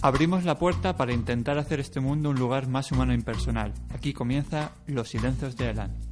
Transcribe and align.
Abrimos 0.00 0.44
la 0.44 0.58
puerta 0.58 0.96
para 0.96 1.12
intentar 1.12 1.58
hacer 1.58 1.80
este 1.80 2.00
mundo 2.00 2.30
un 2.30 2.38
lugar 2.38 2.68
más 2.68 2.92
humano 2.92 3.12
e 3.12 3.16
impersonal. 3.16 3.74
Aquí 3.90 4.12
comienza 4.12 4.72
Los 4.86 5.10
Silencios 5.10 5.56
de 5.56 5.70
Elan. 5.70 6.07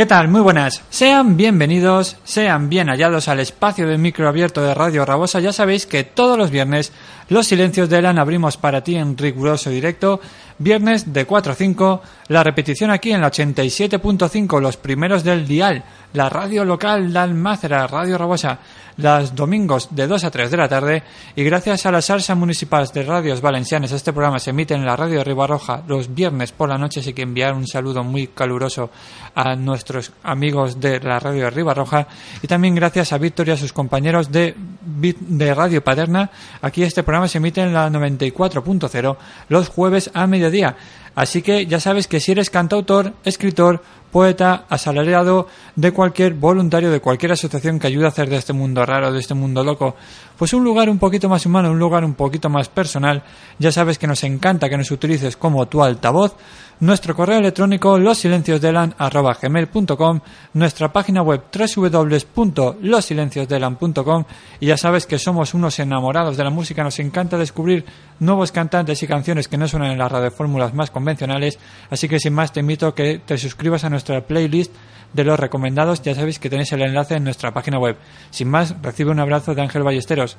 ¿Qué 0.00 0.06
tal? 0.06 0.28
Muy 0.28 0.40
buenas. 0.40 0.82
Sean 0.88 1.36
bienvenidos, 1.36 2.16
sean 2.24 2.70
bien 2.70 2.88
hallados 2.88 3.28
al 3.28 3.38
espacio 3.38 3.86
de 3.86 3.98
micro 3.98 4.26
abierto 4.30 4.62
de 4.62 4.72
Radio 4.72 5.04
Rabosa. 5.04 5.40
Ya 5.40 5.52
sabéis 5.52 5.84
que 5.84 6.04
todos 6.04 6.38
los 6.38 6.50
viernes 6.50 6.90
los 7.28 7.46
silencios 7.46 7.90
de 7.90 7.98
Elan 7.98 8.18
abrimos 8.18 8.56
para 8.56 8.82
ti 8.82 8.96
en 8.96 9.18
riguroso 9.18 9.68
directo. 9.68 10.18
Viernes 10.58 11.12
de 11.12 11.26
4 11.26 11.52
a 11.52 11.54
5, 11.54 12.02
la 12.28 12.42
repetición 12.42 12.90
aquí 12.90 13.12
en 13.12 13.20
la 13.20 13.30
87.5, 13.30 14.58
los 14.58 14.78
primeros 14.78 15.22
del 15.22 15.46
dial, 15.46 15.84
la 16.12 16.28
radio 16.28 16.64
local 16.64 17.12
de 17.12 17.18
Almácera, 17.18 17.86
Radio 17.86 18.18
Rabosa, 18.18 18.58
los 18.96 19.34
domingos 19.34 19.88
de 19.92 20.06
2 20.06 20.24
a 20.24 20.30
3 20.30 20.50
de 20.50 20.56
la 20.56 20.68
tarde 20.68 21.02
y 21.34 21.42
gracias 21.42 21.86
a 21.86 21.92
las 21.92 22.04
salsa 22.04 22.34
municipales 22.34 22.92
de 22.92 23.02
radios 23.02 23.40
valencianas 23.40 23.92
este 23.92 24.12
programa 24.12 24.38
se 24.38 24.50
emite 24.50 24.74
en 24.74 24.84
la 24.84 24.96
radio 24.96 25.24
Ribarroja 25.24 25.82
los 25.86 26.14
viernes 26.14 26.52
por 26.52 26.68
la 26.68 26.76
noche, 26.76 27.00
así 27.00 27.14
que 27.14 27.22
enviar 27.22 27.54
un 27.54 27.66
saludo 27.66 28.04
muy 28.04 28.26
caluroso 28.26 28.90
a 29.34 29.54
nuestros 29.54 30.12
amigos 30.22 30.80
de 30.80 31.00
la 31.00 31.18
radio 31.18 31.48
Ribarroja 31.48 32.08
y 32.42 32.46
también 32.46 32.74
gracias 32.74 33.12
a 33.12 33.18
Víctor 33.18 33.48
y 33.48 33.52
a 33.52 33.56
sus 33.56 33.72
compañeros 33.72 34.30
de, 34.30 34.54
de 34.82 35.54
Radio 35.54 35.82
Paterna, 35.82 36.30
aquí 36.60 36.82
este 36.82 37.02
programa 37.02 37.28
se 37.28 37.38
emite 37.38 37.62
en 37.62 37.72
la 37.72 37.88
94.0 37.88 39.16
los 39.48 39.68
jueves 39.68 40.10
a 40.12 40.26
mediodía 40.26 40.50
día. 40.50 40.76
Así 41.14 41.42
que 41.42 41.66
ya 41.66 41.80
sabes 41.80 42.06
que 42.06 42.20
si 42.20 42.32
eres 42.32 42.50
cantautor, 42.50 43.14
escritor, 43.24 43.82
poeta, 44.10 44.64
asalariado 44.68 45.46
de 45.76 45.92
cualquier 45.92 46.34
voluntario, 46.34 46.90
de 46.90 47.00
cualquier 47.00 47.32
asociación 47.32 47.78
que 47.78 47.86
ayude 47.86 48.06
a 48.06 48.08
hacer 48.08 48.28
de 48.28 48.36
este 48.36 48.52
mundo 48.52 48.84
raro, 48.84 49.12
de 49.12 49.20
este 49.20 49.34
mundo 49.34 49.62
loco, 49.62 49.94
pues 50.36 50.52
un 50.52 50.64
lugar 50.64 50.90
un 50.90 50.98
poquito 50.98 51.28
más 51.28 51.46
humano, 51.46 51.70
un 51.70 51.78
lugar 51.78 52.04
un 52.04 52.14
poquito 52.14 52.48
más 52.48 52.68
personal, 52.68 53.22
ya 53.58 53.72
sabes 53.72 53.98
que 53.98 54.06
nos 54.06 54.24
encanta 54.24 54.68
que 54.68 54.76
nos 54.76 54.90
utilices 54.90 55.36
como 55.36 55.66
tu 55.68 55.82
altavoz, 55.82 56.34
nuestro 56.80 57.14
correo 57.14 57.38
electrónico 57.38 57.98
losilenciosdelan.com, 57.98 60.20
nuestra 60.54 60.90
página 60.90 61.20
web 61.22 61.42
www.losilenciosdelan.com 61.52 64.24
y 64.60 64.66
ya 64.66 64.78
sabes 64.78 65.06
que 65.06 65.18
somos 65.18 65.52
unos 65.52 65.78
enamorados 65.78 66.38
de 66.38 66.44
la 66.44 66.50
música, 66.50 66.82
nos 66.82 66.98
encanta 66.98 67.36
descubrir 67.36 67.84
nuevos 68.18 68.50
cantantes 68.50 69.02
y 69.02 69.06
canciones 69.06 69.46
que 69.46 69.58
no 69.58 69.68
suenan 69.68 69.92
en 69.92 69.98
las 69.98 70.10
radiofórmulas 70.10 70.72
más 70.72 70.90
convencionales, 70.90 71.58
así 71.90 72.08
que 72.08 72.18
sin 72.18 72.32
más 72.32 72.52
te 72.52 72.60
invito 72.60 72.86
a 72.86 72.94
que 72.94 73.18
te 73.18 73.36
suscribas 73.36 73.84
a 73.84 73.90
nuestra 74.00 74.26
playlist 74.26 74.72
de 75.12 75.24
los 75.24 75.38
recomendados, 75.38 76.02
ya 76.02 76.14
sabéis 76.14 76.38
que 76.38 76.48
tenéis 76.48 76.72
el 76.72 76.82
enlace 76.82 77.16
en 77.16 77.24
nuestra 77.24 77.52
página 77.52 77.78
web. 77.78 77.96
Sin 78.30 78.48
más, 78.48 78.74
recibe 78.82 79.10
un 79.10 79.20
abrazo 79.20 79.54
de 79.54 79.62
Ángel 79.62 79.82
Ballesteros. 79.82 80.36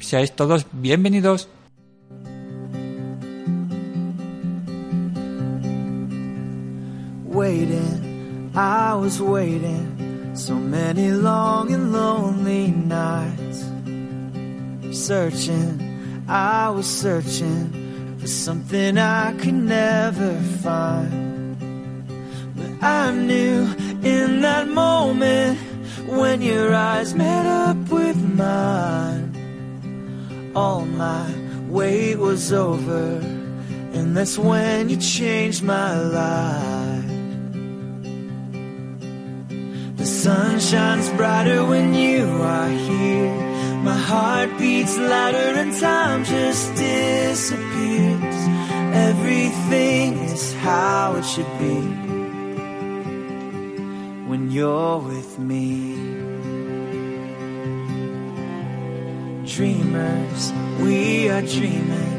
Seáis 0.00 0.32
todos 0.32 0.66
bienvenidos. 0.72 1.48
waiting, 7.34 8.52
I 8.54 8.94
was 8.94 9.20
waiting 9.20 10.36
so 10.36 10.54
many 10.54 11.10
long 11.10 11.72
and 11.74 11.92
lonely 11.92 12.68
nights. 12.68 13.64
Searching, 14.96 16.24
I 16.28 16.70
was 16.70 16.86
searching 16.86 18.18
for 18.18 18.28
something 18.28 18.98
I 18.98 19.34
could 19.36 19.54
never 19.54 20.38
find. 20.62 21.33
I 22.84 23.12
knew 23.12 23.62
in 24.02 24.42
that 24.42 24.68
moment 24.68 25.58
when 26.06 26.42
your 26.42 26.74
eyes 26.74 27.14
met 27.14 27.46
up 27.46 27.78
with 27.88 28.18
mine, 28.36 29.32
all 30.54 30.84
my 30.84 31.34
wait 31.66 32.16
was 32.16 32.52
over. 32.52 33.22
And 33.94 34.14
that's 34.14 34.36
when 34.36 34.90
you 34.90 34.98
changed 34.98 35.62
my 35.62 35.98
life. 35.98 37.10
The 39.96 40.04
sun 40.06 40.60
shines 40.60 41.08
brighter 41.16 41.64
when 41.64 41.94
you 41.94 42.26
are 42.42 42.68
here. 42.68 43.34
My 43.82 43.96
heart 43.96 44.58
beats 44.58 44.98
louder 44.98 45.58
and 45.62 45.72
time 45.80 46.24
just 46.26 46.74
disappears. 46.74 48.38
Everything 49.08 50.18
is 50.18 50.52
how 50.56 51.14
it 51.16 51.24
should 51.24 51.58
be 51.58 52.03
when 54.34 54.50
you're 54.50 54.98
with 54.98 55.38
me. 55.38 55.94
Dreamers, 59.54 60.52
we 60.82 61.28
are 61.28 61.42
dreaming 61.42 62.16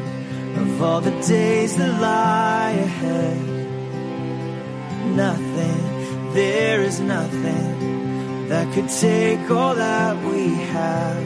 of 0.60 0.82
all 0.82 1.02
the 1.02 1.16
days 1.34 1.76
that 1.76 2.00
lie 2.00 2.74
ahead. 2.88 3.38
Nothing, 5.24 6.32
there 6.32 6.80
is 6.80 7.00
nothing 7.00 8.48
that 8.48 8.72
could 8.72 8.88
take 8.88 9.50
all 9.50 9.74
that 9.74 10.14
we 10.30 10.54
have. 10.76 11.22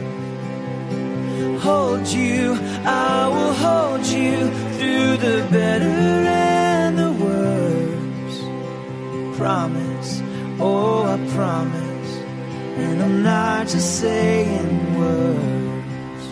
Hold 1.61 2.05
you, 2.07 2.59
I 2.83 3.29
will 3.33 3.55
hold 3.65 4.05
you 4.07 4.35
through 4.77 5.11
the 5.25 5.37
better 5.57 5.85
and 5.85 6.99
the 6.99 7.11
worse. 7.23 8.39
promise, 9.37 10.21
oh, 10.61 11.03
I 11.03 11.17
promise. 11.35 12.11
And 12.77 13.01
I'm 13.01 13.23
not 13.23 13.67
just 13.67 13.99
saying 13.99 14.97
words. 14.97 16.25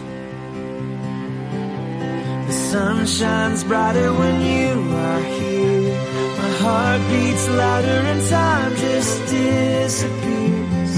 The 2.47 2.53
sun 2.53 3.05
shines 3.05 3.63
brighter 3.63 4.13
when 4.13 4.35
you 4.41 4.71
are 5.07 5.21
here. 5.37 5.97
My 6.41 6.51
heart 6.63 7.01
beats 7.09 7.47
louder 7.49 7.99
and 8.11 8.21
time 8.29 8.75
just 8.75 9.15
disappears. 9.27 10.93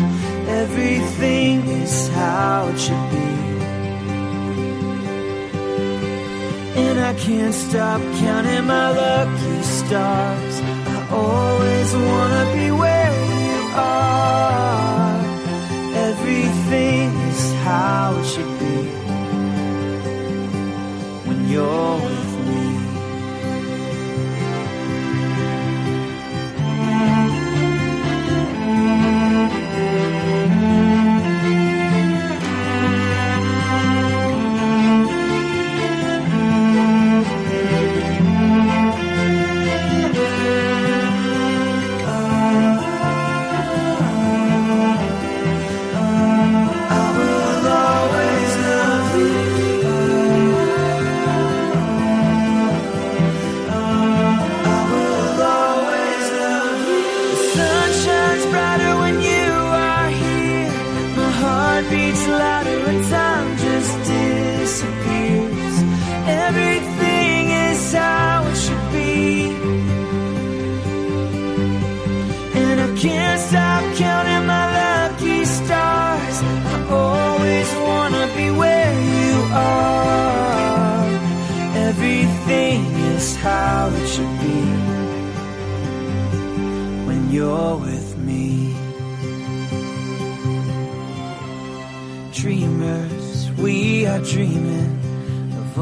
Everything 0.61 1.67
is 1.83 2.09
how 2.09 2.67
it 2.67 2.77
should 2.77 3.09
be. 3.11 3.31
And 6.83 6.99
I 6.99 7.13
can't 7.15 7.53
stop 7.53 8.01
counting 8.23 8.65
my 8.65 8.91
lucky 8.91 9.61
stars. 9.63 10.55
I 10.95 11.07
always 11.11 11.93
wanna 11.93 12.43
be 12.55 12.71
where 12.71 13.00
are. 13.75 15.19
Everything 16.09 17.09
is 17.29 17.53
how 17.63 18.15
it 18.19 18.25
should 18.25 18.59
be 18.59 18.77
when 21.27 21.49
you're 21.49 22.20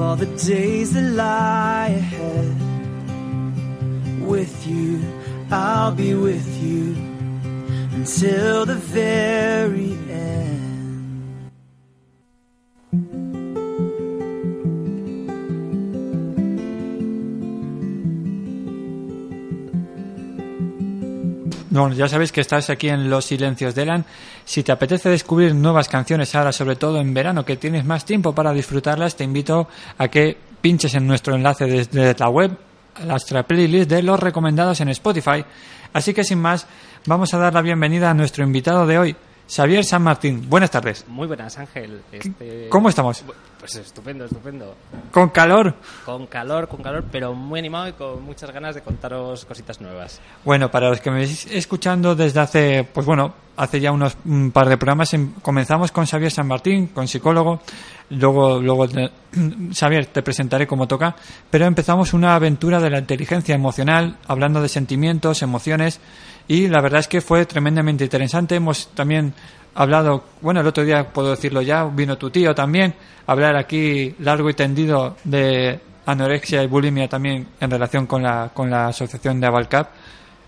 all 0.10 0.16
the 0.16 0.26
days 0.38 0.94
that 0.94 1.04
lie 1.04 1.90
ahead 1.90 2.56
with 4.28 4.66
you, 4.66 5.00
I'll 5.52 5.92
be 5.92 6.16
with 6.16 6.64
you 6.64 6.96
until 7.94 8.66
the 8.66 8.74
very 8.74 9.92
end. 10.10 10.50
Bueno, 21.80 21.96
ya 21.96 22.10
sabéis 22.10 22.34
que 22.34 22.42
estás 22.42 22.70
aquí 22.70 22.90
en 22.90 23.10
Los 23.10 23.24
Silencios 23.24 23.74
de 23.74 23.84
Elan. 23.84 24.06
Si 24.44 24.64
te 24.64 24.74
apetece 24.74 25.08
descubrir 25.08 25.56
nuevas 25.56 25.88
canciones 25.88 26.36
ahora, 26.36 26.52
sobre 26.52 26.76
todo 26.76 27.00
en 27.00 27.14
verano, 27.14 27.46
que 27.46 27.56
tienes 27.56 27.86
más 27.86 28.04
tiempo 28.04 28.36
para 28.36 28.52
disfrutarlas, 28.52 29.16
te 29.16 29.24
invito 29.24 29.70
a 29.98 30.10
que 30.10 30.38
pinches 30.60 30.94
en 30.96 31.08
nuestro 31.08 31.36
enlace 31.36 31.66
desde 31.68 32.16
la 32.20 32.28
web 32.28 32.58
a 32.96 33.06
nuestra 33.06 33.44
playlist 33.44 33.90
de 33.90 34.04
los 34.04 34.20
recomendados 34.20 34.82
en 34.82 34.90
Spotify. 34.90 35.46
Así 35.94 36.14
que 36.14 36.26
sin 36.26 36.40
más, 36.40 36.68
vamos 37.06 37.34
a 37.34 37.38
dar 37.38 37.54
la 37.54 37.62
bienvenida 37.62 38.10
a 38.10 38.14
nuestro 38.14 38.44
invitado 38.44 38.86
de 38.86 38.98
hoy, 38.98 39.16
Xavier 39.50 39.84
San 39.84 40.04
Martín. 40.04 40.48
Buenas 40.48 40.70
tardes. 40.70 41.06
Muy 41.08 41.26
buenas, 41.28 41.58
Ángel. 41.58 42.02
Este- 42.12 42.70
¿Cómo 42.70 42.88
estamos? 42.90 43.24
Pues 43.60 43.76
estupendo, 43.76 44.26
estupendo. 44.26 44.76
Con 45.12 45.30
calor. 45.30 45.74
Con 46.06 46.28
calor, 46.28 46.68
con 46.68 46.84
calor, 46.84 47.04
pero 47.12 47.34
muy 47.34 47.60
animado 47.60 47.88
y 47.88 47.94
con 47.94 48.24
muchas 48.24 48.52
ganas 48.52 48.76
de 48.76 48.82
contaros 48.82 49.46
cositas 49.46 49.82
nuevas. 49.82 50.22
Bueno, 50.46 50.70
para 50.70 50.90
los 50.90 51.02
que 51.02 51.10
me 51.10 51.24
estáis 51.24 51.48
escuchando 51.52 52.16
desde 52.16 52.40
hace, 52.40 52.84
pues 52.94 53.06
bueno, 53.08 53.34
hace 53.58 53.80
ya 53.82 53.92
unos 53.92 54.16
un 54.24 54.52
par 54.52 54.70
de 54.70 54.78
programas, 54.78 55.14
em- 55.16 55.34
comenzamos 55.42 55.92
con 55.92 56.06
Xavier 56.06 56.32
San 56.32 56.48
Martín, 56.48 56.88
con 56.88 57.08
psicólogo. 57.08 57.60
Luego, 58.12 58.62
luego, 58.62 58.86
Xavier, 59.74 60.06
te 60.06 60.22
presentaré 60.22 60.68
como 60.68 60.88
toca. 60.88 61.16
Pero 61.50 61.66
empezamos 61.66 62.14
una 62.14 62.36
aventura 62.36 62.80
de 62.80 62.92
la 62.92 63.00
inteligencia 63.00 63.56
emocional, 63.56 64.18
hablando 64.28 64.62
de 64.62 64.70
sentimientos, 64.70 65.42
emociones. 65.42 66.00
Y 66.50 66.68
la 66.68 66.82
verdad 66.82 67.02
es 67.02 67.08
que 67.08 67.22
fue 67.22 67.46
tremendamente 67.46 68.04
interesante. 68.04 68.56
Hemos 68.56 68.88
también 68.96 69.36
hablado, 69.76 70.24
bueno, 70.42 70.62
el 70.62 70.68
otro 70.68 70.84
día 70.84 71.08
puedo 71.14 71.30
decirlo 71.30 71.62
ya, 71.62 71.86
vino 71.86 72.18
tu 72.18 72.32
tío 72.32 72.56
también, 72.56 72.96
a 73.28 73.32
hablar 73.32 73.56
aquí 73.56 74.16
largo 74.18 74.50
y 74.50 74.56
tendido 74.56 75.16
de 75.24 75.80
anorexia 76.08 76.64
y 76.64 76.68
bulimia 76.68 77.08
también 77.08 77.50
en 77.60 77.70
relación 77.70 78.08
con 78.08 78.24
la, 78.24 78.50
con 78.52 78.68
la 78.68 78.88
asociación 78.88 79.40
de 79.40 79.46
Avalcap, 79.46 79.92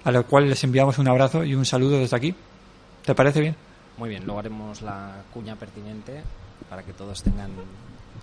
a 0.03 0.12
lo 0.12 0.25
cual 0.25 0.50
les 0.50 0.63
enviamos 0.63 0.98
un 0.98 1.07
abrazo 1.07 1.44
y 1.44 1.53
un 1.53 1.65
saludo 1.65 2.00
desde 2.00 2.18
aquí. 2.18 2.33
¿Te 3.06 3.13
parece 3.13 3.39
bien? 3.39 3.56
Muy 4.00 4.09
bien, 4.09 4.25
luego 4.25 4.39
haremos 4.39 4.81
la 4.81 5.21
cuña 5.31 5.56
pertinente 5.56 6.24
para 6.68 6.81
que 6.81 6.94
todos 6.94 7.21
tengan, 7.21 7.51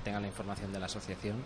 tengan 0.03 0.23
la 0.23 0.29
información 0.29 0.73
de 0.73 0.81
la 0.81 0.87
asociación. 0.87 1.37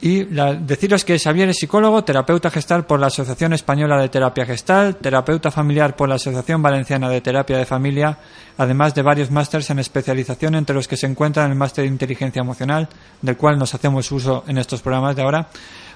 Y 0.00 0.26
la- 0.26 0.54
deciros 0.54 1.04
que 1.04 1.18
Xavier 1.18 1.48
es 1.48 1.56
psicólogo, 1.56 2.04
terapeuta 2.04 2.50
gestal 2.50 2.86
por 2.86 3.00
la 3.00 3.08
Asociación 3.08 3.52
Española 3.52 4.00
de 4.00 4.08
Terapia 4.08 4.46
Gestal, 4.46 4.94
terapeuta 4.94 5.50
familiar 5.50 5.96
por 5.96 6.08
la 6.08 6.14
Asociación 6.14 6.62
Valenciana 6.62 7.08
de 7.08 7.20
Terapia 7.20 7.58
de 7.58 7.66
Familia, 7.66 8.16
además 8.58 8.94
de 8.94 9.02
varios 9.02 9.32
másters 9.32 9.70
en 9.70 9.80
especialización 9.80 10.54
entre 10.54 10.76
los 10.76 10.86
que 10.86 10.96
se 10.96 11.06
encuentran 11.06 11.50
el 11.50 11.56
máster 11.56 11.82
de 11.82 11.88
inteligencia 11.90 12.38
emocional, 12.40 12.88
del 13.22 13.36
cual 13.36 13.58
nos 13.58 13.74
hacemos 13.74 14.12
uso 14.12 14.44
en 14.46 14.58
estos 14.58 14.82
programas 14.82 15.16
de 15.16 15.22
ahora. 15.22 15.48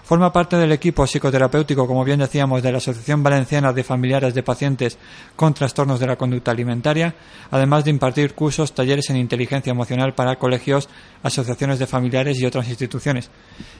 Forma 0.04 0.32
parte 0.32 0.56
del 0.56 0.72
equipo 0.72 1.06
psicoterapéutico, 1.06 1.86
como 1.86 2.04
bien 2.04 2.18
decíamos, 2.18 2.60
de 2.62 2.72
la 2.72 2.78
Asociación 2.78 3.22
Valenciana 3.22 3.72
de 3.72 3.84
Familiares 3.84 4.34
de 4.34 4.42
Pacientes 4.42 4.98
con 5.36 5.54
Trastornos 5.54 6.00
de 6.00 6.06
la 6.08 6.16
Conducta 6.16 6.50
Alimentaria, 6.50 7.14
además 7.52 7.84
de 7.84 7.92
impartir 7.92 8.34
cursos, 8.34 8.74
talleres 8.74 9.08
en 9.10 9.16
inteligencia 9.16 9.70
emocional 9.70 10.12
para 10.12 10.36
colegios, 10.40 10.88
asociaciones 11.22 11.78
de 11.78 11.86
familiares 11.86 12.38
y 12.40 12.44
otras 12.44 12.68
instituciones. 12.68 13.30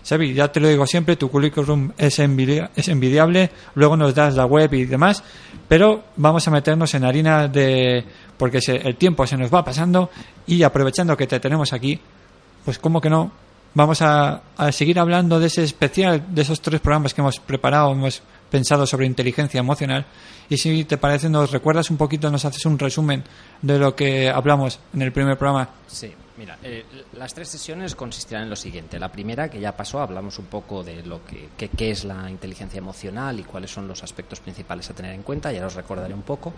Xavi, 0.09 0.33
ya 0.33 0.51
te 0.51 0.61
lo 0.61 0.69
digo 0.69 0.87
siempre, 0.87 1.17
tu 1.17 1.29
currículum 1.29 1.91
es, 1.99 2.21
es 2.21 2.89
envidiable, 2.89 3.51
luego 3.75 3.97
nos 3.97 4.15
das 4.15 4.35
la 4.37 4.47
web 4.47 4.73
y 4.75 4.85
demás, 4.85 5.25
pero 5.69 6.05
vamos 6.17 6.47
a 6.47 6.53
meternos 6.53 6.95
en 6.95 7.05
harina 7.05 7.49
de... 7.49 8.05
porque 8.39 8.61
se- 8.61 8.77
el 8.77 8.95
tiempo 8.97 9.27
se 9.27 9.37
nos 9.37 9.53
va 9.53 9.65
pasando 9.65 10.09
y 10.47 10.63
aprovechando 10.63 11.17
que 11.17 11.27
te 11.27 11.41
tenemos 11.41 11.73
aquí, 11.73 11.99
pues 12.65 12.79
como 12.79 13.01
que 13.01 13.11
no, 13.11 13.33
vamos 13.75 14.03
a, 14.03 14.43
a 14.57 14.73
seguir 14.73 14.99
hablando 14.99 15.41
de 15.41 15.47
ese 15.47 15.63
especial, 15.63 16.35
de 16.35 16.43
esos 16.43 16.61
tres 16.61 16.81
programas 16.81 17.15
que 17.15 17.21
hemos 17.21 17.41
preparado, 17.41 17.93
hemos 17.93 18.23
pensado 18.51 18.87
sobre 18.87 19.07
inteligencia 19.07 19.61
emocional. 19.61 20.05
Y 20.49 20.59
si 20.59 20.85
te 20.85 20.99
parece, 20.99 21.29
nos 21.29 21.51
recuerdas 21.51 21.91
un 21.91 21.97
poquito, 21.97 22.31
nos 22.31 22.45
haces 22.45 22.67
un 22.67 22.79
resumen 22.79 23.25
de 23.63 23.79
lo 23.79 23.97
que 23.97 24.29
hablamos 24.29 24.79
en 24.93 25.03
el 25.03 25.13
primer 25.13 25.39
programa. 25.39 25.71
Sí, 25.87 26.13
mira, 26.39 26.59
eh, 26.63 26.85
las 27.15 27.35
tres 27.35 27.49
sesiones 27.49 27.95
consistirán 27.95 28.45
en 28.45 28.51
lo 28.51 28.57
siguiente. 28.57 28.99
La 28.99 29.11
primera, 29.13 29.49
que 29.51 29.61
ya 29.61 29.77
pasó, 29.77 30.01
hablamos 30.01 30.39
un 30.39 30.47
poco 30.47 30.83
de 30.83 31.03
lo 31.05 31.25
que, 31.25 31.49
que- 31.57 31.69
qué 31.69 31.91
es 31.91 32.05
la 32.05 32.31
inteligencia 32.31 32.79
emocional 32.79 33.39
y 33.39 33.43
cuáles 33.45 33.71
son 33.71 33.87
los 33.87 34.03
aspectos 34.03 34.41
principales 34.41 34.89
a 34.91 34.95
tener 34.95 35.15
en 35.15 35.23
cuenta, 35.23 35.53
ya 35.53 35.67
os 35.67 35.75
recordaré 35.75 36.15
un 36.15 36.23
poco. 36.23 36.53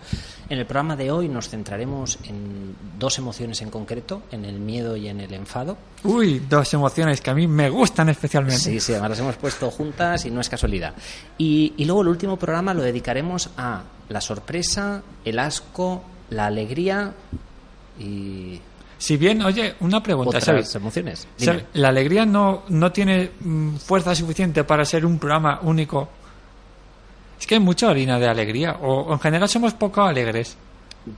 En 0.49 0.59
el 0.59 0.65
programa 0.65 0.95
de 0.95 1.11
hoy 1.11 1.27
nos 1.27 1.49
centraremos 1.49 2.19
en 2.23 2.75
dos 2.97 3.17
emociones 3.17 3.61
en 3.61 3.69
concreto, 3.69 4.23
en 4.31 4.45
el 4.45 4.59
miedo 4.59 4.95
y 4.97 5.07
en 5.09 5.19
el 5.19 5.33
enfado. 5.33 5.77
Uy, 6.03 6.39
dos 6.49 6.73
emociones 6.73 7.19
que 7.21 7.29
a 7.31 7.33
mí 7.33 7.47
me 7.47 7.69
gustan 7.69 8.09
especialmente. 8.09 8.61
Sí, 8.61 8.79
sí, 8.79 8.91
además 8.93 9.11
las 9.11 9.19
hemos 9.19 9.35
puesto 9.37 9.69
juntas 9.71 10.25
y 10.25 10.31
no 10.31 10.39
es 10.41 10.49
casualidad. 10.49 10.93
Y, 11.37 11.73
y 11.77 11.85
luego 11.85 12.01
el 12.01 12.07
último 12.09 12.37
programa 12.37 12.73
lo 12.73 12.81
dedicaremos 12.81 13.49
a 13.57 13.83
la 14.09 14.21
sorpresa, 14.21 15.01
el 15.25 15.39
asco, 15.39 16.03
la 16.29 16.45
alegría 16.45 17.13
y 17.99 18.59
Si 18.97 19.17
bien, 19.17 19.41
oye, 19.41 19.75
una 19.81 20.01
pregunta, 20.01 20.29
otras 20.29 20.45
¿sabes? 20.45 20.75
emociones. 20.75 21.27
La 21.73 21.89
alegría 21.89 22.25
no, 22.25 22.63
no 22.69 22.91
tiene 22.91 23.31
mm, 23.39 23.75
fuerza 23.77 24.15
suficiente 24.15 24.63
para 24.63 24.85
ser 24.85 25.05
un 25.05 25.19
programa 25.19 25.59
único. 25.63 26.09
Es 27.39 27.45
que 27.45 27.55
hay 27.55 27.59
mucha 27.59 27.89
harina 27.89 28.17
de 28.17 28.27
alegría, 28.27 28.77
o, 28.81 29.01
o 29.01 29.13
en 29.13 29.19
general 29.19 29.49
somos 29.49 29.73
poco 29.73 30.01
alegres. 30.01 30.57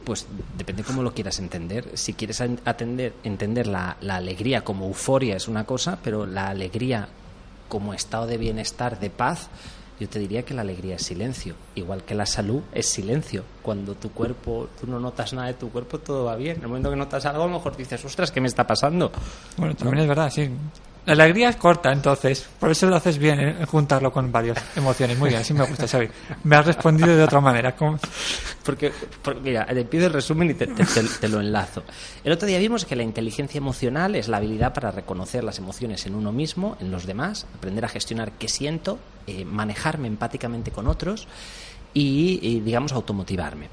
Pues 0.03 0.27
depende 0.57 0.83
cómo 0.83 1.01
lo 1.01 1.13
quieras 1.13 1.39
entender. 1.39 1.91
Si 1.93 2.13
quieres 2.13 2.41
atender, 2.41 3.13
entender 3.23 3.67
la, 3.67 3.95
la 4.01 4.15
alegría 4.17 4.63
como 4.63 4.85
euforia 4.87 5.37
es 5.37 5.47
una 5.47 5.63
cosa, 5.63 5.99
pero 6.03 6.25
la 6.25 6.49
alegría 6.49 7.07
como 7.69 7.93
estado 7.93 8.27
de 8.27 8.37
bienestar, 8.37 8.99
de 8.99 9.09
paz, 9.09 9.49
yo 9.99 10.07
te 10.07 10.19
diría 10.19 10.43
que 10.43 10.53
la 10.53 10.61
alegría 10.61 10.95
es 10.95 11.03
silencio. 11.03 11.55
Igual 11.75 12.03
que 12.03 12.13
la 12.13 12.25
salud 12.25 12.61
es 12.71 12.85
silencio. 12.87 13.43
Cuando 13.61 13.95
tu 13.95 14.11
cuerpo, 14.11 14.69
tú 14.79 14.87
no 14.87 14.99
notas 14.99 15.33
nada 15.33 15.47
de 15.47 15.55
tu 15.55 15.69
cuerpo, 15.69 15.99
todo 15.99 16.25
va 16.25 16.35
bien. 16.35 16.57
En 16.57 16.63
el 16.63 16.67
momento 16.67 16.89
que 16.89 16.95
notas 16.95 17.25
algo, 17.25 17.43
a 17.43 17.47
lo 17.47 17.53
mejor 17.53 17.75
dices, 17.75 18.03
ostras, 18.05 18.31
¿qué 18.31 18.39
me 18.39 18.47
está 18.47 18.67
pasando? 18.67 19.11
Bueno, 19.57 19.75
también 19.75 20.03
es 20.03 20.07
verdad, 20.07 20.29
sí. 20.29 20.49
La 21.07 21.13
alegría 21.23 21.47
es 21.47 21.55
corta, 21.55 21.89
entonces. 21.93 22.49
Por 22.59 22.69
eso 22.69 22.85
lo 22.85 22.97
haces 22.97 23.17
bien, 23.17 23.39
en 23.39 23.65
juntarlo 23.65 24.11
con 24.11 24.29
varias 24.29 24.57
emociones. 24.75 25.17
Muy 25.17 25.29
bien, 25.29 25.39
así 25.39 25.53
me 25.53 25.63
gusta, 25.63 25.87
Xavi. 25.87 26.09
Me 26.43 26.57
has 26.57 26.65
respondido 26.65 27.15
de 27.15 27.23
otra 27.23 27.39
manera. 27.39 27.73
Porque, 28.61 28.91
porque, 29.21 29.39
mira, 29.39 29.65
te 29.65 29.85
pido 29.85 30.07
el 30.07 30.13
resumen 30.13 30.49
y 30.49 30.53
te 30.53 31.29
lo 31.29 31.39
enlazo. 31.39 31.83
El 32.25 32.33
otro 32.33 32.45
día 32.45 32.59
vimos 32.59 32.83
que 32.83 32.97
la 32.97 33.03
inteligencia 33.03 33.57
emocional 33.57 34.15
es 34.15 34.27
la 34.27 34.35
habilidad 34.35 34.73
para 34.73 34.91
reconocer 34.91 35.45
las 35.45 35.59
emociones 35.59 36.05
en 36.05 36.13
uno 36.13 36.33
mismo, 36.33 36.75
en 36.81 36.91
los 36.91 37.05
demás, 37.05 37.47
aprender 37.55 37.85
a 37.85 37.87
gestionar 37.87 38.33
qué 38.33 38.49
siento, 38.49 38.99
eh, 39.27 39.45
manejarme 39.45 40.09
empáticamente 40.09 40.71
con 40.71 40.87
otros 40.87 41.29
y, 41.93 42.37
y, 42.41 42.59
digamos, 42.59 42.91
automotivarme. 42.91 43.69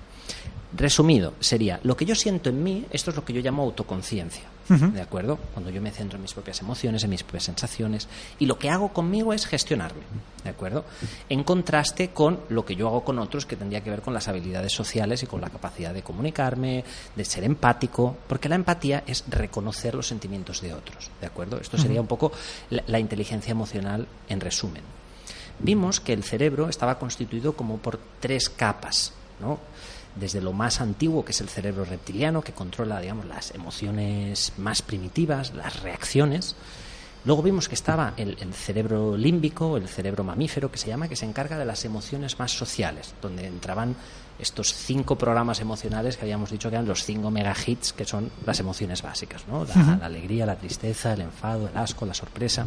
Resumido, 0.77 1.35
sería 1.41 1.81
lo 1.83 1.97
que 1.97 2.05
yo 2.05 2.15
siento 2.15 2.49
en 2.49 2.63
mí, 2.63 2.85
esto 2.93 3.11
es 3.11 3.17
lo 3.17 3.25
que 3.25 3.33
yo 3.33 3.41
llamo 3.41 3.65
autoconciencia. 3.65 4.54
¿De 4.69 5.01
acuerdo? 5.01 5.37
Cuando 5.53 5.71
yo 5.71 5.83
me 5.83 5.91
centro 5.91 6.17
en 6.17 6.23
mis 6.23 6.33
propias 6.33 6.61
emociones, 6.61 7.05
en 7.05 7.11
mis 7.11 7.23
propias 7.23 7.45
sensaciones, 7.45 8.09
y 8.39 8.47
lo 8.47 8.59
que 8.59 8.71
hago 8.71 8.93
conmigo 8.93 9.33
es 9.33 9.47
gestionarme. 9.47 10.03
¿De 10.43 10.51
acuerdo? 10.51 10.85
En 11.29 11.45
contraste 11.45 12.11
con 12.11 12.41
lo 12.49 12.65
que 12.65 12.77
yo 12.77 12.89
hago 12.89 13.05
con 13.05 13.19
otros, 13.19 13.47
que 13.47 13.57
tendría 13.57 13.83
que 13.83 13.91
ver 13.91 14.03
con 14.03 14.15
las 14.15 14.29
habilidades 14.29 14.73
sociales 14.73 15.23
y 15.23 15.27
con 15.27 15.41
la 15.41 15.51
capacidad 15.51 15.93
de 15.93 16.03
comunicarme, 16.03 16.85
de 17.15 17.25
ser 17.25 17.45
empático, 17.45 18.17
porque 18.27 18.49
la 18.49 18.55
empatía 18.55 19.05
es 19.07 19.25
reconocer 19.29 19.95
los 19.95 20.07
sentimientos 20.07 20.61
de 20.61 20.73
otros. 20.73 21.11
¿De 21.21 21.27
acuerdo? 21.27 21.59
Esto 21.59 21.79
sería 21.79 22.01
un 22.01 22.07
poco 22.07 22.33
la, 22.71 22.83
la 22.87 22.99
inteligencia 22.99 23.53
emocional 23.53 24.07
en 24.29 24.41
resumen 24.41 24.83
vimos 25.59 26.01
que 26.01 26.13
el 26.13 26.25
cerebro 26.25 26.69
estaba 26.69 26.99
constituido 26.99 27.55
como 27.55 27.79
por 27.79 27.99
tres 28.21 28.49
capas, 28.49 29.13
¿no? 29.41 29.59
Desde 30.17 30.41
lo 30.41 30.53
más 30.53 30.81
antiguo, 30.81 31.25
que 31.25 31.33
es 31.33 31.41
el 31.41 31.49
cerebro 31.49 31.85
reptiliano, 31.85 32.43
que 32.43 32.53
controla, 32.53 33.01
digamos, 33.01 33.27
las 33.27 33.53
emociones 33.55 34.53
más 34.57 34.83
primitivas, 34.83 35.55
las 35.55 35.83
reacciones. 35.83 36.55
Luego 37.25 37.43
vimos 37.43 37.69
que 37.69 37.75
estaba 37.75 38.13
el, 38.17 38.37
el 38.41 38.53
cerebro 38.55 39.17
límbico, 39.17 39.77
el 39.77 39.89
cerebro 39.89 40.23
mamífero, 40.23 40.71
que 40.71 40.79
se 40.79 40.89
llama, 40.89 41.09
que 41.09 41.17
se 41.17 41.25
encarga 41.25 41.59
de 41.59 41.65
las 41.65 41.85
emociones 41.85 42.39
más 42.39 42.53
sociales, 42.53 43.15
donde 43.23 43.47
entraban 43.47 43.97
estos 44.39 44.75
cinco 44.75 45.17
programas 45.17 45.61
emocionales 45.61 46.17
que 46.17 46.23
habíamos 46.23 46.51
dicho 46.51 46.69
que 46.69 46.75
eran 46.77 46.87
los 46.89 47.05
cinco 47.05 47.31
megahits, 47.31 47.93
que 47.93 48.05
son 48.05 48.31
las 48.45 48.59
emociones 48.61 49.01
básicas, 49.03 49.47
¿no? 49.47 49.65
La, 49.65 49.97
la 49.97 50.07
alegría, 50.07 50.45
la 50.45 50.57
tristeza, 50.57 51.13
el 51.13 51.21
enfado, 51.23 51.69
el 51.69 51.77
asco, 51.77 52.05
la 52.05 52.15
sorpresa. 52.15 52.67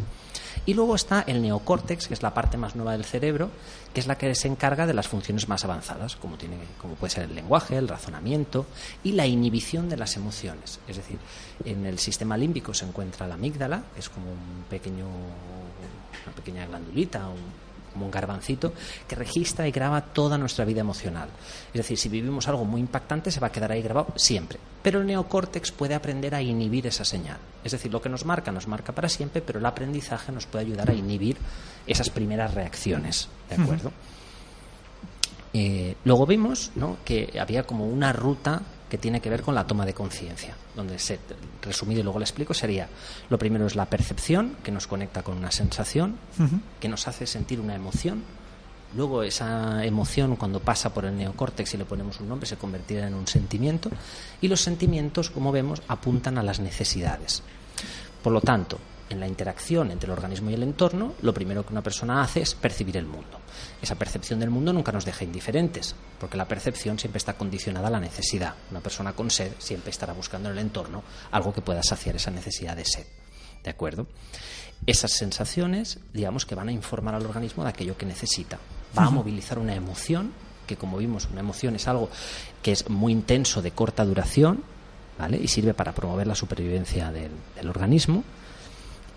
Y 0.65 0.73
luego 0.73 0.95
está 0.95 1.23
el 1.27 1.41
neocórtex, 1.41 2.07
que 2.07 2.13
es 2.13 2.23
la 2.23 2.33
parte 2.33 2.57
más 2.57 2.75
nueva 2.75 2.93
del 2.93 3.05
cerebro, 3.05 3.51
que 3.93 3.99
es 3.99 4.07
la 4.07 4.17
que 4.17 4.33
se 4.33 4.47
encarga 4.47 4.87
de 4.87 4.93
las 4.93 5.07
funciones 5.07 5.47
más 5.47 5.63
avanzadas, 5.65 6.15
como, 6.15 6.37
tiene, 6.37 6.57
como 6.81 6.95
puede 6.95 7.11
ser 7.13 7.23
el 7.25 7.35
lenguaje, 7.35 7.77
el 7.77 7.87
razonamiento 7.87 8.65
y 9.03 9.11
la 9.11 9.27
inhibición 9.27 9.87
de 9.89 9.97
las 9.97 10.15
emociones. 10.15 10.79
Es 10.87 10.97
decir, 10.97 11.19
en 11.65 11.85
el 11.85 11.99
sistema 11.99 12.37
límbico 12.37 12.73
se 12.73 12.85
encuentra 12.85 13.27
la 13.27 13.35
amígdala, 13.35 13.83
que 13.93 13.99
es 13.99 14.09
como 14.09 14.31
un 14.31 14.63
pequeño, 14.69 15.05
una 15.05 16.35
pequeña 16.35 16.65
glandulita, 16.65 17.27
un- 17.27 17.66
como 17.97 18.05
un 18.05 18.11
garbancito, 18.11 18.73
que 19.07 19.15
registra 19.15 19.67
y 19.67 19.71
graba 19.71 20.01
toda 20.01 20.37
nuestra 20.37 20.65
vida 20.65 20.81
emocional. 20.81 21.29
Es 21.73 21.79
decir, 21.79 21.97
si 21.97 22.09
vivimos 22.09 22.47
algo 22.47 22.63
muy 22.63 22.79
impactante, 22.79 23.31
se 23.31 23.39
va 23.39 23.47
a 23.47 23.51
quedar 23.51 23.71
ahí 23.71 23.81
grabado 23.81 24.13
siempre. 24.15 24.59
Pero 24.83 24.99
el 25.01 25.07
neocórtex 25.07 25.71
puede 25.71 25.95
aprender 25.95 26.35
a 26.35 26.41
inhibir 26.41 26.85
esa 26.85 27.03
señal. 27.03 27.37
Es 27.63 27.71
decir, 27.71 27.91
lo 27.91 27.99
que 27.99 28.09
nos 28.09 28.23
marca, 28.23 28.51
nos 28.51 28.67
marca 28.67 28.93
para 28.93 29.09
siempre, 29.09 29.41
pero 29.41 29.57
el 29.57 29.65
aprendizaje 29.65 30.31
nos 30.31 30.45
puede 30.45 30.65
ayudar 30.65 30.91
a 30.91 30.93
inhibir 30.93 31.37
esas 31.87 32.11
primeras 32.11 32.53
reacciones. 32.53 33.29
¿De 33.49 33.55
acuerdo? 33.55 33.91
Eh, 35.53 35.95
luego 36.05 36.27
vimos 36.27 36.71
¿no? 36.75 36.97
que 37.03 37.33
había 37.39 37.63
como 37.63 37.87
una 37.87 38.13
ruta 38.13 38.61
que 38.89 38.97
tiene 38.97 39.19
que 39.19 39.29
ver 39.29 39.41
con 39.41 39.55
la 39.55 39.67
toma 39.67 39.85
de 39.85 39.93
conciencia, 39.93 40.55
donde 40.75 40.97
se, 40.99 41.19
resumido 41.61 41.99
y 41.99 42.03
luego 42.03 42.19
le 42.19 42.23
explico, 42.23 42.53
sería, 42.53 42.87
lo 43.29 43.37
primero 43.37 43.67
es 43.67 43.75
la 43.75 43.85
percepción, 43.85 44.55
que 44.63 44.71
nos 44.71 44.87
conecta 44.87 45.23
con 45.23 45.37
una 45.37 45.51
sensación, 45.51 46.17
que 46.79 46.87
nos 46.87 47.07
hace 47.07 47.27
sentir 47.27 47.59
una 47.59 47.75
emoción, 47.75 48.23
luego 48.95 49.23
esa 49.23 49.83
emoción 49.83 50.37
cuando 50.37 50.61
pasa 50.61 50.93
por 50.93 51.05
el 51.05 51.17
neocórtex 51.17 51.73
y 51.73 51.77
le 51.77 51.85
ponemos 51.85 52.19
un 52.21 52.29
nombre 52.29 52.47
se 52.47 52.55
convertirá 52.55 53.07
en 53.07 53.13
un 53.13 53.27
sentimiento, 53.27 53.89
y 54.39 54.47
los 54.47 54.61
sentimientos, 54.61 55.29
como 55.29 55.51
vemos, 55.51 55.81
apuntan 55.87 56.37
a 56.37 56.43
las 56.43 56.59
necesidades. 56.59 57.43
Por 58.23 58.33
lo 58.33 58.41
tanto, 58.41 58.79
en 59.09 59.19
la 59.19 59.27
interacción 59.27 59.91
entre 59.91 60.07
el 60.07 60.13
organismo 60.13 60.49
y 60.49 60.53
el 60.53 60.63
entorno, 60.63 61.13
lo 61.21 61.33
primero 61.33 61.65
que 61.65 61.73
una 61.73 61.81
persona 61.81 62.21
hace 62.21 62.41
es 62.41 62.55
percibir 62.55 62.97
el 62.97 63.05
mundo. 63.05 63.39
Esa 63.81 63.95
percepción 63.95 64.39
del 64.39 64.49
mundo 64.49 64.73
nunca 64.73 64.91
nos 64.91 65.05
deja 65.05 65.23
indiferentes, 65.23 65.95
porque 66.19 66.37
la 66.37 66.47
percepción 66.47 66.99
siempre 66.99 67.17
está 67.17 67.33
condicionada 67.33 67.87
a 67.87 67.91
la 67.91 67.99
necesidad. 67.99 68.55
Una 68.71 68.81
persona 68.81 69.13
con 69.13 69.29
sed 69.31 69.51
siempre 69.59 69.91
estará 69.91 70.13
buscando 70.13 70.49
en 70.49 70.57
el 70.57 70.61
entorno 70.61 71.03
algo 71.31 71.53
que 71.53 71.61
pueda 71.61 71.83
saciar 71.83 72.15
esa 72.15 72.31
necesidad 72.31 72.75
de 72.75 72.85
sed. 72.85 73.05
¿De 73.63 73.69
acuerdo? 73.69 74.07
Esas 74.85 75.11
sensaciones, 75.11 75.99
digamos 76.13 76.45
que 76.45 76.55
van 76.55 76.69
a 76.69 76.71
informar 76.71 77.15
al 77.15 77.25
organismo 77.25 77.63
de 77.63 77.69
aquello 77.69 77.97
que 77.97 78.05
necesita. 78.05 78.59
Va 78.97 79.05
a 79.05 79.09
movilizar 79.09 79.59
una 79.59 79.75
emoción, 79.75 80.31
que 80.65 80.77
como 80.77 80.97
vimos, 80.97 81.27
una 81.31 81.39
emoción 81.39 81.75
es 81.75 81.87
algo 81.87 82.09
que 82.61 82.71
es 82.71 82.89
muy 82.89 83.11
intenso, 83.11 83.61
de 83.61 83.71
corta 83.71 84.05
duración, 84.05 84.63
¿vale? 85.17 85.37
Y 85.37 85.47
sirve 85.47 85.73
para 85.73 85.93
promover 85.93 86.27
la 86.27 86.35
supervivencia 86.35 87.11
del, 87.11 87.31
del 87.55 87.69
organismo. 87.69 88.23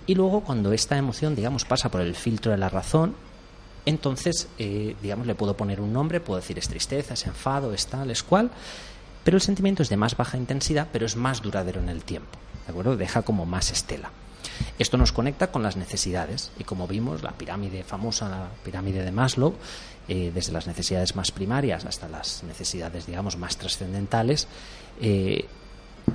Y 0.07 0.15
luego, 0.15 0.41
cuando 0.41 0.73
esta 0.73 0.97
emoción, 0.97 1.35
digamos, 1.35 1.65
pasa 1.65 1.91
por 1.91 2.01
el 2.01 2.15
filtro 2.15 2.53
de 2.53 2.59
la 2.59 2.69
razón, 2.69 3.15
entonces, 3.87 4.49
eh, 4.59 4.97
digamos, 5.03 5.27
le 5.27 5.35
puedo 5.35 5.57
poner 5.57 5.81
un 5.81 5.93
nombre, 5.93 6.21
puedo 6.21 6.41
decir 6.41 6.59
es 6.59 6.69
tristeza, 6.69 7.15
es 7.15 7.27
enfado, 7.27 7.73
es 7.73 7.87
tal, 7.87 8.11
es 8.11 8.23
cual, 8.23 8.51
pero 9.25 9.37
el 9.37 9.43
sentimiento 9.43 9.83
es 9.83 9.89
de 9.89 9.97
más 9.97 10.17
baja 10.17 10.37
intensidad, 10.37 10.89
pero 10.93 11.07
es 11.07 11.17
más 11.17 11.43
duradero 11.43 11.81
en 11.81 11.89
el 11.89 12.03
tiempo, 12.03 12.39
¿de 12.67 12.73
acuerdo? 12.73 12.97
Deja 12.97 13.23
como 13.23 13.47
más 13.47 13.71
estela. 13.71 14.11
Esto 14.79 14.97
nos 14.97 15.13
conecta 15.13 15.51
con 15.51 15.63
las 15.63 15.77
necesidades 15.77 16.53
y 16.59 16.65
como 16.65 16.87
vimos, 16.87 17.23
la 17.23 17.33
pirámide 17.33 17.85
famosa, 17.85 18.29
la 18.29 18.49
pirámide 18.65 19.05
de 19.05 19.13
Maslow, 19.13 19.55
eh, 20.09 20.31
desde 20.35 20.53
las 20.53 20.67
necesidades 20.67 21.15
más 21.17 21.31
primarias 21.31 21.85
hasta 21.85 22.09
las 22.09 22.43
necesidades, 22.45 23.07
digamos, 23.07 23.37
más 23.37 23.57
trascendentales, 23.57 24.49
eh, 25.01 25.47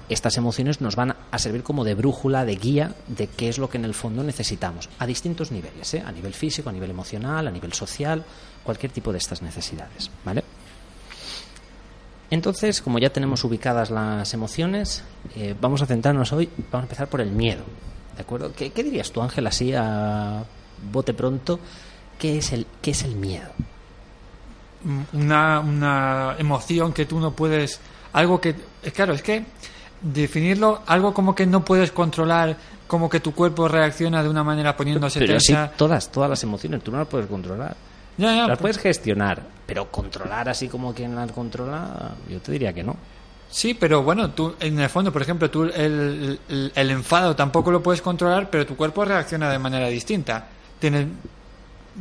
estas 0.10 0.38
emociones 0.38 0.82
nos 0.82 0.96
van 0.96 1.16
a 1.32 1.40
servir 1.40 1.64
como 1.64 1.84
de 1.84 1.96
brújula, 1.96 2.46
de 2.46 2.56
guía 2.56 2.96
de 3.08 3.28
qué 3.28 3.50
es 3.50 3.58
lo 3.58 3.70
que 3.70 3.78
en 3.78 3.86
el 3.86 3.94
fondo 3.94 4.24
necesitamos, 4.24 4.90
a 5.00 5.06
distintos 5.06 5.52
niveles, 5.52 5.94
¿eh? 5.94 6.04
a 6.06 6.12
nivel 6.12 6.34
físico, 6.34 6.70
a 6.70 6.74
nivel 6.74 6.90
emocional, 6.90 7.48
a 7.48 7.52
nivel 7.52 7.74
social, 7.74 8.24
cualquier 8.64 8.92
tipo 8.92 9.12
de 9.12 9.18
estas 9.18 9.42
necesidades. 9.42 10.10
¿vale? 10.24 10.44
Entonces, 12.30 12.82
como 12.82 13.00
ya 13.00 13.10
tenemos 13.12 13.44
ubicadas 13.44 13.92
las 13.92 14.34
emociones, 14.34 15.04
eh, 15.36 15.56
vamos 15.60 15.82
a 15.82 15.86
centrarnos 15.86 16.32
hoy, 16.34 16.50
vamos 16.72 16.84
a 16.84 16.88
empezar 16.88 17.08
por 17.08 17.22
el 17.22 17.32
miedo. 17.32 17.64
¿De 18.16 18.22
acuerdo? 18.22 18.54
¿Qué, 18.54 18.72
dirías 18.72 19.12
tú, 19.12 19.22
Ángel, 19.22 19.46
así 19.48 19.74
a 19.74 20.44
bote 20.92 21.14
pronto? 21.14 21.60
¿Qué 22.18 22.38
es 22.38 22.54
el, 22.54 22.66
qué 22.82 22.92
es 22.92 23.04
el 23.04 23.16
miedo? 23.16 23.50
una, 25.14 25.62
una 25.62 26.36
emoción 26.38 26.94
que 26.94 27.08
tú 27.08 27.20
no 27.20 27.32
puedes 27.32 27.80
algo 28.16 28.40
que 28.40 28.56
claro 28.94 29.14
es 29.14 29.22
que 29.22 29.44
definirlo 30.02 30.82
algo 30.86 31.14
como 31.14 31.34
que 31.36 31.46
no 31.46 31.64
puedes 31.66 31.92
controlar 31.92 32.56
como 32.88 33.10
que 33.10 33.20
tu 33.20 33.34
cuerpo 33.34 33.68
reacciona 33.68 34.22
de 34.22 34.30
una 34.30 34.44
manera 34.44 34.78
poniéndose 34.78 35.20
Pero 35.20 35.40
sí, 35.40 35.48
tensa 35.54 35.72
todas, 35.75 36.12
todas 36.12 36.30
las 36.30 36.44
emociones, 36.44 36.84
tú 36.84 36.92
no 36.92 37.00
las 37.00 37.08
puedes 37.08 37.28
controlar. 37.28 37.75
Ya, 38.18 38.28
ya, 38.28 38.40
Las 38.42 38.50
pues- 38.50 38.60
puedes 38.60 38.78
gestionar, 38.78 39.42
pero 39.66 39.90
controlar 39.92 40.48
así 40.50 40.68
como 40.68 40.94
quien 40.94 41.16
las 41.16 41.32
controla, 41.32 42.12
yo 42.30 42.40
te 42.40 42.52
diría 42.52 42.72
que 42.74 42.84
no. 42.84 42.96
sí 43.50 43.74
pero 43.74 44.04
bueno 44.04 44.30
tú 44.32 44.56
en 44.60 44.80
el 44.80 44.90
fondo 44.90 45.12
por 45.12 45.22
ejemplo 45.22 45.50
tú 45.50 45.64
el, 45.64 46.40
el, 46.50 46.72
el 46.75 46.92
enfado 46.92 47.36
tampoco 47.36 47.72
lo 47.72 47.82
puedes 47.82 48.02
controlar 48.02 48.50
pero 48.50 48.66
tu 48.66 48.75
cuerpo 48.75 49.04
reacciona 49.06 49.50
de 49.50 49.60
manera 49.60 49.88
distinta 49.88 50.48
tienes 50.80 51.08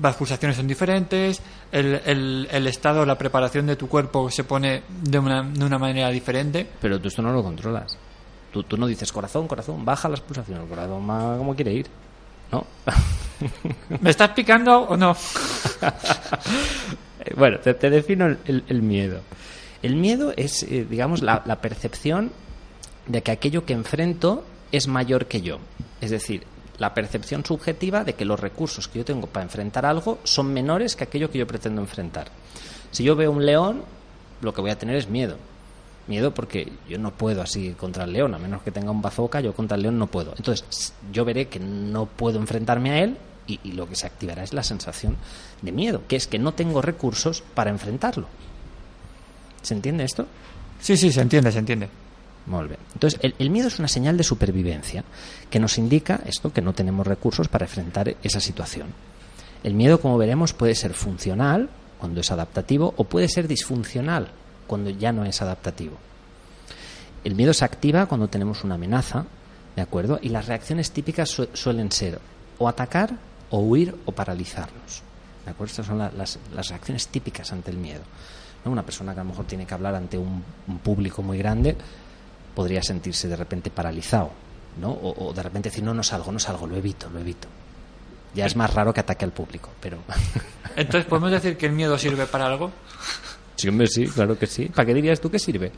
las 0.02 0.16
pulsaciones 0.16 0.56
son 0.56 0.66
diferentes 0.66 1.40
el, 1.73 2.00
el, 2.06 2.49
el 2.50 2.66
estado 2.66 3.04
la 3.06 3.16
preparación 3.18 3.66
de 3.66 3.76
tu 3.76 3.88
cuerpo 3.88 4.30
se 4.30 4.44
pone 4.44 4.83
de 5.02 5.18
una, 5.18 5.42
de 5.42 5.64
una 5.64 5.78
manera 5.78 6.11
diferente 6.11 6.66
Pero 6.80 7.00
tú 7.00 7.09
esto 7.09 7.23
no 7.23 7.33
lo 7.33 7.42
controlas. 7.42 7.97
Tú, 8.52 8.62
tú 8.62 8.76
no 8.76 8.87
dices 8.87 9.11
corazón, 9.12 9.49
corazón, 9.49 9.85
baja 9.85 10.09
las 10.09 10.21
pulsaciones, 10.21 10.62
el 10.64 10.68
corazón 10.68 11.09
va 11.11 11.37
como 11.37 11.54
quiere 11.56 11.73
ir. 11.73 11.87
¿No? 12.52 12.64
¿me 14.00 14.11
estás 14.11 14.30
picando 14.30 14.80
o 14.83 14.97
no? 14.97 15.16
Bueno, 17.37 17.59
te, 17.59 17.75
te 17.75 17.90
defino 17.90 18.26
el, 18.26 18.38
el- 18.44 18.64
el 18.68 18.83
miedo. 18.83 19.21
El 19.83 19.97
miedo 19.97 20.33
es, 20.37 20.62
eh, 20.64 20.87
digamos, 20.88 21.23
la, 21.23 21.42
la 21.47 21.61
percepción 21.61 22.30
de 23.06 23.23
que 23.23 23.33
aquello 23.33 23.64
que 23.64 23.73
enfrento 23.73 24.44
es 24.73 24.88
mayor 24.88 25.26
que 25.26 25.40
yo. 25.40 25.59
Es 26.00 26.11
decir, 26.11 26.44
la 26.78 26.94
percepción 26.94 27.44
subjetiva 27.44 28.04
de 28.04 28.14
que 28.14 28.24
los 28.24 28.40
recursos 28.40 28.88
que 28.88 28.98
yo 28.98 29.04
tengo 29.04 29.26
para 29.26 29.44
enfrentar 29.44 29.86
algo 29.86 30.18
son 30.24 30.52
menores 30.52 30.96
que 30.96 31.04
aquello 31.04 31.30
que 31.30 31.38
yo 31.38 31.46
pretendo 31.46 31.80
enfrentar. 31.80 32.28
Si 32.90 33.04
yo 33.04 33.16
veo 33.16 33.30
un 33.30 33.46
león, 33.46 33.82
lo 34.40 34.52
que 34.52 34.60
voy 34.60 34.70
a 34.70 34.78
tener 34.78 34.96
es 34.96 35.08
miedo. 35.08 35.36
Miedo 36.06 36.34
porque 36.34 36.72
yo 36.88 36.98
no 36.98 37.12
puedo 37.12 37.40
así 37.40 37.70
contra 37.72 38.04
el 38.04 38.12
león, 38.12 38.34
a 38.34 38.38
menos 38.38 38.62
que 38.62 38.70
tenga 38.70 38.90
un 38.90 39.00
bazooka, 39.00 39.40
yo 39.40 39.54
contra 39.54 39.76
el 39.76 39.82
león 39.82 39.98
no 39.98 40.06
puedo. 40.06 40.34
Entonces, 40.36 40.92
yo 41.12 41.24
veré 41.24 41.48
que 41.48 41.60
no 41.60 42.06
puedo 42.06 42.38
enfrentarme 42.38 42.90
a 42.90 43.02
él 43.02 43.16
y, 43.46 43.60
y 43.64 43.72
lo 43.72 43.88
que 43.88 43.96
se 43.96 44.06
activará 44.06 44.42
es 44.42 44.52
la 44.52 44.62
sensación 44.62 45.16
de 45.62 45.72
miedo, 45.72 46.02
que 46.06 46.16
es 46.16 46.26
que 46.26 46.38
no 46.38 46.52
tengo 46.52 46.82
recursos 46.82 47.42
para 47.54 47.70
enfrentarlo. 47.70 48.26
¿Se 49.62 49.72
entiende 49.72 50.04
esto? 50.04 50.26
Sí, 50.80 50.96
sí, 50.96 51.10
se 51.10 51.22
entiende, 51.22 51.50
se 51.50 51.60
entiende. 51.60 51.88
Entonces, 52.92 53.18
el, 53.38 53.50
miedo 53.50 53.68
es 53.68 53.78
una 53.78 53.88
señal 53.88 54.16
de 54.16 54.24
supervivencia 54.24 55.02
que 55.50 55.58
nos 55.60 55.78
indica 55.78 56.20
esto, 56.26 56.52
que 56.52 56.60
no 56.60 56.72
tenemos 56.74 57.06
recursos 57.06 57.48
para 57.48 57.64
enfrentar 57.64 58.16
esa 58.22 58.40
situación. 58.40 58.88
El 59.62 59.74
miedo, 59.74 60.00
como 60.00 60.18
veremos, 60.18 60.52
puede 60.52 60.74
ser 60.74 60.92
funcional 60.92 61.70
cuando 61.98 62.20
es 62.20 62.30
adaptativo 62.30 62.92
o 62.96 63.04
puede 63.04 63.28
ser 63.28 63.48
disfuncional 63.48 64.28
cuando 64.66 64.90
ya 64.90 65.10
no 65.12 65.24
es 65.24 65.40
adaptativo. 65.40 65.96
El 67.24 67.34
miedo 67.34 67.54
se 67.54 67.64
activa 67.64 68.04
cuando 68.06 68.28
tenemos 68.28 68.64
una 68.64 68.74
amenaza, 68.74 69.24
¿de 69.74 69.82
acuerdo? 69.82 70.18
Y 70.20 70.28
las 70.28 70.46
reacciones 70.46 70.90
típicas 70.90 71.30
su- 71.30 71.48
suelen 71.54 71.90
ser 71.90 72.18
o 72.58 72.68
atacar, 72.68 73.16
o 73.50 73.60
huir, 73.60 73.96
o 74.04 74.12
paralizarnos. 74.12 75.02
¿De 75.46 75.50
acuerdo? 75.50 75.70
Estas 75.70 75.86
son 75.86 75.98
la- 75.98 76.12
las, 76.12 76.38
reacciones 76.68 77.08
típicas 77.08 77.50
ante 77.52 77.70
el 77.70 77.78
miedo. 77.78 78.02
¿no? 78.64 78.70
Una 78.70 78.82
persona 78.84 79.14
que 79.14 79.20
a 79.20 79.24
lo 79.24 79.30
mejor 79.30 79.46
tiene 79.46 79.64
que 79.66 79.72
hablar 79.74 79.94
ante 79.94 80.18
un 80.18 80.42
público 80.82 81.22
muy 81.22 81.38
grande 81.38 81.76
podría 82.54 82.82
sentirse 82.82 83.28
de 83.28 83.37
repente 83.37 83.70
paralizado, 83.70 84.30
¿no? 84.80 84.90
O, 84.90 85.28
o 85.28 85.32
de 85.32 85.42
repente 85.42 85.70
decir, 85.70 85.84
no, 85.84 85.94
no 85.94 86.02
salgo, 86.02 86.32
no 86.32 86.38
salgo, 86.38 86.66
lo 86.66 86.76
evito, 86.76 87.08
lo 87.11 87.18
evito. 87.20 87.49
Ya 88.34 88.46
es 88.46 88.56
más 88.56 88.73
raro 88.75 88.92
que 88.92 89.00
ataque 89.00 89.25
al 89.25 89.32
público, 89.32 89.70
pero... 89.80 89.99
Entonces, 90.76 91.08
¿podemos 91.08 91.30
decir 91.30 91.56
que 91.56 91.66
el 91.66 91.73
miedo 91.73 91.96
sirve 91.99 92.26
para 92.26 92.46
algo? 92.46 92.73
sí, 93.54 93.68
hombre, 93.68 93.87
sí, 93.87 94.06
claro 94.08 94.37
que 94.38 94.46
sí. 94.46 94.66
¿Para 94.66 94.87
qué 94.87 94.94
dirías 94.94 95.20
tú 95.20 95.30
que 95.30 95.38
sirve? 95.38 95.70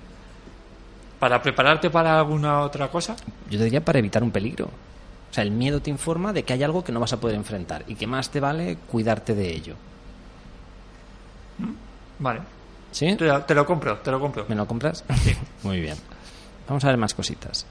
¿Para 1.18 1.40
prepararte 1.42 1.90
para 1.90 2.18
alguna 2.18 2.60
otra 2.60 2.88
cosa? 2.88 3.16
Yo 3.50 3.58
te 3.58 3.64
diría 3.64 3.84
para 3.84 3.98
evitar 3.98 4.22
un 4.22 4.30
peligro. 4.30 4.66
O 4.66 5.34
sea, 5.34 5.44
el 5.44 5.50
miedo 5.50 5.80
te 5.80 5.90
informa 5.90 6.32
de 6.32 6.44
que 6.44 6.52
hay 6.54 6.62
algo 6.62 6.82
que 6.82 6.92
no 6.92 7.00
vas 7.00 7.12
a 7.12 7.20
poder 7.20 7.36
enfrentar 7.36 7.84
y 7.86 7.94
que 7.94 8.06
más 8.06 8.30
te 8.30 8.40
vale 8.40 8.78
cuidarte 8.90 9.34
de 9.34 9.50
ello. 9.52 9.74
Vale. 12.18 12.40
¿Sí? 12.92 13.16
Te, 13.16 13.30
te 13.46 13.54
lo 13.54 13.66
compro, 13.66 13.98
te 13.98 14.10
lo 14.10 14.20
compro. 14.20 14.46
¿Me 14.48 14.54
lo 14.54 14.66
compras? 14.66 15.04
Muy 15.62 15.80
bien. 15.80 15.96
Vamos 16.68 16.84
a 16.84 16.88
ver 16.88 16.96
más 16.96 17.14
cositas. 17.14 17.66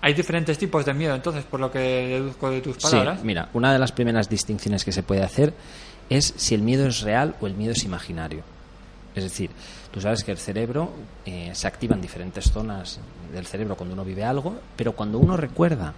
Hay 0.00 0.12
diferentes 0.12 0.58
tipos 0.58 0.84
de 0.84 0.92
miedo, 0.92 1.14
entonces, 1.14 1.44
por 1.44 1.60
lo 1.60 1.70
que 1.70 1.78
deduzco 1.78 2.50
de 2.50 2.60
tus 2.60 2.76
Sí, 2.76 2.82
palabras. 2.82 3.24
mira, 3.24 3.48
una 3.54 3.72
de 3.72 3.78
las 3.78 3.92
primeras 3.92 4.28
distinciones 4.28 4.84
que 4.84 4.92
se 4.92 5.02
puede 5.02 5.22
hacer 5.22 5.54
es 6.10 6.34
si 6.36 6.54
el 6.54 6.60
miedo 6.60 6.86
es 6.86 7.00
real 7.00 7.34
o 7.40 7.46
el 7.46 7.54
miedo 7.54 7.72
es 7.72 7.84
imaginario. 7.84 8.42
Es 9.14 9.24
decir, 9.24 9.50
tú 9.92 10.00
sabes 10.02 10.22
que 10.24 10.32
el 10.32 10.38
cerebro 10.38 10.90
eh, 11.24 11.52
se 11.54 11.66
activa 11.66 11.94
en 11.94 12.02
diferentes 12.02 12.50
zonas 12.50 12.98
del 13.32 13.46
cerebro 13.46 13.76
cuando 13.76 13.94
uno 13.94 14.04
vive 14.04 14.24
algo, 14.24 14.56
pero 14.76 14.92
cuando 14.92 15.18
uno 15.18 15.36
recuerda 15.38 15.94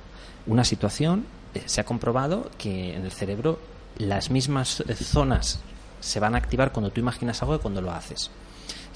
una 0.47 0.65
situación, 0.65 1.25
eh, 1.55 1.63
se 1.67 1.81
ha 1.81 1.85
comprobado 1.85 2.51
que 2.59 2.95
en 2.95 3.05
el 3.05 3.11
cerebro 3.11 3.59
las 3.99 4.31
mismas 4.31 4.85
zonas 5.03 5.59
se 6.01 6.21
van 6.21 6.35
a 6.35 6.39
activar 6.39 6.71
cuando 6.71 6.91
tú 6.91 7.01
imaginas 7.01 7.43
algo 7.43 7.57
que 7.57 7.63
cuando 7.63 7.81
lo 7.81 7.91
haces. 7.91 8.31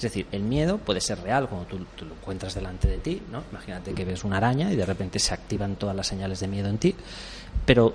Es 0.01 0.05
decir, 0.05 0.25
el 0.31 0.41
miedo 0.41 0.79
puede 0.79 0.99
ser 0.99 1.21
real 1.21 1.47
cuando 1.47 1.67
tú, 1.67 1.85
tú 1.95 2.05
lo 2.05 2.15
encuentras 2.15 2.55
delante 2.55 2.87
de 2.87 2.97
ti, 2.97 3.21
¿no? 3.31 3.43
Imagínate 3.51 3.93
que 3.93 4.03
ves 4.03 4.23
una 4.23 4.37
araña 4.37 4.73
y 4.73 4.75
de 4.75 4.83
repente 4.83 5.19
se 5.19 5.31
activan 5.31 5.75
todas 5.75 5.95
las 5.95 6.07
señales 6.07 6.39
de 6.39 6.47
miedo 6.47 6.69
en 6.69 6.79
ti, 6.79 6.95
pero 7.67 7.93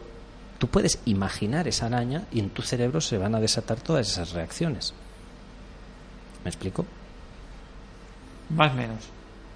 tú 0.61 0.69
puedes 0.69 1.01
imaginar 1.05 1.67
esa 1.67 1.87
araña 1.87 2.23
y 2.31 2.39
en 2.39 2.51
tu 2.51 2.63
cerebro 2.63 3.01
se 3.01 3.19
van 3.19 3.35
a 3.35 3.41
desatar 3.41 3.81
todas 3.81 4.09
esas 4.09 4.31
reacciones. 4.31 4.95
¿Me 6.45 6.51
explico? 6.51 6.87
Más 8.51 8.71
o 8.71 8.77
menos. 8.77 8.99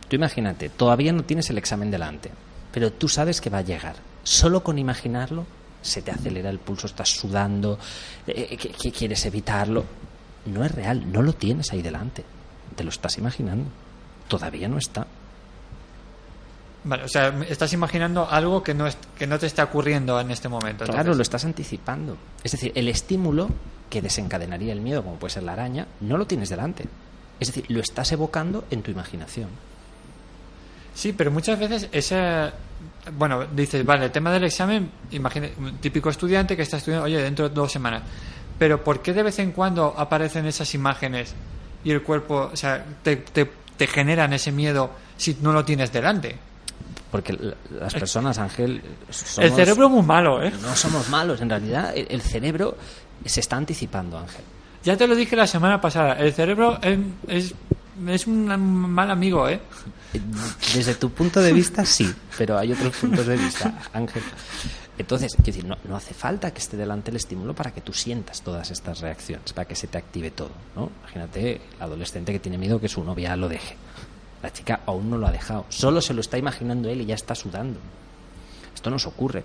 Tú 0.08 0.16
imagínate, 0.16 0.70
todavía 0.70 1.12
no 1.12 1.22
tienes 1.22 1.50
el 1.50 1.58
examen 1.58 1.92
delante, 1.92 2.32
pero 2.72 2.92
tú 2.92 3.06
sabes 3.06 3.40
que 3.40 3.48
va 3.48 3.58
a 3.58 3.62
llegar. 3.62 3.94
Solo 4.24 4.64
con 4.64 4.76
imaginarlo 4.76 5.46
se 5.82 6.02
te 6.02 6.10
acelera 6.10 6.50
el 6.50 6.58
pulso, 6.58 6.88
estás 6.88 7.10
sudando, 7.10 7.78
eh, 8.26 8.56
que, 8.56 8.70
que 8.70 8.90
quieres 8.90 9.24
evitarlo. 9.24 9.84
No 10.46 10.64
es 10.64 10.72
real, 10.72 11.12
no 11.12 11.22
lo 11.22 11.32
tienes 11.32 11.70
ahí 11.70 11.80
delante. 11.80 12.24
Te 12.80 12.84
lo 12.84 12.88
estás 12.88 13.18
imaginando. 13.18 13.66
Todavía 14.26 14.66
no 14.66 14.78
está. 14.78 15.06
Vale, 16.82 17.04
o 17.04 17.08
sea, 17.08 17.28
estás 17.46 17.74
imaginando 17.74 18.26
algo 18.26 18.62
que 18.62 18.72
no, 18.72 18.86
es, 18.86 18.96
que 19.18 19.26
no 19.26 19.38
te 19.38 19.44
está 19.44 19.64
ocurriendo 19.64 20.18
en 20.18 20.30
este 20.30 20.48
momento. 20.48 20.86
Claro, 20.86 21.00
entonces. 21.00 21.16
lo 21.18 21.22
estás 21.22 21.44
anticipando. 21.44 22.16
Es 22.42 22.52
decir, 22.52 22.72
el 22.74 22.88
estímulo 22.88 23.50
que 23.90 24.00
desencadenaría 24.00 24.72
el 24.72 24.80
miedo, 24.80 25.04
como 25.04 25.16
puede 25.16 25.34
ser 25.34 25.42
la 25.42 25.52
araña, 25.52 25.88
no 26.00 26.16
lo 26.16 26.26
tienes 26.26 26.48
delante. 26.48 26.86
Es 27.38 27.48
decir, 27.48 27.66
lo 27.68 27.80
estás 27.80 28.12
evocando 28.12 28.64
en 28.70 28.80
tu 28.80 28.90
imaginación. 28.90 29.50
Sí, 30.94 31.12
pero 31.12 31.30
muchas 31.30 31.58
veces 31.58 31.86
ese... 31.92 32.50
Bueno, 33.12 33.44
dices, 33.44 33.84
vale, 33.84 34.06
el 34.06 34.10
tema 34.10 34.32
del 34.32 34.44
examen, 34.44 34.90
imagina, 35.10 35.50
un 35.58 35.76
típico 35.76 36.08
estudiante 36.08 36.56
que 36.56 36.62
está 36.62 36.78
estudiando, 36.78 37.04
oye, 37.04 37.20
dentro 37.20 37.46
de 37.46 37.54
dos 37.54 37.70
semanas. 37.70 38.04
Pero 38.58 38.82
¿por 38.82 39.02
qué 39.02 39.12
de 39.12 39.22
vez 39.22 39.38
en 39.38 39.52
cuando 39.52 39.94
aparecen 39.98 40.46
esas 40.46 40.74
imágenes 40.74 41.34
y 41.84 41.90
el 41.90 42.02
cuerpo, 42.02 42.50
o 42.52 42.56
sea, 42.56 42.84
te, 43.02 43.16
te, 43.16 43.50
te 43.76 43.86
generan 43.86 44.32
ese 44.32 44.52
miedo 44.52 44.90
si 45.16 45.36
no 45.40 45.52
lo 45.52 45.64
tienes 45.64 45.92
delante? 45.92 46.36
Porque 47.10 47.36
las 47.70 47.92
personas, 47.94 48.38
Ángel, 48.38 48.82
el 49.08 49.14
somos- 49.14 49.56
cerebro 49.56 49.86
es 49.86 49.90
muy 49.92 50.02
malo, 50.02 50.42
¿eh? 50.42 50.52
no 50.62 50.76
somos 50.76 51.08
malos. 51.08 51.40
En 51.40 51.50
realidad, 51.50 51.92
el, 51.96 52.06
el 52.08 52.20
cerebro 52.22 52.76
se 53.24 53.40
está 53.40 53.56
anticipando, 53.56 54.18
Ángel. 54.18 54.42
Ya 54.84 54.96
te 54.96 55.06
lo 55.06 55.14
dije 55.14 55.34
la 55.36 55.46
semana 55.46 55.80
pasada, 55.80 56.14
el 56.14 56.32
cerebro 56.32 56.78
es, 56.82 56.98
es, 57.28 57.54
es 58.06 58.26
un 58.26 58.46
mal 58.92 59.10
amigo, 59.10 59.48
¿eh? 59.48 59.60
Desde 60.74 60.94
tu 60.94 61.10
punto 61.10 61.40
de 61.40 61.52
vista, 61.52 61.84
sí, 61.84 62.12
pero 62.38 62.56
hay 62.58 62.72
otros 62.72 62.96
puntos 62.96 63.26
de 63.26 63.36
vista, 63.36 63.74
Ángel. 63.92 64.22
Entonces, 65.00 65.32
quiero 65.34 65.46
decir, 65.46 65.64
no, 65.64 65.76
no 65.84 65.96
hace 65.96 66.12
falta 66.14 66.52
que 66.52 66.58
esté 66.58 66.76
delante 66.76 67.10
el 67.10 67.16
estímulo 67.16 67.54
para 67.54 67.72
que 67.72 67.80
tú 67.80 67.92
sientas 67.92 68.42
todas 68.42 68.70
estas 68.70 69.00
reacciones, 69.00 69.52
para 69.52 69.66
que 69.66 69.74
se 69.74 69.86
te 69.86 69.96
active 69.98 70.30
todo. 70.30 70.50
¿no? 70.76 70.90
Imagínate 71.00 71.52
el 71.56 71.60
adolescente 71.80 72.32
que 72.32 72.38
tiene 72.38 72.58
miedo 72.58 72.80
que 72.80 72.88
su 72.88 73.02
novia 73.02 73.34
lo 73.36 73.48
deje. 73.48 73.76
La 74.42 74.52
chica 74.52 74.80
aún 74.86 75.10
no 75.10 75.18
lo 75.18 75.26
ha 75.26 75.32
dejado, 75.32 75.66
solo 75.68 76.00
se 76.00 76.14
lo 76.14 76.20
está 76.20 76.38
imaginando 76.38 76.88
él 76.88 77.00
y 77.00 77.06
ya 77.06 77.14
está 77.14 77.34
sudando. 77.34 77.78
Esto 78.74 78.90
nos 78.90 79.06
ocurre. 79.06 79.42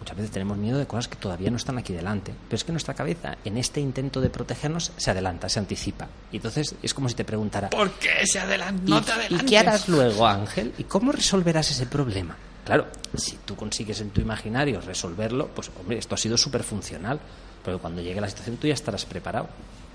Muchas 0.00 0.16
veces 0.16 0.32
tenemos 0.32 0.58
miedo 0.58 0.78
de 0.78 0.86
cosas 0.86 1.08
que 1.08 1.16
todavía 1.16 1.50
no 1.50 1.56
están 1.56 1.78
aquí 1.78 1.92
delante. 1.94 2.34
Pero 2.48 2.56
es 2.56 2.64
que 2.64 2.72
nuestra 2.72 2.92
cabeza, 2.94 3.38
en 3.44 3.56
este 3.56 3.80
intento 3.80 4.20
de 4.20 4.28
protegernos, 4.28 4.92
se 4.96 5.10
adelanta, 5.10 5.48
se 5.48 5.60
anticipa. 5.60 6.08
Y 6.32 6.36
entonces 6.36 6.74
es 6.82 6.92
como 6.92 7.08
si 7.08 7.14
te 7.14 7.24
preguntara, 7.24 7.70
¿Por 7.70 7.90
qué 7.92 8.26
se 8.26 8.38
adelanta? 8.38 8.82
¿Y, 8.86 8.90
No 8.90 9.02
te 9.02 9.10
y 9.10 9.14
adelantes. 9.14 9.50
qué 9.50 9.58
harás 9.58 9.88
luego, 9.88 10.26
Ángel? 10.26 10.74
¿Y 10.76 10.84
cómo 10.84 11.12
resolverás 11.12 11.70
ese 11.70 11.86
problema? 11.86 12.36
Claro, 12.64 12.86
si 13.14 13.36
tú 13.44 13.56
consigues 13.56 14.00
en 14.00 14.10
tu 14.10 14.20
imaginario 14.20 14.80
resolverlo, 14.80 15.48
pues 15.48 15.70
hombre, 15.78 15.98
esto 15.98 16.14
ha 16.14 16.18
sido 16.18 16.36
súper 16.36 16.62
funcional. 16.62 17.20
Pero 17.64 17.78
cuando 17.78 18.02
llegue 18.02 18.20
la 18.20 18.28
situación 18.28 18.56
tú 18.56 18.66
ya 18.66 18.74
estarás 18.74 19.06
preparado, 19.06 19.48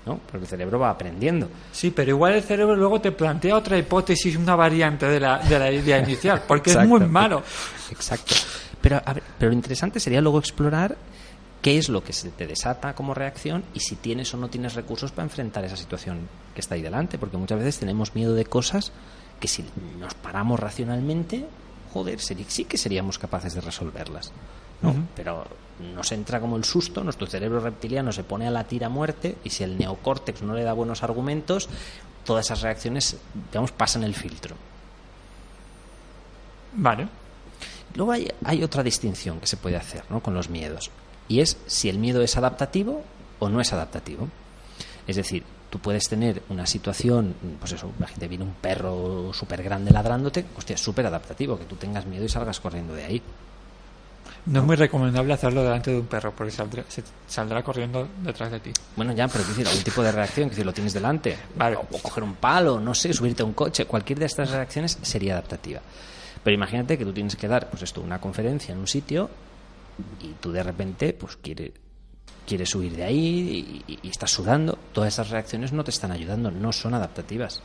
¿no? 0.06 0.18
Porque 0.18 0.44
el 0.44 0.46
cerebro 0.46 0.78
va 0.78 0.90
aprendiendo. 0.90 1.48
Sí, 1.72 1.90
pero 1.90 2.10
igual 2.10 2.34
el 2.34 2.42
cerebro 2.42 2.74
luego 2.74 3.00
te 3.00 3.12
plantea 3.12 3.56
otra 3.56 3.78
hipótesis, 3.78 4.36
una 4.36 4.56
variante 4.56 5.06
de 5.06 5.20
la, 5.20 5.38
de 5.38 5.58
la 5.58 5.70
idea 5.70 5.98
inicial, 5.98 6.42
porque 6.46 6.70
Exacto. 6.70 6.94
es 6.94 7.00
muy 7.00 7.08
malo. 7.08 7.42
Exacto. 7.90 8.34
Pero, 8.80 9.00
a 9.04 9.12
ver, 9.12 9.22
pero 9.38 9.50
lo 9.50 9.56
interesante 9.56 10.00
sería 10.00 10.20
luego 10.20 10.38
explorar 10.38 10.96
qué 11.62 11.76
es 11.78 11.88
lo 11.88 12.02
que 12.02 12.12
se 12.12 12.30
te 12.30 12.46
desata 12.46 12.94
como 12.94 13.14
reacción 13.14 13.62
y 13.74 13.80
si 13.80 13.96
tienes 13.96 14.32
o 14.32 14.36
no 14.36 14.48
tienes 14.48 14.74
recursos 14.74 15.12
para 15.12 15.24
enfrentar 15.24 15.64
esa 15.64 15.76
situación 15.76 16.28
que 16.54 16.60
está 16.60 16.74
ahí 16.74 16.82
delante. 16.82 17.18
Porque 17.18 17.36
muchas 17.36 17.58
veces 17.58 17.78
tenemos 17.78 18.14
miedo 18.14 18.34
de 18.34 18.46
cosas 18.46 18.92
que 19.38 19.46
si 19.46 19.64
nos 19.98 20.14
paramos 20.14 20.58
racionalmente, 20.58 21.46
joder, 21.92 22.20
sí 22.20 22.64
que 22.64 22.78
seríamos 22.78 23.18
capaces 23.18 23.54
de 23.54 23.60
resolverlas. 23.60 24.32
¿no? 24.82 24.94
Pero 25.14 25.46
nos 25.94 26.12
entra 26.12 26.40
como 26.40 26.56
el 26.56 26.64
susto, 26.64 27.02
nuestro 27.04 27.26
cerebro 27.26 27.60
reptiliano 27.60 28.12
se 28.12 28.24
pone 28.24 28.46
a 28.46 28.50
latir 28.50 28.84
a 28.84 28.88
muerte 28.88 29.36
y 29.44 29.50
si 29.50 29.64
el 29.64 29.78
neocórtex 29.78 30.42
no 30.42 30.54
le 30.54 30.62
da 30.62 30.72
buenos 30.72 31.02
argumentos, 31.02 31.68
todas 32.24 32.46
esas 32.46 32.62
reacciones, 32.62 33.16
digamos, 33.50 33.72
pasan 33.72 34.04
el 34.04 34.14
filtro. 34.14 34.56
Vale. 36.72 37.08
Luego 37.94 38.12
hay, 38.12 38.30
hay 38.44 38.62
otra 38.62 38.82
distinción 38.82 39.40
que 39.40 39.46
se 39.46 39.56
puede 39.56 39.76
hacer 39.76 40.04
¿no? 40.10 40.20
con 40.20 40.34
los 40.34 40.48
miedos, 40.48 40.90
y 41.28 41.40
es 41.40 41.56
si 41.66 41.88
el 41.88 41.98
miedo 41.98 42.22
es 42.22 42.36
adaptativo 42.36 43.02
o 43.38 43.48
no 43.48 43.60
es 43.60 43.72
adaptativo. 43.72 44.28
Es 45.06 45.16
decir, 45.16 45.44
tú 45.70 45.78
puedes 45.78 46.08
tener 46.08 46.42
una 46.50 46.66
situación, 46.66 47.34
pues 47.60 47.72
eso, 47.72 47.90
imagínate, 47.98 48.28
viene 48.28 48.44
un 48.44 48.54
perro 48.54 49.32
súper 49.32 49.62
grande 49.62 49.90
ladrándote, 49.92 50.44
hostia, 50.56 50.74
es 50.74 50.80
súper 50.82 51.06
adaptativo, 51.06 51.58
que 51.58 51.64
tú 51.64 51.76
tengas 51.76 52.04
miedo 52.06 52.24
y 52.24 52.28
salgas 52.28 52.60
corriendo 52.60 52.94
de 52.94 53.04
ahí. 53.04 53.22
No 54.46 54.60
es 54.60 54.66
muy 54.66 54.74
recomendable 54.76 55.34
hacerlo 55.34 55.62
delante 55.62 55.90
de 55.90 55.98
un 56.00 56.06
perro, 56.06 56.32
porque 56.34 56.50
saldrá, 56.50 56.82
se- 56.88 57.04
saldrá 57.28 57.62
corriendo 57.62 58.08
detrás 58.22 58.50
de 58.50 58.58
ti. 58.60 58.72
Bueno, 58.96 59.12
ya, 59.12 59.28
pero 59.28 59.44
decir, 59.44 59.66
algún 59.68 59.84
tipo 59.84 60.02
de 60.02 60.10
reacción, 60.12 60.48
que 60.48 60.56
si 60.56 60.64
lo 60.64 60.72
tienes 60.72 60.92
delante, 60.94 61.36
Vale. 61.56 61.76
o, 61.76 61.80
o 61.90 61.98
coger 62.02 62.24
un 62.24 62.34
palo, 62.34 62.80
no 62.80 62.94
sé, 62.94 63.12
subirte 63.12 63.42
a 63.42 63.46
un 63.46 63.52
coche, 63.52 63.84
cualquier 63.84 64.18
de 64.18 64.26
estas 64.26 64.50
reacciones 64.50 64.98
sería 65.02 65.34
adaptativa. 65.34 65.80
Pero 66.42 66.54
imagínate 66.54 66.96
que 66.96 67.04
tú 67.04 67.12
tienes 67.12 67.36
que 67.36 67.48
dar, 67.48 67.68
pues 67.68 67.82
esto, 67.82 68.00
una 68.00 68.18
conferencia 68.18 68.72
en 68.72 68.78
un 68.78 68.86
sitio 68.88 69.28
y 70.22 70.28
tú 70.40 70.50
de 70.52 70.62
repente 70.62 71.12
pues 71.12 71.36
quieres 71.36 71.72
quieres 72.50 72.74
huir 72.74 72.96
de 72.96 73.04
ahí 73.04 73.84
y, 73.86 73.98
y, 74.02 74.08
estás 74.08 74.32
sudando, 74.32 74.76
todas 74.92 75.14
esas 75.14 75.30
reacciones 75.30 75.72
no 75.72 75.84
te 75.84 75.92
están 75.92 76.10
ayudando, 76.10 76.50
no 76.50 76.72
son 76.72 76.94
adaptativas, 76.94 77.62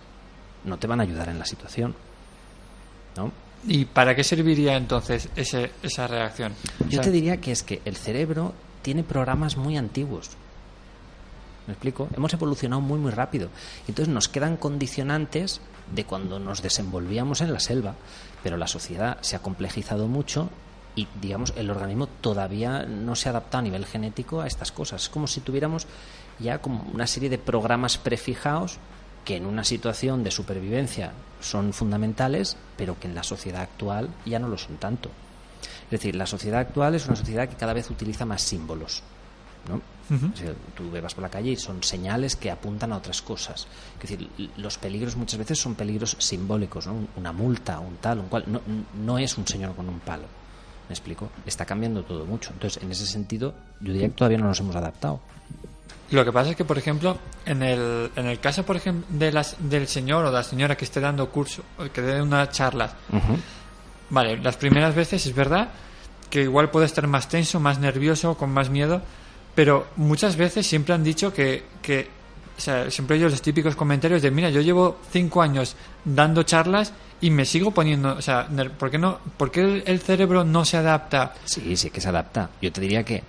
no 0.64 0.78
te 0.78 0.86
van 0.86 1.00
a 1.00 1.04
ayudar 1.04 1.28
en 1.30 1.40
la 1.40 1.46
situación. 1.46 1.96
¿no? 3.18 3.32
¿Y 3.68 3.86
para 3.86 4.16
qué 4.16 4.24
serviría 4.24 4.78
entonces 4.78 5.28
ese, 5.36 5.72
esa 5.82 6.06
reacción? 6.06 6.54
Yo 6.82 6.86
O 6.86 6.92
sea, 6.92 7.02
te 7.02 7.10
diría 7.10 7.38
que 7.38 7.52
es 7.52 7.64
que 7.64 7.82
el 7.84 7.96
cerebro 7.96 8.54
tiene 8.84 9.02
programas 9.02 9.58
muy 9.58 9.76
antiguos. 9.76 10.30
¿Me 11.66 11.74
explico? 11.74 12.08
Hemos 12.16 12.32
evolucionado 12.32 12.80
muy, 12.80 13.00
muy 13.00 13.12
rápido. 13.12 13.50
Entonces 13.88 14.14
nos 14.14 14.28
quedan 14.28 14.56
condicionantes 14.56 15.62
de 15.96 16.06
cuando 16.06 16.38
nos 16.38 16.62
desenvolvíamos 16.62 17.42
en 17.42 17.52
la 17.52 17.60
selva. 17.60 17.96
Pero 18.44 18.58
la 18.58 18.68
sociedad 18.68 19.18
se 19.22 19.36
ha 19.36 19.40
complejizado 19.40 20.08
mucho 20.08 20.52
y, 20.96 21.08
digamos, 21.22 21.54
el 21.58 21.70
organismo 21.70 22.08
todavía 22.08 22.86
no 22.86 23.16
se 23.16 23.30
adapta 23.30 23.60
a 23.60 23.62
nivel 23.62 23.86
genético 23.86 24.42
a 24.42 24.48
estas 24.48 24.72
cosas. 24.72 25.04
Es 25.04 25.10
como 25.10 25.28
si 25.28 25.42
tuviéramos 25.42 25.88
ya 26.40 26.60
como 26.60 26.86
una 26.94 27.08
serie 27.08 27.30
de 27.30 27.38
programas 27.38 27.98
prefijados 27.98 28.78
que 29.26 29.36
en 29.36 29.46
una 29.46 29.64
situación 29.64 30.24
de 30.24 30.32
supervivencia 30.32 31.12
son 31.42 31.74
fundamentales, 31.74 32.56
pero 32.78 33.00
que 33.00 33.08
en 33.08 33.16
la 33.16 33.24
sociedad 33.24 33.64
actual 33.64 34.10
ya 34.26 34.40
no 34.40 34.48
lo 34.48 34.58
son 34.58 34.78
tanto. 34.78 35.10
Es 35.86 35.92
decir, 35.92 36.16
la 36.16 36.28
sociedad 36.28 36.62
actual 36.62 36.96
es 36.96 37.08
una 37.08 37.16
sociedad 37.16 37.50
que 37.50 37.56
cada 37.56 37.74
vez 37.74 37.90
utiliza 37.90 38.26
más 38.26 38.42
símbolos. 38.42 39.04
¿no? 39.68 39.82
O 40.16 40.38
sea, 40.38 40.54
tú 40.76 40.92
vas 41.02 41.16
por 41.16 41.24
la 41.24 41.30
calle 41.30 41.52
y 41.52 41.56
son 41.56 41.82
señales 41.82 42.36
que 42.36 42.52
apuntan 42.52 42.94
a 42.94 42.98
otras 42.98 43.24
cosas. 43.24 43.68
Es 43.96 44.10
decir, 44.10 44.30
los 44.58 44.78
peligros 44.78 45.16
muchas 45.16 45.40
veces 45.40 45.60
son 45.60 45.74
peligros 45.74 46.16
simbólicos, 46.20 46.86
¿no? 46.86 47.08
Una 47.16 47.32
multa, 47.32 47.80
un 47.80 47.98
tal, 47.98 48.20
un 48.20 48.28
cual. 48.28 48.44
No, 48.46 48.62
no 49.04 49.18
es 49.18 49.36
un 49.40 49.48
señor 49.48 49.76
con 49.76 49.90
un 49.90 50.00
palo. 50.00 50.26
¿Me 50.90 50.94
explico? 50.94 51.30
Está 51.46 51.66
cambiando 51.66 52.04
todo 52.04 52.26
mucho. 52.26 52.52
Entonces, 52.54 52.82
en 52.84 52.92
ese 52.92 53.06
sentido, 53.08 53.54
yo 53.80 53.92
diría 53.94 54.08
que 54.08 54.14
todavía 54.14 54.38
no 54.38 54.46
nos 54.46 54.60
hemos 54.60 54.76
adaptado. 54.76 55.20
Lo 56.12 56.24
que 56.24 56.32
pasa 56.32 56.52
es 56.52 56.56
que, 56.56 56.66
por 56.66 56.78
ejemplo, 56.78 57.18
en 57.46 57.64
el, 57.64 58.12
en 58.16 58.28
el 58.28 58.40
caso, 58.40 58.64
por 58.64 58.76
ejemplo, 58.76 59.08
de 59.10 59.32
las, 59.32 59.56
del 59.60 59.88
señor 59.88 60.26
o 60.26 60.28
de 60.30 60.36
la 60.36 60.44
señora 60.44 60.78
que 60.78 60.86
esté 60.86 61.00
dando 61.00 61.30
curso, 61.32 61.64
o 61.80 61.92
que 61.92 62.02
dé 62.02 62.22
una 62.22 62.48
charla, 62.52 62.94
Ujú. 63.12 63.38
vale, 64.12 64.38
las 64.38 64.56
primeras 64.58 64.94
veces 64.94 65.26
es 65.26 65.34
verdad 65.34 65.70
que 66.30 66.44
igual 66.44 66.70
puede 66.70 66.86
estar 66.86 67.08
más 67.08 67.28
tenso, 67.28 67.60
más 67.60 67.80
nervioso, 67.80 68.38
con 68.38 68.52
más 68.52 68.70
miedo, 68.70 69.02
pero 69.56 69.88
muchas 69.96 70.36
veces 70.36 70.68
siempre 70.68 70.94
han 70.94 71.04
dicho 71.04 71.34
que, 71.34 71.64
que 71.82 72.10
o 72.58 72.62
sea, 72.62 72.90
siempre 72.90 73.18
ellos 73.18 73.32
los 73.32 73.42
típicos 73.42 73.76
comentarios 73.76 74.22
de, 74.22 74.32
mira, 74.32 74.50
yo 74.50 74.62
llevo 74.62 75.00
cinco 75.12 75.42
años 75.42 75.76
dando 76.06 76.44
charlas 76.44 76.94
y 77.20 77.30
me 77.30 77.46
sigo 77.46 77.72
poniendo, 77.72 78.16
o 78.16 78.22
sea, 78.22 78.48
¿por 78.78 78.90
qué, 78.90 78.98
no, 78.98 79.20
por 79.38 79.52
qué 79.52 79.84
el, 79.86 80.00
cerebro 80.00 80.44
no 80.44 80.64
se 80.64 80.78
adapta? 80.78 81.34
Sí, 81.46 81.76
sí 81.76 81.90
que 81.90 82.02
se 82.02 82.10
adapta. 82.10 82.50
Yo 82.62 82.72
te 82.72 82.82
diría 82.82 83.04
que, 83.04 83.24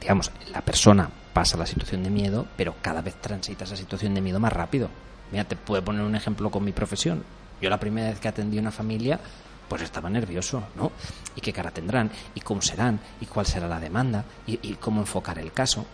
digamos, 0.00 0.30
la 0.52 0.62
persona 0.62 1.10
pasa 1.32 1.56
la 1.56 1.66
situación 1.66 2.02
de 2.02 2.10
miedo, 2.10 2.46
pero 2.56 2.76
cada 2.80 3.02
vez 3.02 3.16
transita 3.20 3.64
esa 3.64 3.76
situación 3.76 4.14
de 4.14 4.20
miedo 4.20 4.40
más 4.40 4.52
rápido. 4.52 4.88
Mira, 5.30 5.44
te 5.44 5.56
puedo 5.56 5.84
poner 5.84 6.02
un 6.02 6.14
ejemplo 6.14 6.50
con 6.50 6.64
mi 6.64 6.72
profesión. 6.72 7.22
Yo 7.60 7.68
la 7.68 7.80
primera 7.80 8.08
vez 8.08 8.20
que 8.20 8.28
atendí 8.28 8.58
una 8.58 8.70
familia, 8.70 9.20
pues 9.68 9.82
estaba 9.82 10.08
nervioso, 10.08 10.62
¿no? 10.76 10.92
¿Y 11.36 11.40
qué 11.40 11.52
cara 11.52 11.70
tendrán? 11.70 12.10
¿Y 12.34 12.40
cómo 12.40 12.62
serán? 12.62 12.98
¿Y 13.20 13.26
cuál 13.26 13.46
será 13.46 13.68
la 13.68 13.80
demanda? 13.80 14.24
¿Y, 14.46 14.58
y 14.62 14.74
cómo 14.74 15.00
enfocar 15.00 15.38
el 15.38 15.52
caso? 15.52 15.84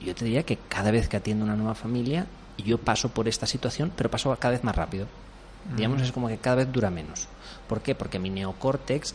Yo 0.00 0.14
te 0.14 0.24
diría 0.24 0.42
que 0.44 0.58
cada 0.68 0.90
vez 0.90 1.08
que 1.08 1.16
atiendo 1.16 1.44
una 1.44 1.56
nueva 1.56 1.74
familia, 1.74 2.26
yo 2.58 2.78
paso 2.78 3.08
por 3.10 3.28
esta 3.28 3.46
situación, 3.46 3.92
pero 3.96 4.10
paso 4.10 4.34
cada 4.38 4.52
vez 4.52 4.64
más 4.64 4.76
rápido. 4.76 5.06
Digamos, 5.76 6.00
es 6.00 6.12
como 6.12 6.28
que 6.28 6.38
cada 6.38 6.56
vez 6.56 6.72
dura 6.72 6.90
menos. 6.90 7.26
¿Por 7.68 7.80
qué? 7.80 7.94
Porque 7.94 8.18
mi 8.20 8.30
neocórtex, 8.30 9.14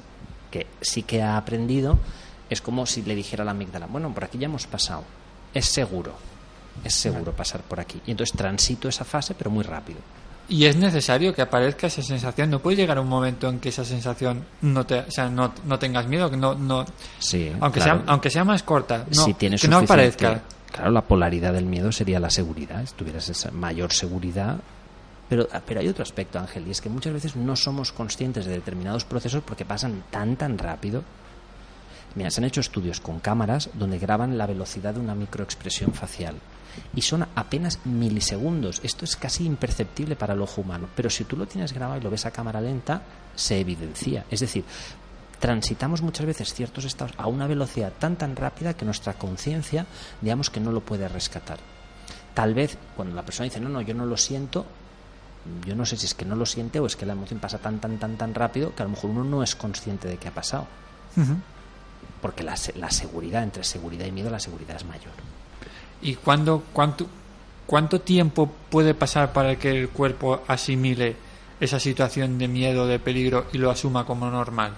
que 0.49 0.67
sí 0.81 1.03
que 1.03 1.21
ha 1.21 1.37
aprendido, 1.37 1.97
es 2.49 2.61
como 2.61 2.85
si 2.85 3.01
le 3.03 3.15
dijera 3.15 3.43
a 3.43 3.45
la 3.45 3.51
amígdala, 3.51 3.85
bueno, 3.87 4.13
por 4.13 4.25
aquí 4.25 4.37
ya 4.37 4.45
hemos 4.45 4.67
pasado, 4.67 5.03
es 5.53 5.65
seguro, 5.65 6.13
es 6.83 6.93
seguro 6.93 7.31
pasar 7.31 7.61
por 7.61 7.79
aquí. 7.79 8.01
Y 8.05 8.11
entonces 8.11 8.35
transito 8.35 8.89
esa 8.89 9.05
fase, 9.05 9.33
pero 9.33 9.49
muy 9.49 9.63
rápido. 9.63 9.99
Y 10.49 10.65
es 10.65 10.75
necesario 10.75 11.33
que 11.33 11.41
aparezca 11.41 11.87
esa 11.87 12.01
sensación. 12.01 12.49
No 12.49 12.59
puede 12.59 12.75
llegar 12.75 12.99
un 12.99 13.07
momento 13.07 13.47
en 13.47 13.59
que 13.59 13.69
esa 13.69 13.85
sensación 13.85 14.43
no 14.61 14.85
te, 14.85 14.99
o 14.99 15.11
sea, 15.11 15.29
no, 15.29 15.53
no 15.63 15.79
tengas 15.79 16.07
miedo, 16.07 16.29
que 16.29 16.35
no, 16.35 16.55
no, 16.55 16.85
Sí, 17.19 17.49
aunque 17.61 17.79
claro. 17.79 17.99
sea, 18.01 18.11
aunque 18.11 18.29
sea 18.29 18.43
más 18.43 18.63
corta, 18.63 19.05
no, 19.15 19.23
si 19.23 19.33
tienes 19.35 19.61
que 19.61 19.69
no 19.69 19.77
aparezca. 19.77 20.41
Claro, 20.71 20.91
la 20.91 21.01
polaridad 21.01 21.53
del 21.53 21.65
miedo 21.65 21.91
sería 21.91 22.19
la 22.19 22.29
seguridad. 22.29 22.85
Si 22.85 22.93
tuvieras 22.93 23.27
esa 23.29 23.51
mayor 23.51 23.91
seguridad. 23.91 24.59
Pero, 25.27 25.47
pero 25.65 25.79
hay 25.79 25.87
otro 25.87 26.03
aspecto, 26.03 26.39
Ángel, 26.39 26.67
y 26.67 26.71
es 26.71 26.81
que 26.81 26.89
muchas 26.89 27.13
veces 27.13 27.35
no 27.35 27.55
somos 27.55 27.91
conscientes 27.91 28.45
de 28.45 28.51
determinados 28.51 29.05
procesos 29.05 29.43
porque 29.45 29.65
pasan 29.65 30.03
tan, 30.09 30.35
tan 30.35 30.57
rápido. 30.57 31.03
Mira, 32.15 32.29
se 32.29 32.41
han 32.41 32.45
hecho 32.45 32.59
estudios 32.59 32.99
con 32.99 33.19
cámaras 33.19 33.69
donde 33.73 33.97
graban 33.97 34.37
la 34.37 34.45
velocidad 34.45 34.93
de 34.93 34.99
una 34.99 35.15
microexpresión 35.15 35.93
facial. 35.93 36.35
Y 36.93 37.01
son 37.01 37.25
apenas 37.35 37.79
milisegundos. 37.85 38.81
Esto 38.83 39.05
es 39.05 39.15
casi 39.15 39.45
imperceptible 39.45 40.15
para 40.15 40.33
el 40.33 40.41
ojo 40.41 40.61
humano. 40.61 40.87
Pero 40.95 41.09
si 41.09 41.23
tú 41.23 41.37
lo 41.37 41.45
tienes 41.45 41.73
grabado 41.73 41.99
y 41.99 42.03
lo 42.03 42.09
ves 42.09 42.25
a 42.25 42.31
cámara 42.31 42.61
lenta, 42.61 43.01
se 43.35 43.59
evidencia. 43.59 44.25
Es 44.29 44.41
decir, 44.41 44.63
transitamos 45.41 46.01
muchas 46.01 46.25
veces 46.25 46.53
ciertos 46.53 46.85
estados 46.85 47.13
a 47.17 47.27
una 47.27 47.47
velocidad 47.47 47.91
tan 47.99 48.15
tan 48.15 48.37
rápida 48.37 48.75
que 48.75 48.85
nuestra 48.85 49.13
conciencia, 49.15 49.85
digamos 50.21 50.49
que 50.49 50.61
no 50.61 50.71
lo 50.71 50.79
puede 50.79 51.09
rescatar. 51.09 51.57
Tal 52.33 52.53
vez 52.53 52.77
cuando 52.95 53.13
la 53.15 53.23
persona 53.23 53.45
dice, 53.45 53.59
no, 53.59 53.67
no, 53.67 53.81
yo 53.81 53.93
no 53.93 54.05
lo 54.05 54.15
siento, 54.15 54.65
yo 55.65 55.75
no 55.75 55.85
sé 55.85 55.97
si 55.97 56.05
es 56.05 56.13
que 56.13 56.23
no 56.23 56.35
lo 56.37 56.45
siente 56.45 56.79
o 56.79 56.85
es 56.85 56.95
que 56.95 57.05
la 57.05 57.13
emoción 57.13 57.39
pasa 57.41 57.57
tan, 57.57 57.79
tan, 57.79 57.97
tan, 57.97 58.15
tan 58.15 58.33
rápido 58.33 58.73
que 58.73 58.83
a 58.83 58.85
lo 58.85 58.91
mejor 58.91 59.09
uno 59.09 59.23
no 59.25 59.43
es 59.43 59.55
consciente 59.55 60.07
de 60.07 60.15
que 60.17 60.29
ha 60.29 60.31
pasado. 60.33 60.65
Porque 62.21 62.43
la, 62.43 62.55
se- 62.55 62.77
la 62.77 62.91
seguridad, 62.91 63.43
entre 63.43 63.63
seguridad 63.63 64.05
y 64.05 64.11
miedo, 64.11 64.29
la 64.29 64.39
seguridad 64.39 64.75
es 64.77 64.85
mayor. 64.85 65.11
¿Y 66.03 66.15
cuándo, 66.15 66.63
cuánto, 66.71 67.07
cuánto 67.65 67.99
tiempo 68.01 68.49
puede 68.69 68.93
pasar 68.93 69.33
para 69.33 69.57
que 69.57 69.71
el 69.71 69.89
cuerpo 69.89 70.41
asimile 70.47 71.15
esa 71.59 71.79
situación 71.79 72.37
de 72.37 72.47
miedo, 72.47 72.85
de 72.87 72.99
peligro 72.99 73.47
y 73.51 73.57
lo 73.57 73.71
asuma 73.71 74.05
como 74.05 74.29
normal? 74.29 74.73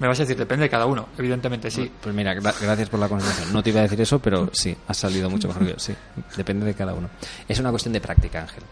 Me 0.00 0.06
vas 0.06 0.18
a 0.20 0.22
decir, 0.22 0.36
depende 0.36 0.64
de 0.64 0.70
cada 0.70 0.86
uno, 0.86 1.08
evidentemente 1.18 1.70
sí. 1.70 1.90
Pues 2.00 2.14
mira, 2.14 2.32
gra- 2.34 2.54
gracias 2.60 2.88
por 2.88 3.00
la 3.00 3.08
conversación. 3.08 3.52
No 3.52 3.62
te 3.62 3.70
iba 3.70 3.80
a 3.80 3.82
decir 3.82 4.00
eso, 4.00 4.18
pero 4.20 4.48
sí, 4.52 4.76
has 4.86 4.96
salido 4.96 5.28
mucho 5.28 5.48
mejor 5.48 5.64
que 5.64 5.72
yo. 5.72 5.78
Sí, 5.78 5.94
depende 6.36 6.64
de 6.66 6.74
cada 6.74 6.94
uno. 6.94 7.08
Es 7.48 7.58
una 7.58 7.70
cuestión 7.70 7.92
de 7.92 8.00
práctica, 8.00 8.40
Ángel. 8.42 8.62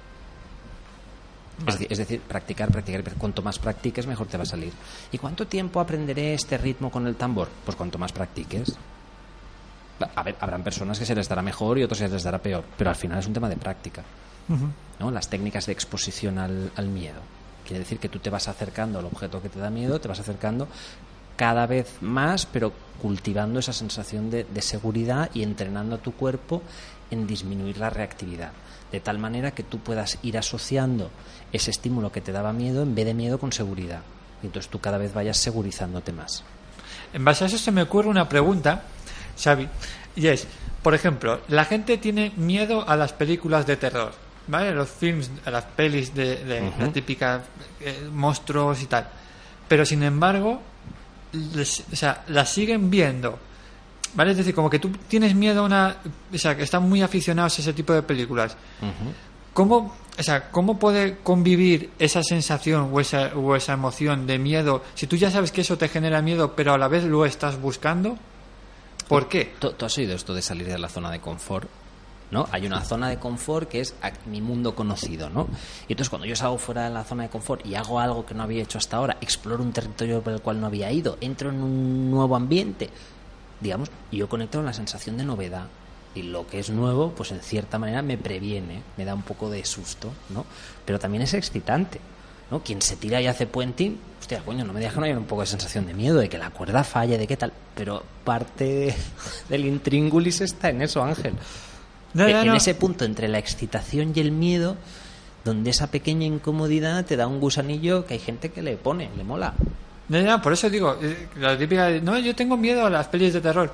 Es 1.67 1.75
decir, 1.75 1.87
es 1.91 1.99
decir, 1.99 2.21
practicar, 2.21 2.71
practicar. 2.71 3.03
pero 3.03 3.17
Cuanto 3.17 3.43
más 3.43 3.59
practiques, 3.59 4.07
mejor 4.07 4.27
te 4.27 4.37
va 4.37 4.43
a 4.43 4.47
salir. 4.47 4.73
¿Y 5.11 5.19
cuánto 5.19 5.47
tiempo 5.47 5.81
aprenderé 5.81 6.35
este 6.35 6.59
ritmo 6.59 6.91
con 6.91 7.07
el 7.07 7.17
tambor? 7.17 7.49
Pues 7.65 7.77
cuanto 7.77 7.99
más 7.99 8.13
practiques. 8.13 8.77
A 10.15 10.23
ver, 10.23 10.37
habrán 10.41 10.63
personas 10.63 10.99
que 10.99 11.07
se 11.07 11.15
les 11.15 11.29
dará 11.29 11.41
mejor 11.41 11.79
y 11.79 11.83
otros 11.83 11.99
se 11.99 12.09
les 12.09 12.23
dará 12.23 12.39
peor, 12.39 12.63
pero 12.77 12.91
al 12.91 12.97
final 12.97 13.19
es 13.19 13.27
un 13.27 13.33
tema 13.33 13.49
de 13.49 13.57
práctica. 13.57 14.03
¿no? 15.01 15.11
Las 15.11 15.29
técnicas 15.29 15.65
de 15.67 15.73
exposición 15.73 16.39
al, 16.39 16.71
al 16.77 16.87
miedo. 16.89 17.21
Quiere 17.65 17.81
decir 17.81 17.99
que 17.99 18.11
tú 18.11 18.19
te 18.19 18.29
vas 18.31 18.47
acercando 18.49 18.99
al 18.99 19.07
objeto 19.07 19.41
que 19.43 19.49
te 19.49 19.59
da 19.59 19.71
miedo, 19.71 19.99
te 19.99 20.07
vas 20.09 20.21
acercando 20.21 20.69
cada 21.37 21.67
vez 21.67 21.99
más, 22.01 22.47
pero 22.47 22.73
cultivando 23.01 23.61
esa 23.61 23.73
sensación 23.73 24.31
de, 24.31 24.45
de 24.45 24.63
seguridad 24.63 25.31
y 25.35 25.43
entrenando 25.43 25.97
a 25.97 25.99
tu 25.99 26.13
cuerpo 26.13 26.63
en 27.11 27.27
disminuir 27.27 27.79
la 27.79 27.91
reactividad. 27.91 28.53
De 28.91 29.01
tal 29.01 29.19
manera 29.19 29.51
que 29.51 29.63
tú 29.63 29.79
puedas 29.79 30.19
ir 30.23 30.39
asociando 30.39 31.11
ese 31.53 31.71
estímulo 31.71 32.13
que 32.13 32.21
te 32.21 32.33
daba 32.33 32.53
miedo 32.53 32.83
en 32.83 32.95
vez 32.95 33.05
de 33.05 33.15
miedo 33.15 33.39
con 33.39 33.53
seguridad. 33.53 34.01
Y 34.43 34.47
entonces 34.47 34.71
tú 34.71 34.81
cada 34.81 34.99
vez 34.99 35.13
vayas 35.13 35.37
segurizándote 35.37 36.13
más. 36.13 36.45
En 37.13 37.25
base 37.25 37.45
a 37.45 37.47
eso 37.47 37.59
se 37.59 37.73
me 37.73 37.83
ocurre 37.83 38.09
una 38.09 38.29
pregunta, 38.29 38.83
Xavi, 39.43 39.69
y 40.17 40.27
es, 40.29 40.47
por 40.83 40.95
ejemplo, 40.95 41.41
la 41.49 41.65
gente 41.65 41.99
tiene 41.99 42.33
miedo 42.37 42.89
a 42.89 42.97
las 42.97 43.13
películas 43.13 43.67
de 43.67 43.77
terror, 43.77 44.13
¿vale? 44.47 44.73
Los 44.73 44.91
films, 44.91 45.31
a 45.45 45.51
las 45.51 45.65
pelis 45.65 46.15
de, 46.15 46.45
de 46.45 46.73
la 46.79 46.93
típica 46.93 47.43
eh, 47.81 48.09
monstruos 48.13 48.83
y 48.83 48.87
tal. 48.87 49.09
Pero 49.69 49.85
sin 49.85 50.03
embargo, 50.03 50.61
les- 51.55 51.85
o 51.93 51.97
sea, 51.97 52.25
las 52.29 52.53
siguen 52.53 52.91
viendo. 52.91 53.39
¿Vale? 54.15 54.31
Es 54.31 54.39
decir, 54.39 54.55
como 54.55 54.71
que 54.71 54.79
tú 54.79 54.91
tienes 55.09 55.35
miedo 55.35 55.61
a 55.61 55.65
una... 55.67 55.97
O 56.33 56.39
sea, 56.39 56.57
que 56.57 56.63
están 56.63 56.89
muy 56.89 57.03
aficionados 57.03 57.59
a 57.59 57.63
ese 57.63 57.73
tipo 57.75 57.93
de 57.93 58.03
películas. 58.03 58.57
¿Cómo, 59.53 59.95
o 60.19 60.23
sea, 60.23 60.51
¿Cómo 60.51 60.79
puede 60.79 61.19
convivir 61.23 61.91
esa 61.99 62.23
sensación 62.23 62.91
o 62.93 63.01
esa, 63.01 63.33
o 63.35 63.55
esa 63.57 63.73
emoción 63.75 64.27
de 64.27 64.39
miedo 64.39 64.83
si 64.95 65.07
tú 65.07 65.17
ya 65.17 65.31
sabes 65.31 65.51
que 65.53 65.63
eso 65.63 65.77
te 65.79 65.89
genera 65.89 66.21
miedo, 66.23 66.55
pero 66.55 66.73
a 66.75 66.79
la 66.79 66.89
vez 66.89 67.05
lo 67.05 67.25
estás 67.27 67.61
buscando? 67.61 68.17
¿Por 69.09 69.29
qué? 69.29 69.55
¿Tú, 69.59 69.73
tú 69.73 69.85
has 69.87 69.97
oído 69.99 70.15
esto 70.15 70.35
de 70.35 70.43
salir 70.43 70.67
de 70.67 70.79
la 70.79 70.89
zona 70.89 71.11
de 71.11 71.21
confort? 71.21 71.69
¿No? 72.37 72.47
Hay 72.53 72.67
una 72.67 72.85
zona 72.85 73.09
de 73.09 73.17
confort 73.17 73.67
que 73.67 73.81
es 73.81 73.95
mi 74.27 74.43
mundo 74.43 74.75
conocido, 74.75 75.31
¿no? 75.31 75.49
Y 75.89 75.95
entonces 75.95 76.11
cuando 76.11 76.27
yo 76.27 76.37
salgo 76.37 76.59
fuera 76.59 76.85
de 76.85 76.91
la 76.91 77.03
zona 77.03 77.23
de 77.23 77.31
confort 77.31 77.65
y 77.65 77.77
hago 77.77 77.99
algo 77.99 78.27
que 78.27 78.35
no 78.35 78.43
había 78.43 78.63
hecho 78.63 78.77
hasta 78.77 78.99
ahora, 78.99 79.17
exploro 79.23 79.63
un 79.63 79.73
territorio 79.73 80.21
por 80.21 80.35
el 80.35 80.43
cual 80.43 80.61
no 80.61 80.67
había 80.67 80.93
ido, 80.93 81.17
entro 81.23 81.49
en 81.49 81.63
un 81.63 82.11
nuevo 82.11 82.37
ambiente, 82.37 82.91
digamos, 83.59 83.91
y 84.11 84.19
yo 84.19 84.29
conecto 84.29 84.59
con 84.59 84.67
la 84.67 84.75
sensación 84.75 85.17
de 85.17 85.25
novedad. 85.25 85.69
Y 86.15 86.25
lo 86.25 86.47
que 86.47 86.59
es 86.59 86.69
nuevo, 86.69 87.13
pues 87.13 87.33
en 87.33 87.41
cierta 87.41 87.79
manera 87.79 88.03
me 88.03 88.19
previene, 88.19 88.83
me 88.99 89.07
da 89.07 89.15
un 89.15 89.23
poco 89.23 89.49
de 89.49 89.65
susto, 89.65 90.13
¿no? 90.29 90.45
Pero 90.85 90.99
también 90.99 91.23
es 91.23 91.33
excitante. 91.33 92.01
¿no? 92.51 92.63
Quien 92.63 92.83
se 92.83 92.97
tira 92.97 93.19
y 93.23 93.29
hace 93.29 93.47
puenting, 93.47 93.99
hostia, 94.21 94.43
coño, 94.45 94.63
no 94.63 94.75
me 94.75 94.87
no 94.87 95.03
hay 95.05 95.13
un 95.13 95.25
poco 95.25 95.41
de 95.41 95.47
sensación 95.47 95.87
de 95.87 95.95
miedo, 95.95 96.19
de 96.19 96.29
que 96.29 96.37
la 96.37 96.51
cuerda 96.51 96.85
falle, 96.85 97.17
de 97.17 97.27
qué 97.27 97.39
tal. 97.39 97.55
Pero 97.75 98.03
parte 98.25 98.95
del 99.49 99.65
intríngulis 99.65 100.43
está 100.43 100.69
en 100.69 100.83
eso, 100.83 101.03
Ángel. 101.03 101.33
No, 102.17 102.27
E- 102.27 102.33
no, 102.33 102.41
en 102.41 102.47
no. 102.49 102.55
ese 102.57 102.75
punto 102.75 103.05
entre 103.05 103.29
la 103.29 103.39
excitación 103.39 104.13
y 104.15 104.21
el 104.21 104.33
miedo, 104.33 104.77
donde 105.45 105.71
esa 105.71 105.89
pequeña 105.91 106.27
incomodidad 106.27 107.05
te 107.05 107.17
da 107.17 107.27
un 107.27 107.39
gusanillo 107.41 108.07
que 108.07 108.15
hay 108.15 108.21
gente 108.21 108.51
que 108.51 108.63
le 108.63 108.77
pone, 108.77 109.11
le 109.17 109.23
mola. 109.23 109.55
No, 110.09 110.21
no, 110.23 110.41
por 110.43 110.53
eso 110.53 110.69
digo, 110.71 110.97
eh, 111.03 111.29
la 111.37 111.57
típica, 111.59 111.91
no, 112.01 112.19
yo 112.19 112.35
tengo 112.35 112.57
miedo 112.57 112.87
a 112.87 112.91
las 112.91 113.07
pelis 113.09 113.33
de 113.35 113.41
terror. 113.41 113.73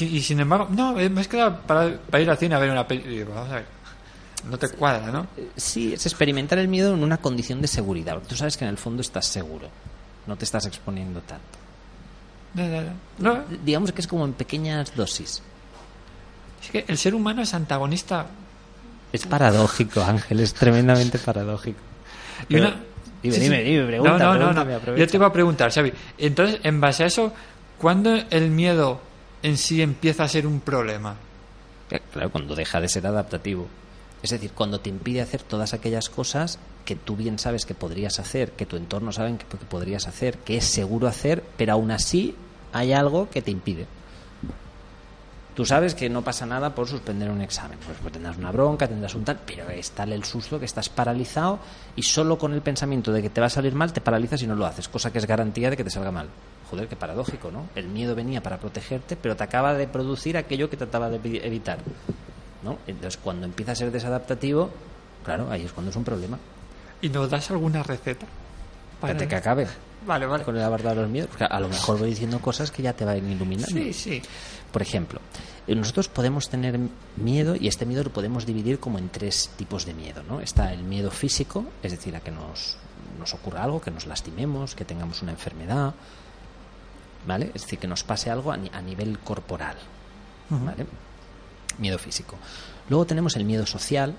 Y 0.00 0.20
sin 0.22 0.40
embargo, 0.40 0.68
no, 0.70 0.98
eh, 0.98 1.10
me 1.10 1.20
es 1.20 1.28
que 1.28 1.36
para, 1.66 1.98
para 1.98 2.20
ir 2.22 2.30
al 2.30 2.38
cine 2.38 2.54
a 2.54 2.58
ver 2.58 2.70
una 2.70 2.86
peli. 2.88 3.22
vamos 3.24 3.50
a 3.50 3.56
ver, 3.56 3.66
no 4.48 4.56
te 4.58 4.68
cuadra, 4.70 5.10
¿no? 5.12 5.26
Sí, 5.56 5.92
es 5.92 6.06
experimentar 6.06 6.58
el 6.58 6.68
miedo 6.68 6.94
en 6.94 7.02
una 7.04 7.18
condición 7.18 7.60
de 7.60 7.68
seguridad. 7.68 8.18
Tú 8.26 8.34
sabes 8.36 8.56
que 8.56 8.64
en 8.64 8.70
el 8.70 8.78
fondo 8.78 9.02
estás 9.02 9.26
seguro, 9.26 9.68
no 10.26 10.36
te 10.36 10.44
estás 10.46 10.64
exponiendo 10.66 11.20
tanto. 11.20 11.44
No, 12.54 12.66
no, 12.68 12.80
no. 13.18 13.34
No, 13.34 13.44
Digamos 13.64 13.92
que 13.92 14.00
es 14.00 14.06
como 14.06 14.24
en 14.24 14.32
pequeñas 14.32 14.94
dosis. 14.96 15.42
Es 16.62 16.70
que 16.70 16.84
el 16.88 16.98
ser 16.98 17.14
humano 17.14 17.42
es 17.42 17.54
antagonista. 17.54 18.26
Es 19.12 19.26
paradójico, 19.26 20.00
Ángel, 20.02 20.40
es 20.40 20.54
tremendamente 20.54 21.18
paradójico. 21.18 21.78
Y 22.48 22.54
Pero- 22.54 22.68
una- 22.68 22.76
Dime, 23.22 23.34
Sí, 23.36 23.40
sí. 23.42 23.44
dime, 23.48 23.62
dime, 23.62 23.86
pregunta, 23.86 24.18
no, 24.18 24.34
no, 24.36 24.52
no, 24.52 24.64
no. 24.64 24.96
Yo 24.96 25.06
te 25.06 25.16
iba 25.16 25.26
a 25.28 25.32
preguntar, 25.32 25.70
Xavi. 25.70 25.92
Entonces, 26.18 26.58
en 26.64 26.80
base 26.80 27.04
a 27.04 27.06
eso, 27.06 27.32
¿cuándo 27.78 28.16
el 28.30 28.50
miedo 28.50 29.00
en 29.44 29.56
sí 29.58 29.80
empieza 29.80 30.24
a 30.24 30.28
ser 30.28 30.44
un 30.44 30.58
problema? 30.58 31.14
Eh, 31.92 32.00
Claro, 32.12 32.30
cuando 32.32 32.56
deja 32.56 32.80
de 32.80 32.88
ser 32.88 33.06
adaptativo. 33.06 33.68
Es 34.24 34.30
decir, 34.30 34.50
cuando 34.52 34.80
te 34.80 34.88
impide 34.90 35.20
hacer 35.20 35.40
todas 35.44 35.72
aquellas 35.72 36.08
cosas 36.08 36.58
que 36.84 36.96
tú 36.96 37.14
bien 37.14 37.38
sabes 37.38 37.64
que 37.64 37.74
podrías 37.74 38.18
hacer, 38.18 38.50
que 38.52 38.66
tu 38.66 38.76
entorno 38.76 39.12
saben 39.12 39.38
que, 39.38 39.46
que 39.46 39.56
podrías 39.66 40.08
hacer, 40.08 40.38
que 40.38 40.56
es 40.56 40.64
seguro 40.64 41.06
hacer, 41.06 41.44
pero 41.56 41.74
aún 41.74 41.92
así 41.92 42.34
hay 42.72 42.92
algo 42.92 43.30
que 43.30 43.40
te 43.40 43.52
impide. 43.52 43.86
Tú 45.54 45.66
sabes 45.66 45.94
que 45.94 46.08
no 46.08 46.22
pasa 46.22 46.46
nada 46.46 46.74
por 46.74 46.88
suspender 46.88 47.28
un 47.30 47.42
examen. 47.42 47.78
Pues, 47.84 47.98
pues 48.00 48.12
tendrás 48.12 48.38
una 48.38 48.50
bronca, 48.50 48.88
tendrás 48.88 49.14
un 49.14 49.24
tal, 49.24 49.38
pero 49.46 49.68
es 49.68 49.90
tal 49.90 50.12
el 50.12 50.24
susto 50.24 50.58
que 50.58 50.64
estás 50.64 50.88
paralizado 50.88 51.58
y 51.94 52.02
solo 52.02 52.38
con 52.38 52.54
el 52.54 52.62
pensamiento 52.62 53.12
de 53.12 53.20
que 53.20 53.28
te 53.28 53.40
va 53.40 53.48
a 53.48 53.50
salir 53.50 53.74
mal 53.74 53.92
te 53.92 54.00
paralizas 54.00 54.40
y 54.42 54.46
no 54.46 54.54
lo 54.54 54.64
haces, 54.64 54.88
cosa 54.88 55.12
que 55.12 55.18
es 55.18 55.26
garantía 55.26 55.68
de 55.68 55.76
que 55.76 55.84
te 55.84 55.90
salga 55.90 56.10
mal. 56.10 56.28
Joder, 56.70 56.88
qué 56.88 56.96
paradójico, 56.96 57.50
¿no? 57.50 57.66
El 57.74 57.88
miedo 57.88 58.14
venía 58.14 58.42
para 58.42 58.56
protegerte, 58.56 59.14
pero 59.14 59.36
te 59.36 59.44
acaba 59.44 59.74
de 59.74 59.86
producir 59.86 60.38
aquello 60.38 60.70
que 60.70 60.78
trataba 60.78 61.10
de 61.10 61.20
evi- 61.20 61.40
evitar. 61.44 61.78
¿no? 62.62 62.78
Entonces, 62.86 63.18
cuando 63.22 63.44
empieza 63.44 63.72
a 63.72 63.74
ser 63.74 63.90
desadaptativo, 63.90 64.70
claro, 65.24 65.50
ahí 65.50 65.64
es 65.66 65.72
cuando 65.72 65.90
es 65.90 65.96
un 65.96 66.04
problema. 66.04 66.38
¿Y 67.02 67.10
nos 67.10 67.28
das 67.28 67.50
alguna 67.50 67.82
receta? 67.82 68.24
Espérate 68.94 69.26
que 69.28 69.34
acabe 69.36 69.66
Vale, 70.06 70.26
vale. 70.26 70.44
con 70.44 70.56
el 70.56 70.62
abordar 70.62 70.96
los 70.96 71.08
miedos, 71.10 71.28
porque 71.28 71.44
a 71.44 71.60
lo 71.60 71.68
mejor 71.68 71.98
voy 71.98 72.10
diciendo 72.10 72.38
cosas 72.40 72.70
que 72.70 72.82
ya 72.82 72.92
te 72.92 73.04
van 73.04 73.18
iluminando. 73.30 73.66
Sí, 73.74 73.92
sí. 73.92 74.22
Por 74.72 74.82
ejemplo, 74.82 75.20
eh, 75.66 75.74
nosotros 75.74 76.08
podemos 76.08 76.48
tener 76.48 76.78
miedo 77.16 77.54
y 77.56 77.68
este 77.68 77.84
miedo 77.86 78.02
lo 78.04 78.10
podemos 78.12 78.46
dividir 78.46 78.78
como 78.80 78.98
en 78.98 79.08
tres 79.10 79.50
tipos 79.56 79.84
de 79.84 79.94
miedo. 79.94 80.22
¿no? 80.28 80.40
Está 80.40 80.72
el 80.72 80.82
miedo 80.82 81.10
físico, 81.10 81.66
es 81.82 81.92
decir, 81.92 82.16
a 82.16 82.20
que 82.20 82.30
nos, 82.30 82.76
nos 83.18 83.34
ocurra 83.34 83.62
algo, 83.64 83.80
que 83.80 83.90
nos 83.90 84.06
lastimemos, 84.06 84.74
que 84.74 84.84
tengamos 84.84 85.20
una 85.22 85.32
enfermedad, 85.32 85.94
¿vale? 87.26 87.50
Es 87.54 87.62
decir, 87.62 87.78
que 87.78 87.86
nos 87.86 88.02
pase 88.02 88.30
algo 88.30 88.50
a, 88.52 88.56
ni- 88.56 88.70
a 88.72 88.80
nivel 88.80 89.18
corporal, 89.20 89.76
¿vale? 90.50 90.86
Miedo 91.78 91.98
físico. 91.98 92.36
Luego 92.88 93.04
tenemos 93.06 93.36
el 93.36 93.44
miedo 93.44 93.64
social, 93.66 94.14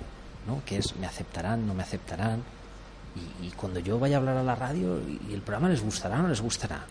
¿no? 0.47 0.61
que 0.65 0.77
es 0.77 0.95
me 0.95 1.05
aceptarán, 1.05 1.67
no 1.67 1.73
me 1.73 1.83
aceptarán. 1.83 2.43
Y, 3.41 3.47
y 3.47 3.51
cuando 3.51 3.79
yo 3.79 3.99
vaya 3.99 4.17
a 4.17 4.19
hablar 4.19 4.37
a 4.37 4.43
la 4.43 4.55
radio 4.55 4.99
y 5.29 5.33
el 5.33 5.41
programa 5.41 5.69
les 5.69 5.81
gustará 5.83 6.19
o 6.19 6.23
no 6.23 6.29
les 6.29 6.41
gustará. 6.41 6.85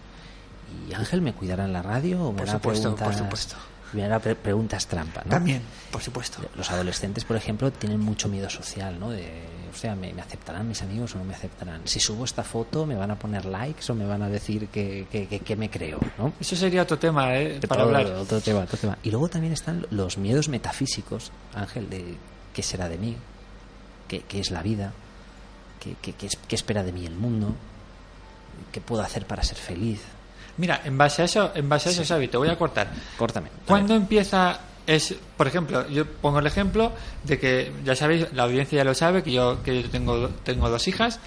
¿Y 0.89 0.95
Ángel 0.95 1.21
me 1.23 1.33
cuidará 1.35 1.65
en 1.65 1.73
la 1.73 1.83
radio 1.83 2.23
o 2.25 2.33
me 2.33 2.39
Por 2.39 2.49
hará 2.49 2.59
supuesto, 2.59 2.91
por 2.91 2.99
preguntas, 2.99 3.19
supuesto. 3.25 3.57
me 3.93 4.05
hará 4.05 4.19
pre- 4.19 4.35
preguntas 4.35 4.87
trampa? 4.87 5.23
¿no? 5.25 5.31
También, 5.31 5.63
por 5.91 6.03
supuesto. 6.03 6.39
Los 6.57 6.71
adolescentes, 6.71 7.25
por 7.25 7.37
ejemplo, 7.37 7.71
tienen 7.73 8.01
mucho 8.01 8.29
miedo 8.29 8.49
social, 8.51 8.99
¿no? 8.99 9.11
De, 9.11 9.29
o 9.73 9.77
sea, 9.77 9.95
¿me, 9.95 10.13
me 10.13 10.21
aceptarán 10.21 10.69
mis 10.69 10.83
amigos 10.83 11.15
o 11.15 11.19
no 11.19 11.25
me 11.25 11.35
aceptarán? 11.35 11.81
Si 11.85 11.99
subo 11.99 12.25
esta 12.25 12.43
foto, 12.43 12.85
¿me 12.85 12.95
van 12.95 13.11
a 13.11 13.19
poner 13.19 13.45
likes 13.47 13.91
o 13.91 13.95
me 13.95 14.05
van 14.05 14.23
a 14.23 14.29
decir 14.29 14.69
que, 14.69 15.07
que, 15.11 15.27
que- 15.27 15.41
que 15.41 15.57
me 15.57 15.71
creo, 15.71 15.99
¿no? 16.19 16.33
Eso 16.41 16.55
sería 16.57 16.83
otro 16.83 16.99
tema, 16.99 17.35
¿eh? 17.37 17.59
Para 17.67 17.83
hablar. 17.83 18.07
Otro 18.07 18.41
tema, 18.41 18.61
otro 18.61 18.77
tema. 18.77 18.99
Y 19.03 19.11
luego 19.11 19.29
también 19.29 19.53
están 19.55 19.87
los 19.91 20.19
miedos 20.19 20.49
metafísicos, 20.49 21.33
Ángel, 21.55 21.89
de 21.89 22.17
qué 22.53 22.63
será 22.63 22.89
de 22.89 22.99
mí, 22.99 23.17
qué, 24.09 24.21
qué 24.29 24.41
es 24.41 24.51
la 24.51 24.63
vida, 24.63 24.93
qué, 25.81 25.97
qué- 26.03 26.13
qué 26.15 26.55
espera 26.55 26.83
de 26.83 26.93
mí 26.93 27.07
el 27.07 27.15
mundo, 27.15 27.55
qué 28.71 28.81
puedo 28.83 29.03
hacer 29.03 29.27
para 29.27 29.43
ser 29.43 29.57
feliz. 29.57 30.01
Mira, 30.57 30.83
en 30.85 30.99
base 30.99 31.23
a 31.23 31.25
eso, 31.25 31.53
en 31.55 31.69
base 31.69 31.89
a 31.89 31.93
eso, 31.93 32.05
Xavi, 32.05 32.29
te 32.29 32.37
voy 32.37 32.49
a 32.49 32.57
cortar. 32.57 32.89
Córtame. 33.17 33.49
¿Cuándo 33.67 33.95
empieza 33.95 34.61
es, 34.87 35.15
por 35.37 35.47
ejemplo, 35.47 35.89
yo 35.89 36.07
pongo 36.07 36.41
el 36.41 36.47
ejemplo 36.47 36.93
de 37.25 37.39
que 37.39 37.73
ya 37.85 37.95
sabéis, 37.95 38.33
la 38.33 38.45
audiencia 38.45 38.79
ya 38.79 38.85
lo 38.85 38.95
sabe 38.95 39.23
que 39.23 39.33
yo 39.33 39.63
que 39.63 39.83
yo 39.83 39.91
tengo 39.91 40.29
tengo 40.45 40.69
dos 40.69 40.89
hijas. 40.89 41.21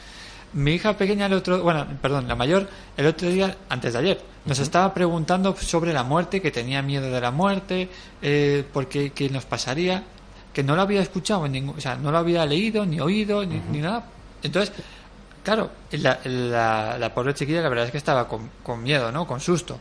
Mi 0.54 0.74
hija 0.74 0.96
pequeña 0.98 1.26
el 1.26 1.34
otro, 1.34 1.62
bueno, 1.64 1.86
perdón, 2.02 2.28
la 2.28 2.36
mayor 2.36 2.70
el 2.96 3.08
otro 3.08 3.30
día 3.30 3.58
antes 3.70 3.94
de 3.94 4.00
ayer 4.00 4.22
nos 4.46 4.60
estaba 4.60 4.94
preguntando 4.94 5.56
sobre 5.56 5.92
la 5.92 6.04
muerte, 6.04 6.42
que 6.42 6.52
tenía 6.52 6.82
miedo 6.82 7.10
de 7.10 7.20
la 7.20 7.32
muerte, 7.32 7.90
eh, 8.22 8.64
porque 8.72 9.12
qué 9.12 9.30
nos 9.30 9.46
pasaría, 9.46 10.04
que 10.54 10.64
no 10.64 10.76
lo 10.76 10.84
había 10.84 11.02
escuchado 11.02 11.46
en 11.46 11.54
ningún, 11.54 11.78
o 11.78 11.82
sea, 11.82 11.96
no 11.96 12.12
lo 12.12 12.18
había 12.20 12.46
leído 12.46 12.86
ni 12.86 13.00
oído 13.00 13.44
ni, 13.44 13.60
ni 13.72 13.80
nada. 13.80 14.06
Entonces, 14.44 14.72
claro, 15.46 15.72
la, 15.92 16.20
la, 16.26 16.98
la 16.98 17.14
pobre 17.14 17.34
chiquilla 17.34 17.62
la 17.62 17.70
verdad 17.70 17.86
es 17.86 17.92
que 17.92 17.98
estaba 18.00 18.28
con, 18.28 18.50
miedo, 18.84 19.12
¿no? 19.14 19.26
Con 19.26 19.40
susto. 19.40 19.80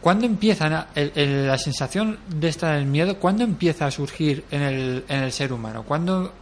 ¿Cuándo 0.00 0.26
empiezan 0.26 0.72
a- 0.72 0.86
el- 0.94 1.12
el- 1.14 1.46
la 1.46 1.58
sensación 1.58 2.18
de 2.26 2.48
estar 2.48 2.74
en 2.74 2.80
el 2.80 2.86
miedo? 2.86 3.18
¿Cuándo 3.18 3.44
empieza 3.44 3.86
a 3.86 3.90
surgir 3.90 4.44
en 4.50 4.62
el, 4.62 5.04
en 5.08 5.22
el 5.22 5.30
ser 5.32 5.52
humano? 5.52 5.82
¿Cuándo 5.84 6.32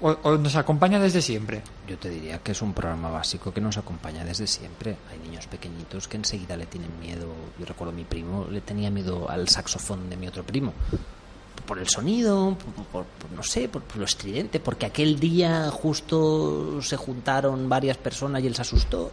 o, 0.00 0.10
o 0.24 0.36
nos 0.36 0.56
acompaña 0.56 0.98
desde 0.98 1.22
siempre? 1.22 1.62
Yo 1.88 1.96
te 1.96 2.10
diría 2.10 2.38
que 2.40 2.52
es 2.52 2.60
un 2.60 2.74
programa 2.74 3.08
básico 3.08 3.54
que 3.54 3.60
nos 3.60 3.78
acompaña 3.78 4.24
desde 4.24 4.46
siempre. 4.48 4.96
Hay 5.10 5.18
niños 5.20 5.46
pequeñitos 5.46 6.08
que 6.08 6.16
enseguida 6.16 6.56
le 6.56 6.66
tienen 6.66 6.90
miedo. 7.00 7.28
Yo 7.58 7.64
recuerdo 7.64 7.92
a 7.92 7.96
mi 7.96 8.04
primo, 8.04 8.46
le 8.50 8.60
tenía 8.60 8.90
miedo 8.90 9.30
al 9.30 9.48
saxofón 9.48 10.10
de 10.10 10.16
mi 10.16 10.26
otro 10.26 10.42
primo. 10.44 10.74
Por 11.64 11.78
el 11.78 11.88
sonido, 11.88 12.56
por, 12.92 13.06
no 13.34 13.42
sé, 13.42 13.68
por, 13.68 13.82
por 13.82 13.96
lo 13.96 14.04
estridente, 14.04 14.60
porque 14.60 14.86
aquel 14.86 15.18
día 15.18 15.70
justo 15.70 16.80
se 16.82 16.96
juntaron 16.96 17.68
varias 17.68 17.96
personas 17.96 18.42
y 18.42 18.46
él 18.46 18.54
se 18.54 18.62
asustó. 18.62 19.10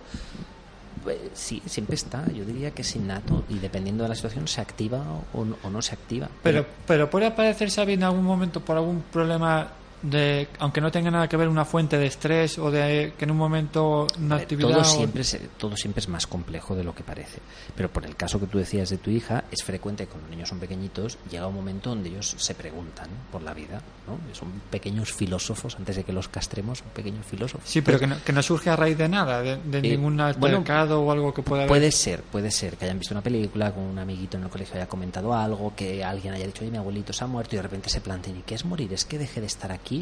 Pues, 1.03 1.17
sí, 1.33 1.61
siempre 1.65 1.95
está. 1.95 2.25
Yo 2.31 2.45
diría 2.45 2.71
que 2.71 2.81
es 2.83 2.95
innato 2.95 3.43
y 3.49 3.59
dependiendo 3.59 4.03
de 4.03 4.09
la 4.09 4.15
situación 4.15 4.47
se 4.47 4.61
activa 4.61 5.03
o, 5.33 5.43
no- 5.43 5.57
o 5.63 5.69
no 5.69 5.81
se 5.81 5.93
activa. 5.95 6.29
Pero, 6.43 6.65
pero 6.87 7.09
puede 7.09 7.25
aparecer, 7.25 7.69
Xavi, 7.71 7.93
en 7.93 8.03
algún 8.03 8.23
momento 8.23 8.59
por 8.61 8.77
algún 8.77 9.01
problema 9.11 9.67
de, 10.03 10.47
aunque 10.59 10.81
no 10.81 10.91
tenga 10.91 11.09
nada 11.09 11.27
que 11.27 11.37
ver 11.37 11.47
una 11.47 11.65
fuente 11.65 11.97
de 11.97 12.05
estrés 12.05 12.59
o 12.59 12.69
de 12.69 13.13
que 13.17 13.25
en 13.25 13.31
un 13.31 13.37
momento 13.37 14.07
una 14.19 14.35
ver, 14.35 14.43
actividad... 14.43 14.69
todo, 14.69 14.81
o- 14.81 14.83
siempre 14.83 15.21
es, 15.21 15.39
todo 15.57 15.75
siempre 15.77 16.01
es 16.01 16.09
más 16.09 16.27
complejo 16.27 16.75
de 16.75 16.83
lo 16.83 16.93
que 16.93 17.03
parece. 17.03 17.39
Pero 17.75 17.89
por 17.89 18.05
el 18.05 18.15
caso 18.15 18.39
que 18.39 18.45
tú 18.47 18.57
decías 18.57 18.89
de 18.89 18.97
tu 18.97 19.09
hija, 19.09 19.45
es 19.49 19.63
frecuente 19.63 20.03
que 20.05 20.09
cuando 20.11 20.27
los 20.27 20.35
niños 20.35 20.49
son 20.49 20.59
pequeñitos, 20.59 21.17
llega 21.31 21.47
un 21.47 21.55
momento 21.55 21.89
donde 21.89 22.09
ellos 22.09 22.35
se 22.37 22.53
preguntan 22.53 23.07
por 23.31 23.41
la 23.41 23.53
vida. 23.53 23.81
¿no? 24.07 24.19
Son 24.35 24.49
pequeños 24.69 25.13
filósofos, 25.13 25.75
antes 25.77 25.95
de 25.95 26.03
que 26.03 26.11
los 26.13 26.27
castremos, 26.27 26.79
son 26.79 26.89
pequeños 26.89 27.25
filósofos. 27.25 27.69
Sí, 27.69 27.81
pero 27.81 27.97
que 27.99 28.07
no, 28.07 28.15
que 28.23 28.33
no 28.33 28.43
surge 28.43 28.69
a 28.69 28.75
raíz 28.75 28.97
de 28.97 29.07
nada, 29.07 29.41
de, 29.41 29.55
de 29.57 29.77
Eh, 29.79 29.81
ningún 29.81 30.17
bueno, 30.37 30.57
altercado 30.57 31.01
o 31.01 31.11
algo 31.11 31.33
que 31.33 31.41
pueda 31.41 31.61
haber. 31.63 31.69
Puede 31.69 31.91
ser, 31.91 32.21
puede 32.23 32.51
ser 32.51 32.75
que 32.75 32.83
hayan 32.85 32.99
visto 32.99 33.13
una 33.13 33.21
película, 33.23 33.71
con 33.71 33.83
un 33.83 33.97
amiguito 33.97 34.35
en 34.37 34.43
el 34.43 34.49
colegio 34.49 34.75
haya 34.75 34.87
comentado 34.87 35.33
algo, 35.33 35.73
que 35.75 36.03
alguien 36.03 36.33
haya 36.33 36.45
dicho, 36.45 36.61
oye, 36.63 36.71
mi 36.71 36.77
abuelito 36.77 37.13
se 37.13 37.23
ha 37.23 37.27
muerto 37.27 37.55
y 37.55 37.57
de 37.57 37.61
repente 37.63 37.89
se 37.89 38.01
planteen, 38.01 38.37
¿y 38.37 38.41
qué 38.41 38.55
es 38.55 38.65
morir? 38.65 38.91
¿Es 38.93 39.05
que 39.05 39.17
deje 39.17 39.39
de 39.39 39.47
estar 39.47 39.71
aquí? 39.71 39.92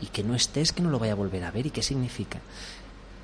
¿Y 0.00 0.06
que 0.06 0.24
no 0.24 0.34
estés, 0.34 0.72
que 0.72 0.82
no 0.82 0.90
lo 0.90 0.98
vaya 0.98 1.12
a 1.12 1.16
volver 1.16 1.44
a 1.44 1.50
ver? 1.50 1.66
¿Y 1.66 1.70
qué 1.70 1.82
significa? 1.82 2.40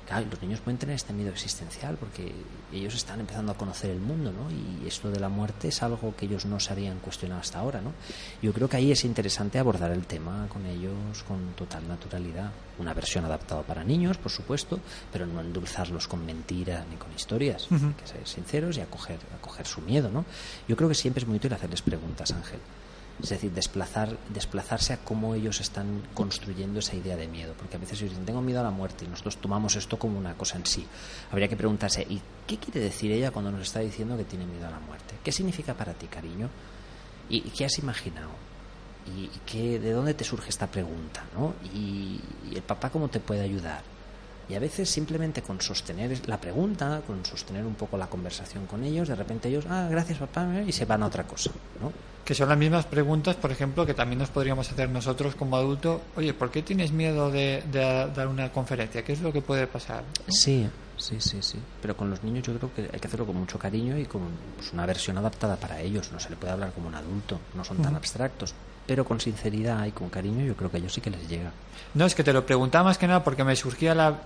Claro, 0.07 0.25
los 0.29 0.41
niños 0.41 0.59
pueden 0.59 0.77
tener 0.77 0.95
este 0.95 1.13
miedo 1.13 1.29
existencial 1.29 1.95
porque 1.95 2.33
ellos 2.73 2.95
están 2.95 3.21
empezando 3.21 3.53
a 3.53 3.55
conocer 3.55 3.91
el 3.91 3.99
mundo, 3.99 4.33
¿no? 4.33 4.51
Y 4.51 4.85
esto 4.85 5.09
de 5.09 5.21
la 5.21 5.29
muerte 5.29 5.69
es 5.69 5.81
algo 5.83 6.13
que 6.17 6.25
ellos 6.25 6.45
no 6.45 6.59
se 6.59 6.73
habían 6.73 6.99
cuestionado 6.99 7.39
hasta 7.39 7.59
ahora, 7.59 7.79
¿no? 7.79 7.93
Yo 8.41 8.51
creo 8.51 8.67
que 8.67 8.75
ahí 8.75 8.91
es 8.91 9.05
interesante 9.05 9.57
abordar 9.57 9.91
el 9.91 10.05
tema 10.07 10.47
con 10.49 10.65
ellos 10.65 11.23
con 11.25 11.53
total 11.55 11.87
naturalidad. 11.87 12.51
Una 12.77 12.93
versión 12.93 13.23
adaptada 13.23 13.61
para 13.61 13.85
niños, 13.85 14.17
por 14.17 14.33
supuesto, 14.33 14.81
pero 15.13 15.25
no 15.25 15.39
endulzarlos 15.39 16.09
con 16.09 16.25
mentiras 16.25 16.85
ni 16.89 16.97
con 16.97 17.13
historias. 17.13 17.67
Hay 17.71 17.93
que 17.93 18.07
ser 18.07 18.27
sinceros 18.27 18.75
y 18.77 18.81
acoger, 18.81 19.19
acoger 19.39 19.65
su 19.65 19.79
miedo, 19.79 20.09
¿no? 20.11 20.25
Yo 20.67 20.75
creo 20.75 20.89
que 20.89 20.95
siempre 20.95 21.23
es 21.23 21.27
muy 21.27 21.37
útil 21.37 21.53
hacerles 21.53 21.81
preguntas, 21.81 22.31
Ángel. 22.31 22.59
Es 23.21 23.29
decir, 23.29 23.51
desplazar, 23.51 24.17
desplazarse 24.29 24.93
a 24.93 24.97
cómo 24.97 25.35
ellos 25.35 25.61
están 25.61 26.01
construyendo 26.13 26.79
esa 26.79 26.95
idea 26.95 27.15
de 27.15 27.27
miedo. 27.27 27.53
Porque 27.57 27.75
a 27.75 27.79
veces 27.79 27.99
ellos 27.99 28.11
dicen, 28.11 28.25
tengo 28.25 28.41
miedo 28.41 28.59
a 28.59 28.63
la 28.63 28.71
muerte 28.71 29.05
y 29.05 29.07
nosotros 29.07 29.37
tomamos 29.37 29.75
esto 29.75 29.99
como 29.99 30.17
una 30.17 30.33
cosa 30.33 30.57
en 30.57 30.65
sí. 30.65 30.85
Habría 31.31 31.47
que 31.47 31.55
preguntarse, 31.55 32.05
¿y 32.09 32.21
qué 32.47 32.57
quiere 32.57 32.79
decir 32.79 33.11
ella 33.11 33.31
cuando 33.31 33.51
nos 33.51 33.61
está 33.61 33.79
diciendo 33.79 34.17
que 34.17 34.23
tiene 34.23 34.45
miedo 34.45 34.67
a 34.67 34.71
la 34.71 34.79
muerte? 34.79 35.15
¿Qué 35.23 35.31
significa 35.31 35.73
para 35.73 35.93
ti, 35.93 36.07
cariño? 36.07 36.49
¿Y 37.29 37.41
qué 37.41 37.65
has 37.65 37.77
imaginado? 37.77 38.29
¿Y 39.07 39.23
y 39.25 39.41
qué, 39.45 39.79
de 39.79 39.91
dónde 39.91 40.13
te 40.13 40.23
surge 40.23 40.49
esta 40.49 40.67
pregunta? 40.67 41.23
¿no? 41.37 41.53
¿Y, 41.73 42.19
y 42.49 42.55
el 42.55 42.61
papá 42.63 42.89
cómo 42.89 43.07
te 43.07 43.19
puede 43.19 43.41
ayudar? 43.41 43.83
Y 44.51 44.55
a 44.55 44.59
veces 44.59 44.89
simplemente 44.89 45.41
con 45.41 45.61
sostener 45.61 46.27
la 46.27 46.39
pregunta, 46.39 47.01
con 47.07 47.23
sostener 47.25 47.63
un 47.63 47.75
poco 47.75 47.95
la 47.97 48.07
conversación 48.07 48.65
con 48.65 48.83
ellos, 48.83 49.07
de 49.07 49.15
repente 49.15 49.47
ellos, 49.47 49.65
ah, 49.69 49.87
gracias 49.89 50.19
papá, 50.19 50.61
y 50.67 50.73
se 50.73 50.83
van 50.83 51.03
a 51.03 51.07
otra 51.07 51.23
cosa, 51.25 51.51
¿no? 51.79 51.93
Que 52.25 52.35
son 52.35 52.49
las 52.49 52.57
mismas 52.57 52.85
preguntas, 52.85 53.35
por 53.35 53.51
ejemplo, 53.51 53.85
que 53.85 53.93
también 53.93 54.19
nos 54.19 54.29
podríamos 54.29 54.71
hacer 54.71 54.89
nosotros 54.89 55.35
como 55.35 55.57
adultos. 55.57 56.01
Oye, 56.15 56.33
¿por 56.33 56.51
qué 56.51 56.61
tienes 56.61 56.91
miedo 56.91 57.31
de, 57.31 57.63
de 57.71 57.79
dar 58.15 58.27
una 58.27 58.51
conferencia? 58.51 59.03
¿Qué 59.03 59.13
es 59.13 59.21
lo 59.21 59.33
que 59.33 59.41
puede 59.41 59.67
pasar? 59.67 60.03
Sí, 60.27 60.67
sí, 61.01 61.17
sí, 61.19 61.37
sí. 61.41 61.59
Pero 61.81 61.97
con 61.97 62.09
los 62.09 62.23
niños 62.23 62.45
yo 62.45 62.57
creo 62.57 62.73
que 62.73 62.89
hay 62.93 62.99
que 62.99 63.07
hacerlo 63.07 63.25
con 63.25 63.37
mucho 63.37 63.59
cariño 63.59 63.97
y 63.97 64.05
con 64.05 64.21
pues, 64.55 64.71
una 64.73 64.85
versión 64.85 65.17
adaptada 65.17 65.55
para 65.57 65.81
ellos. 65.81 66.11
No 66.11 66.19
se 66.19 66.29
le 66.29 66.35
puede 66.35 66.53
hablar 66.53 66.71
como 66.73 66.87
un 66.87 66.95
adulto, 66.95 67.39
no 67.55 67.63
son 67.63 67.77
tan 67.77 67.95
abstractos 67.95 68.53
pero 68.91 69.05
con 69.05 69.19
sinceridad 69.19 69.85
y 69.85 69.91
con 69.91 70.09
cariño 70.09 70.43
yo 70.43 70.55
creo 70.55 70.69
que 70.69 70.77
a 70.77 70.79
ellos 70.79 70.93
sí 70.93 70.99
que 70.99 71.09
les 71.09 71.27
llega. 71.27 71.51
No, 71.93 72.05
es 72.05 72.15
que 72.15 72.23
te 72.23 72.33
lo 72.33 72.45
preguntaba 72.45 72.85
más 72.85 72.97
que 72.97 73.07
nada 73.07 73.23
porque 73.23 73.43
me 73.43 73.55
surgía 73.55 73.93
la, 73.95 74.21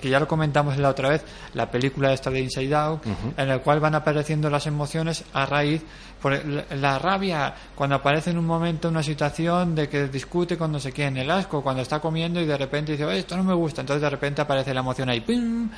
que 0.00 0.08
ya 0.08 0.18
lo 0.18 0.26
comentamos 0.26 0.76
la 0.76 0.88
otra 0.88 1.10
vez, 1.10 1.24
la 1.54 1.70
película 1.70 2.12
esta 2.12 2.30
de 2.30 2.40
Inside 2.40 2.74
Out, 2.74 3.02
en 3.36 3.48
la 3.48 3.58
cual 3.58 3.80
van 3.80 3.94
apareciendo 3.94 4.50
las 4.50 4.66
emociones 4.66 5.24
a 5.32 5.46
raíz, 5.46 5.82
por 6.20 6.32
la 6.44 6.98
rabia, 6.98 7.54
cuando 7.74 7.96
aparece 7.96 8.30
en 8.30 8.38
un 8.38 8.46
momento 8.46 8.88
una 8.88 9.02
situación 9.02 9.74
de 9.74 9.88
que 9.88 10.08
discute 10.08 10.56
con 10.56 10.72
no 10.72 10.78
sé 10.78 10.92
quién, 10.92 11.16
el 11.16 11.30
asco, 11.30 11.62
cuando 11.62 11.82
está 11.82 12.00
comiendo 12.00 12.40
y 12.40 12.46
de 12.46 12.56
repente 12.56 12.92
dice, 12.92 13.18
esto 13.18 13.36
no 13.36 13.44
me 13.44 13.54
gusta, 13.54 13.80
entonces 13.82 14.02
de 14.02 14.10
repente 14.10 14.42
aparece 14.42 14.72
la 14.72 14.80
emoción 14.80 15.08
ahí, 15.10 15.20
¡pim! 15.20 15.68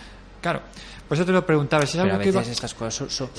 Claro, 0.44 0.61
por 1.09 1.16
eso 1.16 1.24
te 1.24 1.33
lo 1.33 1.46
preguntaba. 1.46 1.87
Si 1.87 1.98
a 1.98 2.04
veces 2.04 2.48
estas 2.48 2.74
cosas 2.74 3.11
son, 3.11 3.30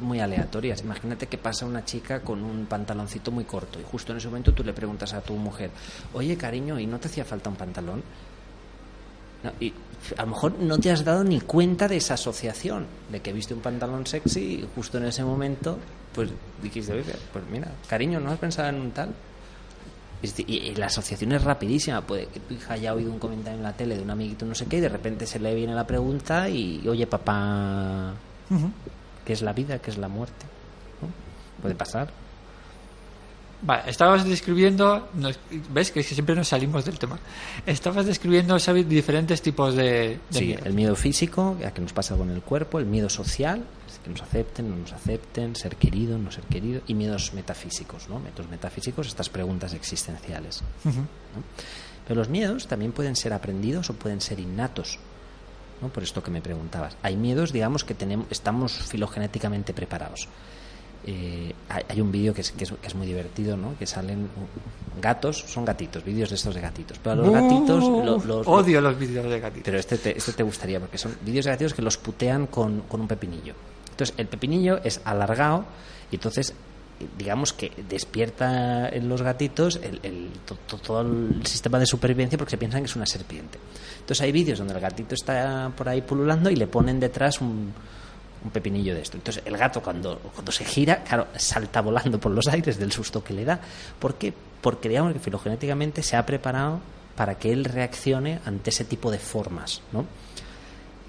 muy, 0.00 0.18
aleatorias. 0.18 0.80
Imagínate 0.80 1.28
que 1.28 1.38
pasa 1.38 1.64
una 1.64 1.84
chica 1.84 2.18
con 2.18 2.42
un 2.42 2.66
pantaloncito 2.66 3.30
muy 3.30 3.44
corto 3.44 3.78
y 3.78 3.84
justo 3.84 4.10
en 4.10 4.18
ese 4.18 4.26
momento 4.26 4.52
tú 4.52 4.64
le 4.64 4.72
preguntas 4.72 5.12
a 5.12 5.20
tu 5.20 5.34
mujer, 5.34 5.70
oye 6.14 6.36
cariño, 6.36 6.80
¿y 6.80 6.86
no 6.88 6.98
te 6.98 7.06
hacía 7.06 7.24
falta 7.24 7.48
un 7.48 7.54
pantalón? 7.54 8.02
y 9.60 9.72
a 10.16 10.22
lo 10.22 10.30
mejor 10.30 10.58
no 10.58 10.78
te 10.80 10.90
has 10.90 11.04
dado 11.04 11.22
ni 11.22 11.40
cuenta 11.40 11.86
de 11.86 11.98
esa 11.98 12.14
asociación, 12.14 12.86
de 13.08 13.20
que 13.20 13.32
viste 13.32 13.54
un 13.54 13.60
pantalón 13.60 14.04
sexy 14.04 14.40
y 14.40 14.68
justo 14.74 14.98
en 14.98 15.04
ese 15.04 15.22
momento, 15.22 15.78
pues 16.12 16.30
dijiste, 16.60 17.04
pues 17.32 17.44
mira, 17.52 17.70
cariño, 17.88 18.18
¿no 18.18 18.32
has 18.32 18.38
pensado 18.40 18.68
en 18.68 18.80
un 18.80 18.90
tal? 18.90 19.14
Y, 20.22 20.74
la 20.74 20.86
asociación 20.86 21.32
es 21.32 21.44
rapidísima. 21.44 22.00
Puede 22.00 22.26
que 22.26 22.40
tu 22.40 22.54
hija 22.54 22.74
haya 22.74 22.94
oído 22.94 23.12
un 23.12 23.18
comentario 23.18 23.58
en 23.58 23.62
la 23.62 23.72
tele 23.72 23.96
de 23.96 24.02
un 24.02 24.10
amiguito 24.10 24.44
no 24.44 24.54
sé 24.54 24.66
qué 24.66 24.78
y 24.78 24.80
de 24.80 24.88
repente 24.88 25.26
se 25.26 25.38
le 25.38 25.54
viene 25.54 25.74
la 25.74 25.86
pregunta 25.86 26.48
y, 26.48 26.86
oye, 26.88 27.06
papá, 27.06 28.14
¿qué 29.24 29.32
es 29.32 29.42
la 29.42 29.52
vida? 29.52 29.78
¿Qué 29.78 29.90
es 29.90 29.98
la 29.98 30.08
muerte? 30.08 30.46
Puede 31.62 31.74
pasar. 31.74 32.08
Vale, 33.60 33.90
estabas 33.90 34.24
describiendo, 34.24 35.08
ves 35.70 35.90
que 35.90 36.02
siempre 36.02 36.34
nos 36.36 36.48
salimos 36.48 36.84
del 36.84 36.98
tema. 36.98 37.18
Estabas 37.66 38.06
describiendo, 38.06 38.56
diferentes 38.56 39.42
tipos 39.42 39.74
de, 39.74 40.20
sí, 40.30 40.56
el 40.64 40.74
miedo 40.74 40.94
físico, 40.94 41.56
que 41.74 41.80
nos 41.80 41.92
pasa 41.92 42.16
con 42.16 42.30
el 42.30 42.40
cuerpo, 42.40 42.78
el 42.78 42.86
miedo 42.86 43.08
social, 43.08 43.64
que 44.02 44.10
nos 44.10 44.22
acepten, 44.22 44.70
no 44.70 44.76
nos 44.76 44.92
acepten, 44.92 45.56
ser 45.56 45.76
querido, 45.76 46.18
no 46.18 46.30
ser 46.30 46.44
querido, 46.44 46.80
y 46.86 46.94
miedos 46.94 47.32
metafísicos, 47.34 48.08
¿no? 48.08 48.18
Miedos 48.18 48.48
metafísicos, 48.48 49.06
estas 49.06 49.28
preguntas 49.28 49.74
existenciales. 49.74 50.62
Pero 52.06 52.20
los 52.20 52.28
miedos 52.28 52.66
también 52.66 52.92
pueden 52.92 53.16
ser 53.16 53.32
aprendidos 53.32 53.90
o 53.90 53.94
pueden 53.94 54.20
ser 54.20 54.40
innatos, 54.40 54.98
¿no? 55.82 55.88
Por 55.88 56.02
esto 56.02 56.22
que 56.22 56.30
me 56.30 56.40
preguntabas. 56.40 56.96
Hay 57.02 57.16
miedos, 57.16 57.52
digamos, 57.52 57.84
que 57.84 57.94
tenemos, 57.94 58.26
estamos 58.30 58.72
filogenéticamente 58.72 59.74
preparados. 59.74 60.28
Eh, 61.06 61.54
hay, 61.68 62.00
un 62.00 62.10
vídeo 62.10 62.34
que 62.34 62.40
es, 62.40 62.50
que, 62.50 62.64
es, 62.64 62.94
muy 62.94 63.06
divertido, 63.06 63.56
¿no? 63.56 63.78
Que 63.78 63.86
salen 63.86 64.28
gatos, 65.00 65.38
son 65.46 65.64
gatitos, 65.64 66.04
vídeos 66.04 66.28
de 66.28 66.34
estos 66.34 66.54
de 66.54 66.60
gatitos. 66.60 66.98
Pero 66.98 67.12
a 67.12 67.16
los 67.16 67.30
gatitos... 67.30 68.24
los, 68.24 68.46
odio 68.46 68.80
los 68.80 68.98
vídeos 68.98 69.24
de 69.30 69.40
gatitos. 69.40 69.64
Pero 69.64 69.78
este 69.78 69.96
te, 69.98 70.18
este 70.18 70.32
te 70.32 70.42
gustaría, 70.42 70.80
porque 70.80 70.98
son 70.98 71.16
vídeos 71.24 71.44
de 71.44 71.52
gatitos 71.52 71.74
que 71.74 71.82
los 71.82 71.96
putean 71.96 72.46
con, 72.48 72.82
con 72.82 73.00
un 73.00 73.08
pepinillo. 73.08 73.54
Entonces, 73.98 74.14
el 74.16 74.28
pepinillo 74.28 74.78
es 74.84 75.00
alargado 75.04 75.64
y 76.12 76.14
entonces 76.14 76.54
digamos 77.16 77.52
que 77.52 77.72
despierta 77.88 78.88
en 78.88 79.08
los 79.08 79.22
gatitos 79.22 79.80
el, 79.82 80.30
todo 80.84 81.00
el 81.00 81.44
sistema 81.44 81.80
de 81.80 81.86
supervivencia 81.86 82.38
porque 82.38 82.52
se 82.52 82.58
piensan 82.58 82.82
que 82.82 82.86
es 82.86 82.94
una 82.94 83.06
serpiente. 83.06 83.58
Entonces 83.98 84.20
hay 84.20 84.30
vídeos 84.30 84.60
donde 84.60 84.74
el 84.74 84.80
gatito 84.80 85.16
está 85.16 85.72
por 85.76 85.88
ahí 85.88 86.02
pululando 86.02 86.48
y 86.48 86.54
le 86.54 86.68
ponen 86.68 87.00
detrás 87.00 87.40
un, 87.40 87.72
un 88.44 88.50
pepinillo 88.52 88.94
de 88.94 89.02
esto. 89.02 89.16
Entonces 89.16 89.42
el 89.44 89.56
gato 89.56 89.82
cuando, 89.82 90.18
cuando 90.32 90.52
se 90.52 90.64
gira, 90.64 91.02
claro, 91.02 91.26
salta 91.36 91.80
volando 91.80 92.20
por 92.20 92.30
los 92.30 92.46
aires 92.46 92.78
del 92.78 92.92
susto 92.92 93.24
que 93.24 93.34
le 93.34 93.44
da. 93.44 93.60
¿Por 93.98 94.14
qué? 94.14 94.32
Porque 94.60 94.88
digamos 94.88 95.12
que 95.12 95.18
filogenéticamente 95.18 96.04
se 96.04 96.16
ha 96.16 96.24
preparado 96.24 96.78
para 97.16 97.36
que 97.36 97.52
él 97.52 97.64
reaccione 97.64 98.38
ante 98.44 98.70
ese 98.70 98.84
tipo 98.84 99.10
de 99.10 99.18
formas, 99.18 99.82
¿no? 99.90 100.06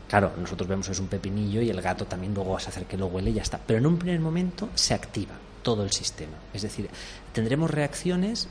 Claro, 0.09 0.33
nosotros 0.37 0.67
vemos 0.67 0.87
que 0.87 0.93
es 0.93 0.99
un 0.99 1.07
pepinillo 1.07 1.61
y 1.61 1.69
el 1.69 1.81
gato 1.81 2.05
también 2.05 2.33
luego 2.33 2.53
vas 2.53 2.65
a 2.65 2.69
hacer 2.69 2.85
que 2.85 2.97
lo 2.97 3.05
huele 3.05 3.29
y 3.29 3.33
ya 3.33 3.43
está. 3.43 3.59
Pero 3.59 3.77
en 3.77 3.85
un 3.85 3.97
primer 3.97 4.19
momento 4.19 4.69
se 4.73 4.95
activa 4.95 5.35
todo 5.61 5.83
el 5.83 5.91
sistema. 5.91 6.33
Es 6.51 6.63
decir, 6.63 6.89
tendremos 7.31 7.69
reacciones 7.69 8.47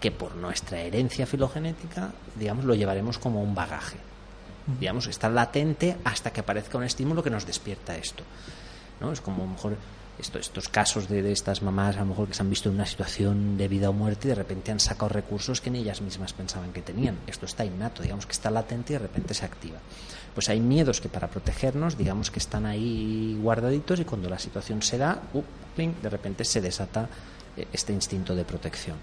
que 0.00 0.10
por 0.10 0.34
nuestra 0.36 0.80
herencia 0.80 1.26
filogenética, 1.26 2.12
digamos, 2.34 2.64
lo 2.64 2.74
llevaremos 2.74 3.18
como 3.18 3.42
un 3.42 3.54
bagaje. 3.54 3.98
Digamos, 4.78 5.06
está 5.06 5.28
latente 5.28 5.98
hasta 6.04 6.32
que 6.32 6.40
aparezca 6.40 6.78
un 6.78 6.84
estímulo 6.84 7.22
que 7.22 7.28
nos 7.28 7.44
despierta 7.44 7.96
esto. 7.96 8.24
¿no? 9.00 9.12
Es 9.12 9.20
como 9.20 9.42
a 9.42 9.46
lo 9.46 9.52
mejor 9.52 9.76
estos 10.18 10.68
casos 10.68 11.08
de, 11.08 11.32
estas 11.32 11.62
mamás 11.62 11.96
a 11.96 12.00
lo 12.00 12.06
mejor 12.06 12.28
que 12.28 12.34
se 12.34 12.42
han 12.42 12.50
visto 12.50 12.68
en 12.68 12.74
una 12.76 12.86
situación 12.86 13.56
de 13.56 13.68
vida 13.68 13.90
o 13.90 13.92
muerte 13.92 14.28
y 14.28 14.30
de 14.30 14.34
repente 14.34 14.70
han 14.70 14.80
sacado 14.80 15.08
recursos 15.08 15.60
que 15.60 15.70
ni 15.70 15.80
ellas 15.80 16.00
mismas 16.00 16.32
pensaban 16.32 16.72
que 16.72 16.82
tenían. 16.82 17.18
Esto 17.26 17.46
está 17.46 17.64
innato, 17.64 18.02
digamos 18.02 18.26
que 18.26 18.32
está 18.32 18.50
latente 18.50 18.92
y 18.92 18.96
de 18.96 19.00
repente 19.00 19.34
se 19.34 19.44
activa. 19.44 19.78
Pues 20.34 20.48
hay 20.48 20.60
miedos 20.60 21.00
que 21.00 21.08
para 21.08 21.28
protegernos, 21.28 21.98
digamos 21.98 22.30
que 22.30 22.38
están 22.38 22.66
ahí 22.66 23.38
guardaditos 23.42 24.00
y 24.00 24.04
cuando 24.04 24.28
la 24.28 24.38
situación 24.38 24.82
se 24.82 24.98
da, 24.98 25.22
uh, 25.34 25.42
de 25.76 26.10
repente 26.10 26.44
se 26.44 26.60
desata 26.60 27.08
eh, 27.56 27.66
este 27.72 27.92
instinto 27.92 28.34
de 28.34 28.44
protección. 28.44 28.96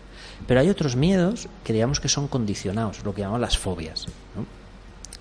Pero 0.47 0.59
hay 0.59 0.69
otros 0.69 0.95
miedos 0.95 1.47
que 1.63 1.73
digamos 1.73 1.99
que 1.99 2.09
son 2.09 2.27
condicionados, 2.27 3.03
lo 3.03 3.13
que 3.13 3.21
llamamos 3.21 3.41
las 3.41 3.57
fobias. 3.57 4.05
¿no? 4.35 4.57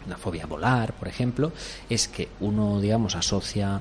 la 0.08 0.16
fobia 0.16 0.44
a 0.44 0.46
volar, 0.46 0.92
por 0.92 1.08
ejemplo, 1.08 1.52
es 1.88 2.08
que 2.08 2.28
uno, 2.40 2.80
digamos, 2.80 3.16
asocia 3.16 3.80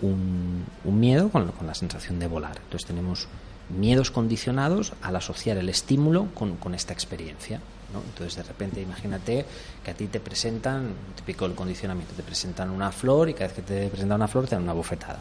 un, 0.00 0.64
miedo 0.84 1.30
con, 1.30 1.50
la 1.66 1.74
sensación 1.74 2.18
de 2.18 2.26
volar. 2.26 2.58
Entonces 2.64 2.86
tenemos 2.86 3.28
miedos 3.68 4.10
condicionados 4.10 4.92
al 5.02 5.16
asociar 5.16 5.56
el 5.56 5.68
estímulo 5.68 6.28
con, 6.34 6.74
esta 6.74 6.92
experiencia. 6.92 7.60
¿No? 7.92 8.00
Entonces, 8.00 8.36
de 8.36 8.42
repente, 8.42 8.80
imagínate 8.80 9.44
que 9.84 9.90
a 9.90 9.94
ti 9.94 10.06
te 10.06 10.20
presentan, 10.20 10.94
típico 11.16 11.46
el 11.46 11.54
condicionamiento, 11.54 12.14
te 12.14 12.22
presentan 12.22 12.70
una 12.70 12.90
flor 12.92 13.28
y 13.28 13.34
cada 13.34 13.48
vez 13.48 13.56
que 13.56 13.62
te 13.62 13.88
presentan 13.88 14.16
una 14.16 14.28
flor 14.28 14.46
te 14.46 14.54
dan 14.54 14.64
una 14.64 14.72
bofetada. 14.72 15.18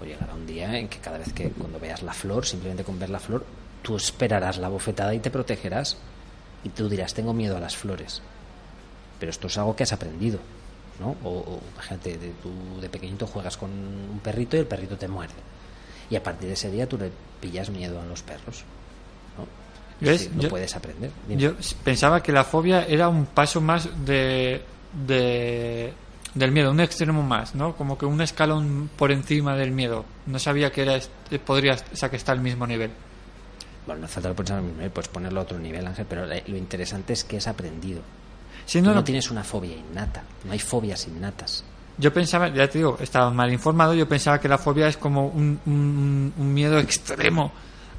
O 0.00 0.04
llegará 0.04 0.34
un 0.34 0.46
día 0.46 0.78
en 0.78 0.88
que 0.88 0.98
cada 0.98 1.18
vez 1.18 1.32
que 1.32 1.50
cuando 1.50 1.78
veas 1.78 2.02
la 2.02 2.12
flor, 2.12 2.46
simplemente 2.46 2.84
con 2.84 2.98
ver 2.98 3.10
la 3.10 3.20
flor, 3.20 3.44
tú 3.82 3.96
esperarás 3.96 4.58
la 4.58 4.68
bofetada 4.68 5.14
y 5.14 5.20
te 5.20 5.30
protegerás. 5.30 5.96
Y 6.64 6.70
tú 6.70 6.88
dirás, 6.88 7.14
tengo 7.14 7.32
miedo 7.32 7.56
a 7.56 7.60
las 7.60 7.76
flores 7.76 8.22
pero 9.18 9.30
esto 9.30 9.46
es 9.46 9.58
algo 9.58 9.74
que 9.74 9.84
has 9.84 9.92
aprendido. 9.94 10.38
¿no? 11.00 11.16
O, 11.24 11.58
imagínate, 11.72 12.18
de, 12.18 12.28
tú 12.42 12.50
de 12.80 12.90
pequeñito 12.90 13.26
juegas 13.26 13.56
con 13.56 13.70
un 13.70 14.20
perrito 14.22 14.56
y 14.56 14.60
el 14.60 14.66
perrito 14.66 14.96
te 14.96 15.08
muerde. 15.08 15.34
Y 16.10 16.16
a 16.16 16.22
partir 16.22 16.48
de 16.48 16.52
ese 16.52 16.70
día 16.70 16.86
tú 16.86 16.98
le 16.98 17.10
pillas 17.40 17.70
miedo 17.70 18.00
a 18.00 18.04
los 18.04 18.22
perros. 18.22 18.64
¿No? 20.00 20.42
no 20.42 20.48
puedes 20.48 20.74
aprender. 20.76 21.10
Yo 21.28 21.52
pensaba 21.82 22.22
que 22.22 22.32
la 22.32 22.44
fobia 22.44 22.84
era 22.84 23.08
un 23.08 23.26
paso 23.26 23.60
más 23.60 23.88
de, 24.04 24.62
de, 25.06 25.92
del 26.34 26.52
miedo, 26.52 26.70
un 26.70 26.80
extremo 26.80 27.22
más, 27.22 27.54
¿no? 27.54 27.76
Como 27.76 27.96
que 27.98 28.06
un 28.06 28.20
escalón 28.20 28.90
por 28.96 29.12
encima 29.12 29.56
del 29.56 29.70
miedo. 29.70 30.04
No 30.26 30.38
sabía 30.38 30.70
que 30.70 30.82
era 30.82 30.98
podría, 31.44 31.74
o 31.74 31.96
sea, 31.96 32.10
que 32.10 32.16
está 32.16 32.32
al 32.32 32.40
mismo 32.40 32.66
nivel. 32.66 32.90
Bueno, 33.86 34.02
no 34.02 34.08
falta 34.08 34.32
ponerlo 34.32 34.56
al 34.56 34.62
mismo 34.62 34.76
nivel, 34.78 34.90
puedes 34.90 35.08
ponerlo 35.08 35.40
a 35.40 35.42
otro 35.42 35.58
nivel, 35.58 35.86
Ángel, 35.86 36.06
pero 36.08 36.26
lo 36.26 36.56
interesante 36.56 37.12
es 37.12 37.24
que 37.24 37.36
es 37.36 37.46
aprendido 37.46 38.00
no, 38.82 39.04
tienes 39.04 39.30
una 39.30 39.44
fobia 39.44 39.76
innata, 39.76 40.22
no 40.44 40.52
hay 40.52 40.58
fobias 40.58 41.06
innatas. 41.06 41.64
Yo 41.96 42.12
pensaba, 42.12 42.48
ya 42.48 42.68
te 42.68 42.78
digo, 42.78 42.98
estaba 43.00 43.30
mal 43.30 43.52
informado, 43.52 43.94
yo 43.94 44.08
pensaba 44.08 44.40
que 44.40 44.48
la 44.48 44.58
fobia 44.58 44.88
es 44.88 44.96
como 44.96 45.28
un, 45.28 45.60
un, 45.64 46.54
miedo 46.54 46.78
extremo 46.78 47.52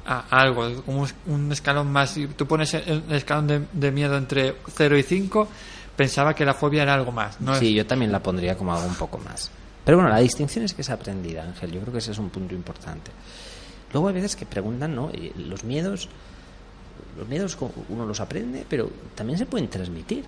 a 0.06 0.26
algo, 0.30 0.82
como 0.84 1.06
un 1.26 1.52
escalón 1.52 1.90
más. 1.90 2.10
Si 2.10 2.26
tú 2.28 2.46
pones 2.46 2.72
el 2.74 3.04
escalón 3.10 3.68
de, 3.72 3.90
miedo 3.90 4.16
entre 4.16 4.56
0 4.68 4.96
y 4.96 5.02
5, 5.02 5.48
pensaba 5.96 6.34
que 6.34 6.44
la 6.44 6.54
fobia 6.54 6.84
era 6.84 6.94
algo 6.94 7.12
más. 7.12 7.40
¿no? 7.40 7.54
Sí, 7.56 7.74
yo 7.74 7.86
también 7.86 8.12
la 8.12 8.22
pondría 8.22 8.56
como 8.56 8.74
algo 8.74 8.86
un 8.86 8.94
poco 8.94 9.18
más. 9.18 9.50
Pero 9.84 9.98
bueno, 9.98 10.10
la 10.10 10.18
distinción 10.18 10.64
es 10.64 10.74
que 10.74 10.82
es 10.82 10.90
aprendida, 10.90 11.42
Ángel. 11.44 11.72
Yo 11.72 11.80
creo 11.80 11.92
que 11.92 11.98
ese 11.98 12.12
es 12.12 12.18
un 12.18 12.30
punto 12.30 12.54
importante. 12.54 13.10
Luego 13.92 14.08
hay 14.08 14.14
veces 14.14 14.36
que 14.36 14.46
preguntan, 14.46 14.94
¿no? 14.94 15.10
Los 15.36 15.64
miedos, 15.64 16.08
los 17.16 17.28
miedos 17.28 17.56
uno 17.88 18.04
los 18.04 18.20
aprende, 18.20 18.66
pero 18.68 18.90
también 19.14 19.38
se 19.38 19.46
pueden 19.46 19.68
transmitir 19.68 20.24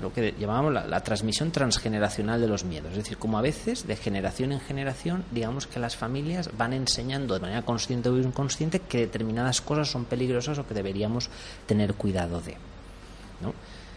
lo 0.00 0.12
que 0.12 0.34
llamábamos 0.38 0.72
la, 0.72 1.00
transmisión 1.00 1.50
transgeneracional 1.50 2.40
de 2.40 2.46
los 2.46 2.64
miedos. 2.64 2.92
Es 2.92 2.98
decir, 2.98 3.18
como 3.18 3.38
a 3.38 3.42
veces, 3.42 3.86
de 3.86 3.96
generación 3.96 4.52
en 4.52 4.60
generación, 4.60 5.24
digamos 5.30 5.66
que 5.66 5.78
las 5.78 5.96
familias 5.96 6.50
van 6.56 6.72
enseñando 6.72 7.34
de 7.34 7.40
manera 7.40 7.62
consciente 7.62 8.08
o 8.08 8.16
inconsciente 8.18 8.80
que 8.80 9.00
determinadas 9.00 9.60
cosas 9.60 9.88
son 9.88 10.06
peligrosas 10.06 10.58
o 10.58 10.66
que 10.66 10.74
deberíamos 10.74 11.28
tener 11.66 11.94
cuidado 11.94 12.40
de. 12.40 12.56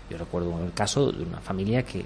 Yo 0.10 0.18
recuerdo 0.18 0.64
el 0.64 0.74
caso 0.74 1.12
de 1.12 1.24
una 1.24 1.40
familia 1.40 1.84
que 1.84 2.04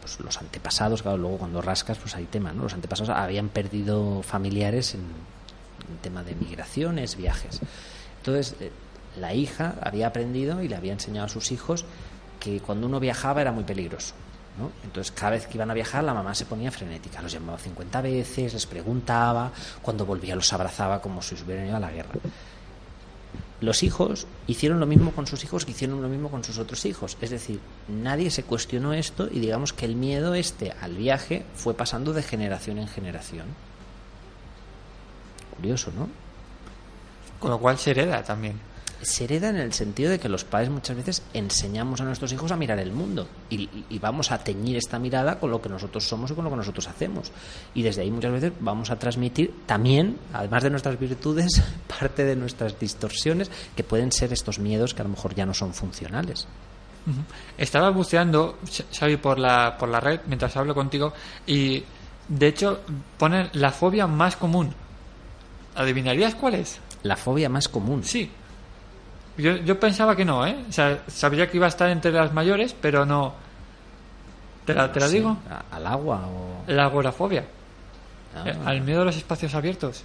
pues, 0.00 0.18
los 0.20 0.38
antepasados, 0.38 1.02
claro, 1.02 1.18
luego 1.18 1.38
cuando 1.38 1.60
rascas, 1.60 1.98
pues 1.98 2.14
hay 2.14 2.24
tema, 2.24 2.52
¿no? 2.52 2.62
Los 2.62 2.74
antepasados 2.74 3.14
habían 3.14 3.48
perdido 3.48 4.22
familiares 4.22 4.94
en, 4.94 5.00
en 5.00 5.96
tema 6.00 6.22
de 6.22 6.34
migraciones, 6.34 7.16
viajes. 7.16 7.60
Entonces, 8.18 8.54
eh, 8.60 8.70
la 9.18 9.34
hija 9.34 9.74
había 9.82 10.06
aprendido 10.06 10.62
y 10.62 10.68
le 10.68 10.76
había 10.76 10.92
enseñado 10.92 11.26
a 11.26 11.28
sus 11.28 11.52
hijos 11.52 11.84
que 12.44 12.60
cuando 12.60 12.86
uno 12.86 13.00
viajaba 13.00 13.40
era 13.40 13.52
muy 13.52 13.64
peligroso. 13.64 14.14
¿no? 14.58 14.70
Entonces, 14.84 15.12
cada 15.12 15.32
vez 15.32 15.46
que 15.46 15.56
iban 15.56 15.70
a 15.70 15.74
viajar, 15.74 16.04
la 16.04 16.12
mamá 16.12 16.34
se 16.34 16.44
ponía 16.44 16.70
frenética. 16.70 17.22
Los 17.22 17.32
llamaba 17.32 17.58
50 17.58 18.02
veces, 18.02 18.52
les 18.52 18.66
preguntaba, 18.66 19.50
cuando 19.80 20.04
volvía 20.04 20.36
los 20.36 20.52
abrazaba 20.52 21.00
como 21.00 21.22
si 21.22 21.34
hubieran 21.34 21.66
ido 21.66 21.76
a 21.76 21.80
la 21.80 21.90
guerra. 21.90 22.12
Los 23.60 23.82
hijos 23.82 24.26
hicieron 24.46 24.78
lo 24.78 24.86
mismo 24.86 25.12
con 25.12 25.26
sus 25.26 25.42
hijos 25.42 25.64
que 25.64 25.70
hicieron 25.70 26.02
lo 26.02 26.08
mismo 26.08 26.30
con 26.30 26.44
sus 26.44 26.58
otros 26.58 26.84
hijos. 26.84 27.16
Es 27.22 27.30
decir, 27.30 27.60
nadie 27.88 28.30
se 28.30 28.42
cuestionó 28.42 28.92
esto 28.92 29.28
y 29.30 29.40
digamos 29.40 29.72
que 29.72 29.86
el 29.86 29.96
miedo 29.96 30.34
este 30.34 30.74
al 30.82 30.94
viaje 30.96 31.46
fue 31.54 31.72
pasando 31.72 32.12
de 32.12 32.22
generación 32.22 32.78
en 32.78 32.88
generación. 32.88 33.46
Curioso, 35.56 35.92
¿no? 35.96 36.08
Con 37.38 37.50
lo 37.50 37.58
cual 37.58 37.78
se 37.78 37.92
hereda 37.92 38.22
también. 38.22 38.60
Se 39.04 39.24
hereda 39.24 39.48
en 39.48 39.56
el 39.56 39.72
sentido 39.72 40.10
de 40.10 40.18
que 40.18 40.28
los 40.28 40.44
padres 40.44 40.70
muchas 40.70 40.96
veces 40.96 41.22
enseñamos 41.32 42.00
a 42.00 42.04
nuestros 42.04 42.32
hijos 42.32 42.50
a 42.52 42.56
mirar 42.56 42.78
el 42.78 42.92
mundo 42.92 43.28
y, 43.50 43.68
y, 43.88 43.98
vamos 43.98 44.32
a 44.32 44.38
teñir 44.42 44.76
esta 44.76 44.98
mirada 44.98 45.38
con 45.38 45.50
lo 45.50 45.60
que 45.60 45.68
nosotros 45.68 46.04
somos 46.04 46.30
y 46.30 46.34
con 46.34 46.44
lo 46.44 46.50
que 46.50 46.56
nosotros 46.56 46.88
hacemos. 46.88 47.30
Y 47.74 47.82
desde 47.82 48.02
ahí 48.02 48.10
muchas 48.10 48.32
veces 48.32 48.52
vamos 48.60 48.90
a 48.90 48.98
transmitir 48.98 49.54
también, 49.66 50.18
además 50.32 50.62
de 50.62 50.70
nuestras 50.70 50.98
virtudes, 50.98 51.62
parte 51.98 52.24
de 52.24 52.36
nuestras 52.36 52.78
distorsiones, 52.78 53.50
que 53.76 53.84
pueden 53.84 54.12
ser 54.12 54.32
estos 54.32 54.58
miedos 54.58 54.94
que 54.94 55.02
a 55.02 55.04
lo 55.04 55.10
mejor 55.10 55.34
ya 55.34 55.46
no 55.46 55.54
son 55.54 55.74
funcionales. 55.74 56.46
Estaba 57.58 57.90
buceando, 57.90 58.58
Xavi, 58.92 59.18
por 59.18 59.38
la, 59.38 59.76
por 59.76 59.88
la 59.88 60.00
red 60.00 60.20
mientras 60.26 60.56
hablo 60.56 60.74
contigo 60.74 61.12
y 61.46 61.82
de 62.28 62.46
hecho 62.46 62.80
ponen 63.18 63.50
la 63.52 63.70
fobia 63.70 64.06
más 64.06 64.36
común. 64.36 64.72
¿Adivinarías 65.74 66.34
cuál 66.34 66.54
es? 66.54 66.80
La 67.02 67.16
fobia 67.16 67.48
más 67.48 67.68
común. 67.68 68.04
Sí. 68.04 68.30
Yo, 69.36 69.56
yo 69.56 69.80
pensaba 69.80 70.14
que 70.14 70.24
no, 70.24 70.46
¿eh? 70.46 70.56
O 70.68 70.72
sea, 70.72 71.02
sabía 71.08 71.50
que 71.50 71.56
iba 71.56 71.66
a 71.66 71.68
estar 71.68 71.90
entre 71.90 72.12
las 72.12 72.32
mayores, 72.32 72.74
pero 72.80 73.04
no. 73.04 73.34
¿Te 74.64 74.74
la, 74.74 74.90
te 74.92 75.00
la 75.00 75.08
Sí, 75.08 75.16
digo? 75.16 75.36
¿Al 75.70 75.86
agua 75.86 76.26
o...? 76.26 76.70
La 76.72 76.84
agorafobia. 76.84 77.44
Ah. 78.34 78.44
Eh, 78.48 78.54
Al 78.64 78.80
miedo 78.80 79.02
a 79.02 79.04
los 79.04 79.16
espacios 79.16 79.54
abiertos. 79.54 80.02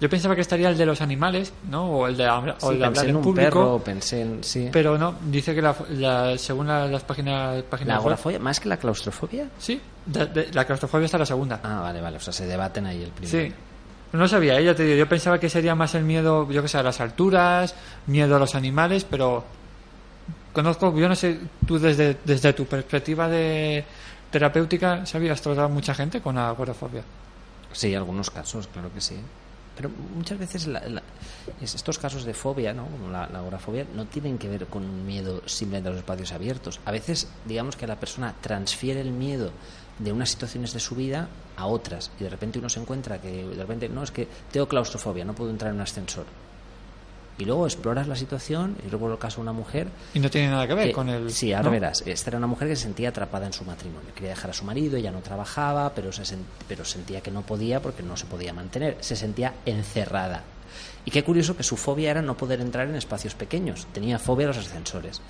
Yo 0.00 0.10
pensaba 0.10 0.34
que 0.34 0.40
estaría 0.40 0.68
el 0.68 0.76
de 0.76 0.84
los 0.84 1.00
animales, 1.00 1.52
¿no? 1.70 1.84
O 1.88 2.06
el 2.08 2.16
de, 2.16 2.26
habla- 2.26 2.56
o 2.60 2.68
Sí, 2.68 2.72
el 2.74 2.80
de 2.80 2.86
hablar 2.86 3.06
en 3.06 3.16
un 3.16 3.22
público. 3.22 3.48
perro, 3.50 3.78
pensé 3.84 4.22
en... 4.22 4.42
Sí. 4.42 4.68
Pero 4.72 4.98
no, 4.98 5.14
dice 5.26 5.54
que 5.54 5.62
la, 5.62 5.76
la- 5.90 6.36
según 6.38 6.66
la- 6.66 6.88
las 6.88 7.04
páginas, 7.04 7.62
páginas 7.62 7.88
¿La 7.94 7.96
agorafobia? 8.00 8.40
¿Más 8.40 8.58
que 8.58 8.68
la 8.68 8.78
claustrofobia? 8.78 9.46
Sí, 9.58 9.80
de- 10.06 10.26
de- 10.26 10.48
la 10.52 10.64
claustrofobia 10.64 11.04
está 11.04 11.18
la 11.18 11.26
segunda. 11.26 11.60
Ah, 11.62 11.80
vale, 11.82 12.00
vale. 12.00 12.16
O 12.16 12.20
sea, 12.20 12.32
se 12.32 12.46
debaten 12.46 12.86
ahí 12.86 13.00
el 13.04 13.10
primero. 13.10 13.48
Sí. 13.48 13.54
No 14.12 14.28
sabía, 14.28 14.58
ella 14.58 14.74
te 14.74 14.82
digo, 14.84 14.96
yo 14.96 15.08
pensaba 15.08 15.40
que 15.40 15.48
sería 15.48 15.74
más 15.74 15.94
el 15.94 16.04
miedo, 16.04 16.50
yo 16.50 16.60
que 16.62 16.68
sé, 16.68 16.76
a 16.78 16.82
las 16.82 17.00
alturas, 17.00 17.74
miedo 18.06 18.36
a 18.36 18.38
los 18.38 18.54
animales, 18.54 19.04
pero 19.08 19.42
conozco, 20.52 20.94
yo 20.98 21.08
no 21.08 21.16
sé, 21.16 21.38
tú 21.66 21.78
desde, 21.78 22.18
desde 22.24 22.52
tu 22.52 22.66
perspectiva 22.66 23.28
de 23.28 23.84
terapéutica, 24.30 25.06
¿sabías 25.06 25.40
tratado 25.40 25.68
mucha 25.68 25.94
gente 25.94 26.20
con 26.20 26.36
agorafobia? 26.38 27.02
Sí, 27.72 27.94
algunos 27.94 28.30
casos, 28.30 28.66
claro 28.66 28.92
que 28.92 29.00
sí. 29.00 29.16
Pero 29.74 29.90
muchas 30.14 30.38
veces 30.38 30.66
la- 30.66 30.80
la- 30.86 31.02
es- 31.62 31.74
estos 31.74 31.98
casos 31.98 32.24
de 32.26 32.34
fobia, 32.34 32.74
¿no? 32.74 32.84
como 32.84 33.08
la, 33.10 33.26
la 33.28 33.38
agorafobia, 33.38 33.86
no 33.94 34.04
tienen 34.04 34.36
que 34.36 34.48
ver 34.48 34.66
con 34.66 34.84
un 34.84 35.06
miedo 35.06 35.40
simplemente 35.46 35.88
a 35.88 35.92
los 35.92 36.00
espacios 36.00 36.32
abiertos. 36.32 36.80
A 36.84 36.90
veces, 36.92 37.28
digamos 37.46 37.76
que 37.76 37.86
la 37.86 37.96
persona 37.96 38.34
transfiere 38.42 39.00
el 39.00 39.10
miedo 39.10 39.50
de 40.02 40.12
unas 40.12 40.30
situaciones 40.30 40.72
de 40.72 40.80
su 40.80 40.94
vida 40.94 41.28
a 41.56 41.66
otras 41.66 42.10
y 42.18 42.24
de 42.24 42.30
repente 42.30 42.58
uno 42.58 42.68
se 42.68 42.80
encuentra 42.80 43.20
que 43.20 43.46
de 43.46 43.54
repente, 43.60 43.88
no, 43.88 44.02
es 44.02 44.10
que 44.10 44.26
tengo 44.50 44.66
claustrofobia, 44.66 45.24
no 45.24 45.34
puedo 45.34 45.50
entrar 45.50 45.70
en 45.70 45.76
un 45.76 45.82
ascensor. 45.82 46.24
Y 47.38 47.44
luego 47.46 47.66
exploras 47.66 48.06
la 48.06 48.14
situación, 48.14 48.76
y 48.86 48.90
luego 48.90 49.10
el 49.10 49.18
caso 49.18 49.36
de 49.36 49.42
una 49.42 49.52
mujer 49.52 49.88
Y 50.12 50.20
no 50.20 50.28
tiene 50.30 50.48
nada 50.50 50.66
que 50.68 50.74
ver 50.74 50.86
que- 50.88 50.92
con 50.92 51.08
el... 51.08 51.30
Sí, 51.32 51.52
ahora 51.52 51.64
¿no? 51.64 51.70
verás. 51.72 52.02
Esta 52.06 52.30
era 52.30 52.38
una 52.38 52.46
mujer 52.46 52.68
que 52.68 52.76
se 52.76 52.82
sentía 52.82 53.08
atrapada 53.08 53.46
en 53.46 53.52
su 53.54 53.64
matrimonio. 53.64 54.10
Quería 54.14 54.30
dejar 54.30 54.50
a 54.50 54.54
su 54.54 54.64
marido, 54.64 54.98
ella 54.98 55.10
no 55.10 55.20
trabajaba, 55.20 55.92
pero, 55.94 56.12
se 56.12 56.22
sen- 56.24 56.44
pero 56.68 56.84
sentía 56.84 57.22
que 57.22 57.30
no 57.30 57.40
podía 57.42 57.80
porque 57.80 58.02
no 58.02 58.16
se 58.18 58.26
podía 58.26 58.52
mantener. 58.52 58.98
Se 59.00 59.16
sentía 59.16 59.54
encerrada. 59.64 60.42
Y 61.06 61.10
qué 61.10 61.24
curioso 61.24 61.56
que 61.56 61.62
su 61.62 61.76
fobia 61.76 62.10
era 62.10 62.22
no 62.22 62.36
poder 62.36 62.60
entrar 62.60 62.86
en 62.88 62.94
espacios 62.96 63.34
pequeños. 63.34 63.86
Tenía 63.94 64.18
fobia 64.18 64.46
a 64.46 64.48
los 64.48 64.58
ascensores. 64.58 65.20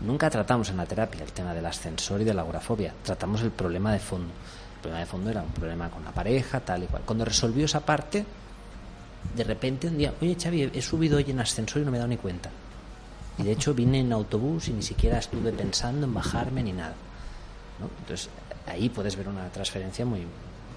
Nunca 0.00 0.30
tratamos 0.30 0.70
en 0.70 0.78
la 0.78 0.86
terapia 0.86 1.22
el 1.22 1.32
tema 1.32 1.52
del 1.52 1.66
ascensor 1.66 2.20
y 2.20 2.24
de 2.24 2.32
la 2.32 2.42
agorafobia. 2.42 2.94
Tratamos 3.02 3.42
el 3.42 3.50
problema 3.50 3.92
de 3.92 3.98
fondo. 3.98 4.32
El 4.76 4.80
problema 4.80 5.00
de 5.00 5.06
fondo 5.06 5.30
era 5.30 5.42
un 5.42 5.50
problema 5.50 5.90
con 5.90 6.04
la 6.04 6.10
pareja, 6.10 6.60
tal 6.60 6.84
y 6.84 6.86
cual. 6.86 7.02
Cuando 7.04 7.24
resolvió 7.24 7.66
esa 7.66 7.80
parte, 7.80 8.24
de 9.36 9.44
repente 9.44 9.88
un 9.88 9.98
día, 9.98 10.14
oye 10.20 10.36
Xavi, 10.40 10.70
he 10.72 10.82
subido 10.82 11.18
hoy 11.18 11.26
en 11.28 11.40
ascensor 11.40 11.82
y 11.82 11.84
no 11.84 11.90
me 11.90 11.98
he 11.98 12.00
dado 12.00 12.08
ni 12.08 12.16
cuenta. 12.16 12.50
Y 13.38 13.42
de 13.42 13.52
hecho 13.52 13.74
vine 13.74 14.00
en 14.00 14.12
autobús 14.12 14.68
y 14.68 14.72
ni 14.72 14.82
siquiera 14.82 15.18
estuve 15.18 15.52
pensando 15.52 16.06
en 16.06 16.14
bajarme 16.14 16.62
ni 16.62 16.72
nada. 16.72 16.94
¿no? 17.78 17.90
Entonces 18.00 18.30
ahí 18.66 18.88
puedes 18.88 19.16
ver 19.16 19.28
una 19.28 19.48
transferencia 19.48 20.06
muy, 20.06 20.26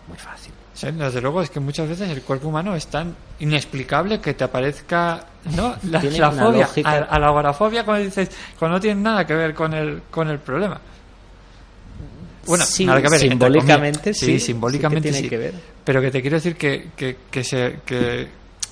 muy 0.07 0.17
fácil. 0.17 0.51
Sí, 0.73 0.87
desde 0.91 1.21
luego 1.21 1.41
es 1.41 1.49
que 1.49 1.59
muchas 1.59 1.87
veces 1.87 2.09
el 2.09 2.21
cuerpo 2.23 2.47
humano 2.49 2.75
es 2.75 2.87
tan 2.87 3.15
inexplicable 3.39 4.19
que 4.19 4.33
te 4.33 4.43
aparezca 4.43 5.23
no 5.55 5.75
la, 5.89 6.01
la 6.01 6.31
fobia 6.31 6.67
a, 6.83 6.91
a 6.97 7.19
la 7.19 7.27
agorafobia 7.27 7.85
cuando 7.85 8.05
dices 8.05 8.29
cuando 8.57 8.77
no 8.77 8.81
tiene 8.81 8.99
nada 9.01 9.25
que 9.25 9.35
ver 9.35 9.53
con 9.53 9.73
el 9.73 10.01
con 10.09 10.29
el 10.29 10.39
problema 10.39 10.79
bueno 12.45 12.65
Sí, 12.65 12.85
nada 12.85 13.01
que 13.01 13.09
ver 13.09 13.23
entre 13.23 13.29
simbólicamente 13.29 14.13
sí, 14.13 14.25
sí 14.25 14.39
simbólicamente 14.39 15.09
tiene 15.11 15.19
sí. 15.23 15.29
que 15.29 15.37
ver. 15.37 15.53
pero 15.83 16.01
que 16.01 16.11
te 16.11 16.21
quiero 16.21 16.37
decir 16.37 16.55
que, 16.55 16.89
que, 16.95 17.17
que 17.29 17.43
se 17.43 17.79
que 17.85 18.27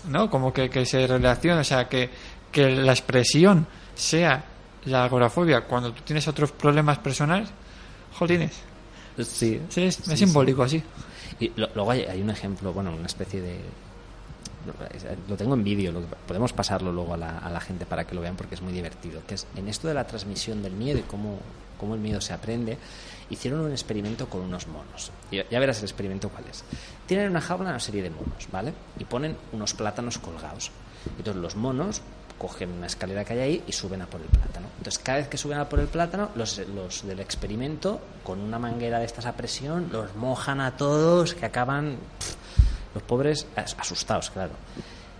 no 0.09 0.29
como 0.29 0.51
que, 0.51 0.69
que 0.69 0.85
se 0.85 1.05
relaciona 1.07 1.61
o 1.61 1.63
sea 1.63 1.87
que 1.87 2.09
que 2.51 2.69
la 2.71 2.91
expresión 2.93 3.67
sea 3.95 4.43
la 4.85 5.03
agorafobia 5.05 5.61
cuando 5.61 5.93
tú 5.93 6.01
tienes 6.03 6.27
otros 6.27 6.51
problemas 6.51 6.97
personales 6.97 7.49
jolines 8.17 8.53
Sí, 9.17 9.61
sí, 9.69 9.83
es, 9.83 9.99
es 9.99 10.05
sí. 10.05 10.17
simbólico 10.17 10.63
así 10.63 10.81
Y 11.39 11.51
lo- 11.55 11.69
luego 11.75 11.91
hay, 11.91 12.01
hay 12.03 12.21
un 12.21 12.29
ejemplo, 12.29 12.73
bueno, 12.73 12.93
una 12.93 13.05
especie 13.07 13.41
de... 13.41 13.59
Lo 15.27 15.35
tengo 15.37 15.55
en 15.55 15.63
vídeo, 15.63 15.91
podemos 16.27 16.53
pasarlo 16.53 16.91
luego 16.91 17.15
a 17.15 17.17
la, 17.17 17.39
a 17.39 17.49
la 17.49 17.59
gente 17.59 17.85
para 17.87 18.05
que 18.05 18.13
lo 18.13 18.21
vean 18.21 18.35
porque 18.35 18.53
es 18.55 18.61
muy 18.61 18.71
divertido. 18.73 19.21
Que 19.27 19.33
es 19.35 19.47
en 19.55 19.67
esto 19.67 19.87
de 19.87 19.95
la 19.95 20.05
transmisión 20.05 20.61
del 20.61 20.73
miedo 20.73 20.99
y 20.99 21.03
cómo, 21.03 21.39
cómo 21.79 21.95
el 21.95 21.99
miedo 21.99 22.21
se 22.21 22.33
aprende, 22.33 22.77
hicieron 23.31 23.61
un 23.61 23.71
experimento 23.71 24.29
con 24.29 24.41
unos 24.41 24.67
monos. 24.67 25.11
Y 25.31 25.37
ya 25.49 25.59
verás 25.59 25.79
el 25.79 25.85
experimento 25.85 26.29
cuál 26.29 26.43
es. 26.49 26.63
Tienen 27.07 27.25
en 27.25 27.31
una 27.31 27.41
jaula 27.41 27.69
una 27.71 27.79
serie 27.79 28.03
de 28.03 28.11
monos, 28.11 28.47
¿vale? 28.51 28.73
Y 28.99 29.05
ponen 29.05 29.35
unos 29.51 29.73
plátanos 29.73 30.19
colgados. 30.19 30.69
Entonces 31.17 31.41
los 31.41 31.55
monos 31.55 32.01
cogen 32.41 32.71
una 32.71 32.87
escalera 32.87 33.23
que 33.23 33.33
hay 33.33 33.39
ahí 33.39 33.63
y 33.67 33.71
suben 33.71 34.01
a 34.01 34.07
por 34.07 34.19
el 34.19 34.25
plátano. 34.27 34.65
Entonces 34.79 34.97
cada 35.03 35.19
vez 35.19 35.27
que 35.27 35.37
suben 35.37 35.59
a 35.59 35.69
por 35.69 35.79
el 35.79 35.85
plátano, 35.87 36.29
los, 36.33 36.57
los 36.73 37.05
del 37.05 37.19
experimento, 37.19 38.01
con 38.23 38.39
una 38.39 38.57
manguera 38.57 38.97
de 38.97 39.05
estas 39.05 39.27
a 39.27 39.33
presión, 39.33 39.89
los 39.91 40.15
mojan 40.15 40.59
a 40.59 40.75
todos 40.75 41.35
que 41.35 41.45
acaban 41.45 41.97
los 42.95 43.03
pobres 43.03 43.45
as- 43.55 43.75
asustados, 43.79 44.31
claro. 44.31 44.53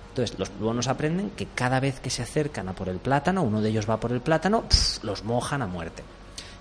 Entonces 0.09 0.39
los 0.39 0.51
monos 0.59 0.87
aprenden 0.87 1.29
que 1.29 1.45
cada 1.53 1.79
vez 1.79 1.99
que 1.99 2.09
se 2.09 2.23
acercan 2.23 2.67
a 2.69 2.73
por 2.73 2.89
el 2.89 2.97
plátano, 2.97 3.43
uno 3.43 3.61
de 3.61 3.69
ellos 3.69 3.87
va 3.87 3.99
por 3.99 4.11
el 4.11 4.21
plátano, 4.21 4.63
los 5.03 5.23
mojan 5.23 5.61
a 5.61 5.67
muerte. 5.67 6.03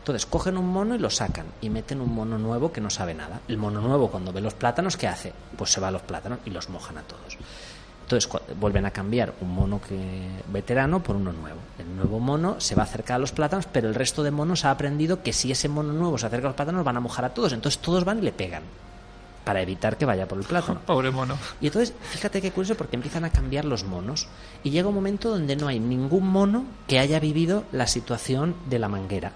Entonces 0.00 0.26
cogen 0.26 0.56
un 0.58 0.66
mono 0.68 0.94
y 0.94 0.98
lo 0.98 1.08
sacan 1.10 1.46
y 1.62 1.70
meten 1.70 2.00
un 2.02 2.14
mono 2.14 2.36
nuevo 2.38 2.70
que 2.70 2.80
no 2.80 2.90
sabe 2.90 3.14
nada. 3.14 3.40
El 3.48 3.56
mono 3.56 3.80
nuevo 3.80 4.10
cuando 4.10 4.32
ve 4.32 4.40
los 4.42 4.54
plátanos, 4.54 4.96
¿qué 4.96 5.08
hace? 5.08 5.32
Pues 5.56 5.70
se 5.72 5.80
va 5.80 5.88
a 5.88 5.90
los 5.90 6.02
plátanos 6.02 6.38
y 6.44 6.50
los 6.50 6.68
mojan 6.68 6.98
a 6.98 7.02
todos. 7.02 7.36
Entonces 8.10 8.28
vuelven 8.58 8.86
a 8.86 8.90
cambiar 8.90 9.34
un 9.40 9.54
mono 9.54 9.80
que 9.80 9.96
veterano 10.52 11.00
por 11.00 11.14
uno 11.14 11.32
nuevo. 11.32 11.60
El 11.78 11.94
nuevo 11.94 12.18
mono 12.18 12.60
se 12.60 12.74
va 12.74 12.82
a 12.82 12.86
acercar 12.86 13.14
a 13.14 13.18
los 13.20 13.30
plátanos, 13.30 13.66
pero 13.70 13.86
el 13.86 13.94
resto 13.94 14.24
de 14.24 14.32
monos 14.32 14.64
ha 14.64 14.72
aprendido 14.72 15.22
que 15.22 15.32
si 15.32 15.52
ese 15.52 15.68
mono 15.68 15.92
nuevo 15.92 16.18
se 16.18 16.26
acerca 16.26 16.48
a 16.48 16.50
los 16.50 16.56
plátanos 16.56 16.84
van 16.84 16.96
a 16.96 17.00
mojar 17.00 17.24
a 17.24 17.32
todos. 17.32 17.52
Entonces 17.52 17.80
todos 17.80 18.02
van 18.02 18.18
y 18.18 18.22
le 18.22 18.32
pegan 18.32 18.64
para 19.44 19.62
evitar 19.62 19.96
que 19.96 20.06
vaya 20.06 20.26
por 20.26 20.38
el 20.38 20.44
plátano. 20.44 20.80
pobre 20.86 21.12
mono 21.12 21.38
Y 21.60 21.68
entonces, 21.68 21.94
fíjate 22.02 22.42
qué 22.42 22.50
curioso 22.50 22.74
porque 22.74 22.96
empiezan 22.96 23.24
a 23.24 23.30
cambiar 23.30 23.64
los 23.64 23.84
monos 23.84 24.26
y 24.64 24.70
llega 24.70 24.88
un 24.88 24.94
momento 24.96 25.30
donde 25.30 25.54
no 25.54 25.68
hay 25.68 25.78
ningún 25.78 26.26
mono 26.26 26.64
que 26.88 26.98
haya 26.98 27.20
vivido 27.20 27.62
la 27.70 27.86
situación 27.86 28.56
de 28.68 28.80
la 28.80 28.88
manguera. 28.88 29.30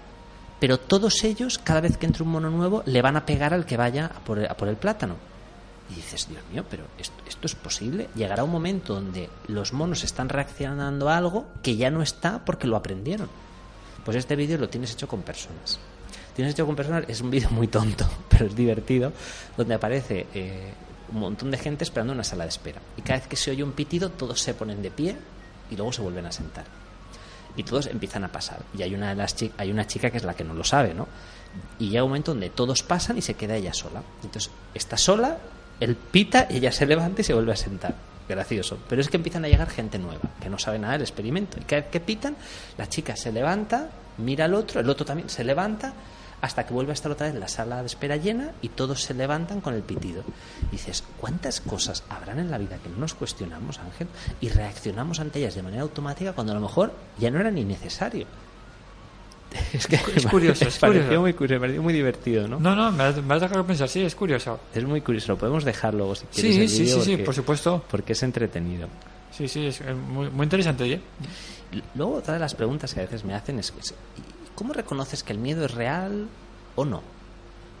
Pero 0.59 0.81
todos 0.81 1.23
ellos, 1.23 1.59
cada 1.59 1.79
vez 1.79 1.95
que 1.95 2.07
entre 2.07 2.23
un 2.23 2.29
mono 2.29 2.49
nuevo, 2.49 2.83
le 2.85 3.01
van 3.01 3.15
a 3.15 3.25
pegar 3.25 3.53
al 3.53 3.65
que 3.65 3.77
vaya 3.77 4.07
a 4.07 4.19
por 4.19 4.39
el, 4.39 4.47
a 4.47 4.57
por 4.57 4.67
el 4.67 4.75
plátano. 4.75 5.15
Y 5.89 5.95
dices, 5.95 6.27
Dios 6.27 6.43
mío, 6.51 6.65
pero 6.69 6.85
esto, 6.97 7.15
esto 7.27 7.47
es 7.47 7.55
posible. 7.55 8.09
Llegará 8.15 8.43
un 8.43 8.51
momento 8.51 8.95
donde 8.95 9.29
los 9.47 9.71
monos 9.71 10.03
están 10.03 10.29
reaccionando 10.29 11.09
a 11.09 11.17
algo 11.17 11.47
que 11.61 11.75
ya 11.75 11.91
no 11.91 12.01
está 12.01 12.43
porque 12.43 12.67
lo 12.67 12.75
aprendieron. 12.75 13.29
Pues 14.03 14.17
este 14.17 14.35
vídeo 14.35 14.57
lo 14.57 14.69
tienes 14.69 14.93
hecho 14.93 15.07
con 15.07 15.21
personas. 15.21 15.79
Tienes 16.35 16.53
hecho 16.53 16.65
con 16.65 16.75
personas, 16.75 17.05
es 17.07 17.21
un 17.21 17.31
vídeo 17.31 17.49
muy 17.51 17.67
tonto, 17.67 18.05
pero 18.29 18.45
es 18.45 18.55
divertido, 18.55 19.13
donde 19.55 19.73
aparece 19.73 20.27
eh, 20.33 20.73
un 21.13 21.19
montón 21.19 21.49
de 21.49 21.57
gente 21.57 21.83
esperando 21.83 22.13
en 22.13 22.17
una 22.17 22.23
sala 22.23 22.43
de 22.43 22.49
espera. 22.49 22.81
Y 22.97 23.01
cada 23.01 23.19
vez 23.19 23.27
que 23.27 23.35
se 23.35 23.51
oye 23.51 23.63
un 23.63 23.71
pitido, 23.71 24.09
todos 24.09 24.41
se 24.41 24.53
ponen 24.53 24.81
de 24.81 24.91
pie 24.91 25.15
y 25.71 25.75
luego 25.75 25.93
se 25.93 26.01
vuelven 26.01 26.25
a 26.25 26.31
sentar. 26.31 26.65
Y 27.55 27.63
todos 27.63 27.87
empiezan 27.87 28.25
a 28.25 28.31
pasar. 28.31 28.59
Y 28.77 28.83
hay 28.83 28.93
una, 28.93 29.09
de 29.09 29.15
las 29.15 29.35
hay 29.57 29.71
una 29.71 29.87
chica 29.87 30.11
que 30.11 30.17
es 30.17 30.23
la 30.23 30.33
que 30.33 30.43
no 30.43 30.53
lo 30.53 30.65
sabe, 30.65 30.93
¿no? 30.93 31.07
Y 31.79 31.89
llega 31.89 32.03
un 32.03 32.09
momento 32.09 32.31
donde 32.31 32.49
todos 32.49 32.83
pasan 32.83 33.17
y 33.17 33.21
se 33.21 33.35
queda 33.35 33.55
ella 33.55 33.73
sola. 33.73 34.03
Entonces, 34.21 34.51
está 34.73 34.97
sola, 34.97 35.37
él 35.79 35.95
pita, 35.95 36.47
ella 36.49 36.71
se 36.71 36.85
levanta 36.85 37.21
y 37.21 37.23
se 37.23 37.33
vuelve 37.33 37.53
a 37.53 37.57
sentar. 37.57 37.95
Gracioso. 38.27 38.79
Pero 38.89 39.01
es 39.01 39.09
que 39.09 39.17
empiezan 39.17 39.45
a 39.45 39.49
llegar 39.49 39.69
gente 39.69 39.99
nueva, 39.99 40.21
que 40.41 40.49
no 40.49 40.57
sabe 40.57 40.79
nada 40.79 40.93
del 40.93 41.03
experimento. 41.03 41.59
Y 41.59 41.63
cada 41.63 41.83
vez 41.83 41.91
que 41.91 41.99
pitan, 41.99 42.35
la 42.77 42.89
chica 42.89 43.15
se 43.15 43.31
levanta, 43.31 43.89
mira 44.17 44.45
al 44.45 44.55
otro, 44.55 44.79
el 44.79 44.89
otro 44.89 45.05
también 45.05 45.29
se 45.29 45.43
levanta, 45.43 45.93
hasta 46.41 46.65
que 46.65 46.73
vuelve 46.73 46.91
a 46.91 46.93
estar 46.93 47.11
otra 47.11 47.27
vez 47.27 47.35
la 47.35 47.47
sala 47.47 47.81
de 47.81 47.87
espera 47.87 48.17
llena 48.17 48.51
y 48.61 48.69
todos 48.69 49.03
se 49.03 49.13
levantan 49.13 49.61
con 49.61 49.73
el 49.73 49.83
pitido. 49.83 50.23
Y 50.69 50.73
dices, 50.73 51.03
¿cuántas 51.19 51.61
cosas 51.61 52.03
habrán 52.09 52.39
en 52.39 52.51
la 52.51 52.57
vida 52.57 52.77
que 52.77 52.89
no 52.89 52.97
nos 52.97 53.13
cuestionamos, 53.13 53.79
Ángel? 53.79 54.07
Y 54.41 54.49
reaccionamos 54.49 55.19
ante 55.19 55.39
ellas 55.39 55.55
de 55.55 55.63
manera 55.63 55.83
automática 55.83 56.33
cuando 56.33 56.51
a 56.51 56.55
lo 56.55 56.61
mejor 56.61 56.93
ya 57.19 57.31
no 57.31 57.39
era 57.39 57.51
ni 57.51 57.63
necesario. 57.63 58.27
Es 59.73 59.87
que 59.87 59.95
Es 60.15 60.25
curioso, 60.27 60.67
es 60.67 60.77
pareció 60.79 61.01
curioso. 61.03 61.21
muy 61.21 61.33
curioso, 61.33 61.53
me 61.55 61.59
pareció 61.61 61.81
muy 61.83 61.93
divertido, 61.93 62.47
¿no? 62.47 62.59
No, 62.59 62.75
no, 62.75 62.91
me 62.91 63.03
has, 63.03 63.21
me 63.23 63.33
has 63.33 63.41
dejado 63.41 63.65
pensar, 63.65 63.87
sí, 63.89 64.01
es 64.01 64.15
curioso. 64.15 64.59
Es 64.73 64.83
muy 64.83 65.01
curioso, 65.01 65.33
lo 65.33 65.37
podemos 65.37 65.63
dejar 65.63 65.93
luego 65.93 66.15
si 66.15 66.25
quieres. 66.27 66.55
Sí, 66.55 66.61
el 66.61 66.69
sí, 66.69 66.77
sí, 66.87 67.01
sí, 67.01 67.11
porque- 67.11 67.23
por 67.23 67.35
supuesto. 67.35 67.83
Porque 67.89 68.13
es 68.13 68.23
entretenido. 68.23 68.87
Sí, 69.31 69.47
sí, 69.47 69.65
es 69.67 69.81
eh, 69.81 69.93
muy, 69.93 70.29
muy 70.29 70.43
interesante, 70.45 70.83
oye. 70.83 71.01
Luego, 71.95 72.15
otra 72.15 72.35
de 72.35 72.39
las 72.39 72.53
preguntas 72.55 72.93
que 72.93 73.01
a 73.01 73.03
veces 73.03 73.23
me 73.25 73.33
hacen 73.33 73.59
es: 73.59 73.73
es, 73.79 73.93
¿cómo 74.55 74.71
reconoces 74.73 75.23
que 75.23 75.33
el 75.33 75.39
miedo 75.39 75.65
es 75.65 75.73
real 75.73 76.27
o 76.75 76.85
no? 76.85 77.01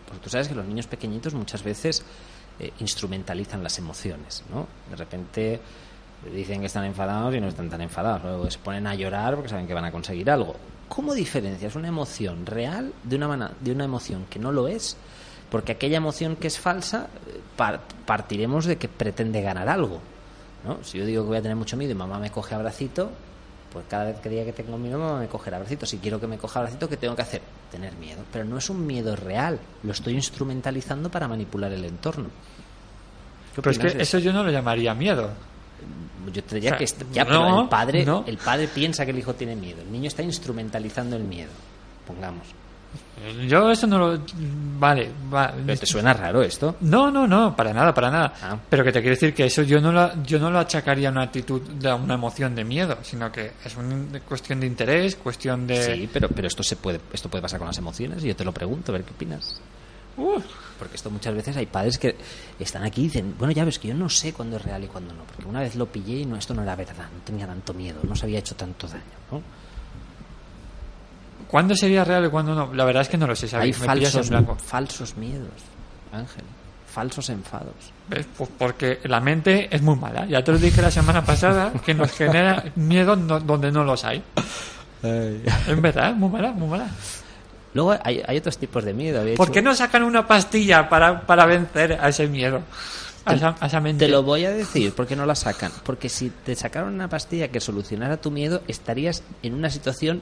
Porque 0.07 0.21
tú 0.23 0.29
sabes 0.29 0.47
que 0.49 0.55
los 0.55 0.65
niños 0.65 0.87
pequeñitos 0.87 1.33
muchas 1.33 1.63
veces 1.63 2.03
eh, 2.59 2.71
instrumentalizan 2.79 3.63
las 3.63 3.77
emociones, 3.79 4.43
¿no? 4.51 4.67
De 4.89 4.95
repente 4.97 5.59
dicen 6.33 6.59
que 6.59 6.65
están 6.67 6.83
enfadados 6.85 7.33
y 7.35 7.39
no 7.39 7.47
están 7.47 7.69
tan 7.69 7.81
enfadados. 7.81 8.23
Luego 8.23 8.51
se 8.51 8.59
ponen 8.59 8.85
a 8.87 8.95
llorar 8.95 9.35
porque 9.35 9.49
saben 9.49 9.65
que 9.67 9.73
van 9.73 9.85
a 9.85 9.91
conseguir 9.91 10.29
algo. 10.29 10.55
¿Cómo 10.87 11.13
diferencias 11.13 11.75
una 11.75 11.87
emoción 11.87 12.45
real 12.45 12.93
de 13.03 13.15
una, 13.15 13.51
de 13.59 13.71
una 13.71 13.85
emoción 13.85 14.25
que 14.29 14.39
no 14.39 14.51
lo 14.51 14.67
es? 14.67 14.95
Porque 15.49 15.73
aquella 15.73 15.97
emoción 15.97 16.35
que 16.35 16.47
es 16.47 16.59
falsa, 16.59 17.07
eh, 17.27 17.39
par- 17.55 17.81
partiremos 18.05 18.65
de 18.65 18.77
que 18.77 18.87
pretende 18.87 19.41
ganar 19.41 19.67
algo. 19.69 19.99
¿no? 20.65 20.79
Si 20.83 20.97
yo 20.97 21.05
digo 21.05 21.23
que 21.23 21.27
voy 21.29 21.37
a 21.37 21.41
tener 21.41 21.55
mucho 21.57 21.77
miedo 21.77 21.91
y 21.91 21.95
mamá 21.95 22.19
me 22.19 22.31
coge 22.31 22.55
abracito, 22.55 23.11
pues 23.71 23.85
cada 23.89 24.05
vez 24.05 24.19
que 24.19 24.29
diga 24.29 24.43
que 24.45 24.53
tengo 24.53 24.77
miedo, 24.77 24.97
mamá 24.97 25.19
me 25.19 25.27
coge 25.27 25.49
el 25.49 25.55
abracito. 25.55 25.85
Si 25.85 25.97
quiero 25.97 26.19
que 26.19 26.27
me 26.27 26.37
coja 26.37 26.59
abracito, 26.59 26.87
¿qué 26.89 26.97
tengo 26.97 27.15
que 27.15 27.21
hacer? 27.23 27.41
Tener 27.71 27.93
miedo. 27.97 28.21
Pero 28.31 28.45
no 28.45 28.57
es 28.57 28.69
un 28.69 28.85
miedo 28.85 29.15
real, 29.15 29.59
lo 29.83 29.91
estoy 29.91 30.13
instrumentalizando 30.13 31.09
para 31.09 31.27
manipular 31.27 31.71
el 31.71 31.83
entorno. 31.85 32.29
¿Qué 33.55 33.61
Pero 33.61 33.71
es 33.71 33.79
que 33.79 34.01
eso 34.01 34.19
yo 34.19 34.33
no 34.33 34.43
lo 34.43 34.51
llamaría 34.51 34.93
miedo. 34.93 35.29
Yo 36.31 36.43
te 36.43 36.55
diría 36.55 36.75
O 36.75 36.77
sea, 36.77 36.87
que 36.87 37.05
ya, 37.11 37.23
no, 37.23 37.29
pero 37.29 37.61
el 37.61 37.69
padre, 37.69 38.05
no. 38.05 38.23
el 38.27 38.37
padre 38.37 38.67
piensa 38.67 39.05
que 39.05 39.11
el 39.11 39.19
hijo 39.19 39.33
tiene 39.33 39.55
miedo. 39.55 39.81
El 39.81 39.91
niño 39.91 40.07
está 40.07 40.23
instrumentalizando 40.23 41.15
el 41.15 41.23
miedo. 41.23 41.51
Pongamos. 42.05 42.47
Yo 43.47 43.71
eso 43.71 43.87
no 43.87 43.97
lo... 43.97 44.19
Vale, 44.77 45.09
va. 45.33 45.53
¿Pero 45.65 45.79
¿Te 45.79 45.85
suena 45.85 46.13
raro 46.13 46.41
esto? 46.41 46.75
No, 46.81 47.09
no, 47.09 47.25
no, 47.25 47.55
para 47.55 47.73
nada, 47.73 47.93
para 47.93 48.11
nada. 48.11 48.33
Ah. 48.41 48.57
Pero 48.69 48.83
que 48.83 48.91
te 48.91 48.99
quiero 48.99 49.15
decir 49.15 49.33
que 49.33 49.45
eso 49.45 49.63
yo 49.63 49.79
no 49.79 49.91
lo, 49.91 50.23
yo 50.23 50.37
no 50.37 50.51
lo 50.51 50.59
achacaría 50.59 51.09
a 51.09 51.11
una 51.11 51.23
actitud 51.23 51.61
de 51.61 51.93
una 51.93 52.15
emoción 52.15 52.53
de 52.53 52.63
miedo, 52.63 52.97
sino 53.01 53.31
que 53.31 53.53
es 53.63 53.75
una 53.77 54.19
cuestión 54.19 54.59
de 54.59 54.67
interés, 54.67 55.15
cuestión 55.15 55.65
de... 55.65 55.95
Sí, 55.95 56.09
pero, 56.11 56.27
pero 56.29 56.47
esto 56.47 56.61
se 56.61 56.75
puede, 56.75 56.99
esto 57.13 57.29
puede 57.29 57.41
pasar 57.41 57.59
con 57.59 57.67
las 57.67 57.77
emociones 57.77 58.23
y 58.23 58.27
yo 58.27 58.35
te 58.35 58.43
lo 58.43 58.51
pregunto, 58.51 58.91
a 58.91 58.93
ver 58.93 59.03
qué 59.03 59.11
opinas. 59.11 59.61
Uf, 60.17 60.43
Porque 60.77 60.95
esto 60.97 61.09
muchas 61.09 61.33
veces 61.33 61.55
hay 61.57 61.65
padres 61.65 61.97
que 61.97 62.15
están 62.59 62.83
aquí 62.83 63.01
y 63.01 63.03
dicen, 63.05 63.35
bueno, 63.37 63.51
ya 63.53 63.63
ves 63.65 63.79
que 63.79 63.87
yo 63.89 63.93
no 63.93 64.09
sé 64.09 64.33
cuándo 64.33 64.57
es 64.57 64.63
real 64.63 64.83
y 64.83 64.87
cuándo 64.87 65.13
no, 65.13 65.23
porque 65.23 65.45
una 65.45 65.61
vez 65.61 65.75
lo 65.75 65.85
pillé 65.85 66.19
y 66.19 66.25
no, 66.25 66.35
esto 66.35 66.53
no 66.53 66.63
era 66.63 66.75
verdad, 66.75 67.05
no 67.13 67.21
tenía 67.23 67.47
tanto 67.47 67.73
miedo, 67.73 67.99
no 68.03 68.15
se 68.15 68.25
había 68.25 68.39
hecho 68.39 68.55
tanto 68.55 68.87
daño, 68.87 69.01
¿no? 69.31 69.41
¿Cuándo 71.47 71.75
sería 71.75 72.03
real 72.03 72.25
y 72.25 72.29
cuándo 72.29 72.55
no? 72.55 72.73
La 72.73 72.85
verdad 72.85 73.01
es 73.03 73.09
que 73.09 73.17
no 73.17 73.27
lo 73.27 73.35
sé, 73.35 73.47
Hay 73.55 73.71
falsos, 73.87 74.29
falsos 74.63 75.15
miedos, 75.17 75.49
Ángel, 76.11 76.43
falsos 76.91 77.29
enfados. 77.29 77.73
¿Ves? 78.09 78.25
Pues 78.37 78.49
porque 78.57 78.99
la 79.03 79.19
mente 79.19 79.73
es 79.73 79.81
muy 79.81 79.95
mala. 79.95 80.25
Ya 80.25 80.43
te 80.43 80.51
lo 80.51 80.57
dije 80.57 80.81
la 80.81 80.91
semana 80.91 81.23
pasada, 81.23 81.71
que 81.85 81.93
nos 81.93 82.11
genera 82.11 82.63
miedo 82.75 83.15
no- 83.15 83.39
donde 83.39 83.71
no 83.71 83.83
los 83.83 84.03
hay. 84.03 84.23
Es 85.03 85.81
verdad, 85.81 86.11
es 86.11 86.15
muy 86.17 86.29
mala, 86.29 86.51
muy 86.51 86.67
mala. 86.67 86.87
Luego 87.75 87.95
hay, 88.03 88.23
hay 88.25 88.37
otros 88.37 88.57
tipos 88.57 88.83
de 88.83 88.93
miedo. 88.93 89.21
había 89.21 89.35
¿Por 89.35 89.47
hecho- 89.47 89.53
qué 89.53 89.61
no 89.61 89.75
sacan 89.75 90.01
una 90.03 90.25
pastilla 90.25 90.89
para, 90.89 91.21
para 91.27 91.45
vencer 91.45 91.99
a 92.01 92.09
ese 92.09 92.25
miedo? 92.27 92.61
A 93.25 93.33
esa, 93.35 93.55
a 93.59 93.67
esa 93.67 93.81
mente. 93.81 94.05
Te 94.05 94.11
lo 94.11 94.23
voy 94.23 94.45
a 94.45 94.51
decir, 94.51 94.93
¿por 94.93 95.05
qué 95.07 95.15
no 95.15 95.25
la 95.25 95.35
sacan? 95.35 95.71
Porque 95.83 96.09
si 96.09 96.29
te 96.29 96.55
sacaron 96.55 96.93
una 96.93 97.09
pastilla 97.09 97.49
que 97.49 97.59
solucionara 97.59 98.17
tu 98.17 98.31
miedo, 98.31 98.61
estarías 98.67 99.23
en 99.43 99.53
una 99.55 99.69
situación 99.69 100.21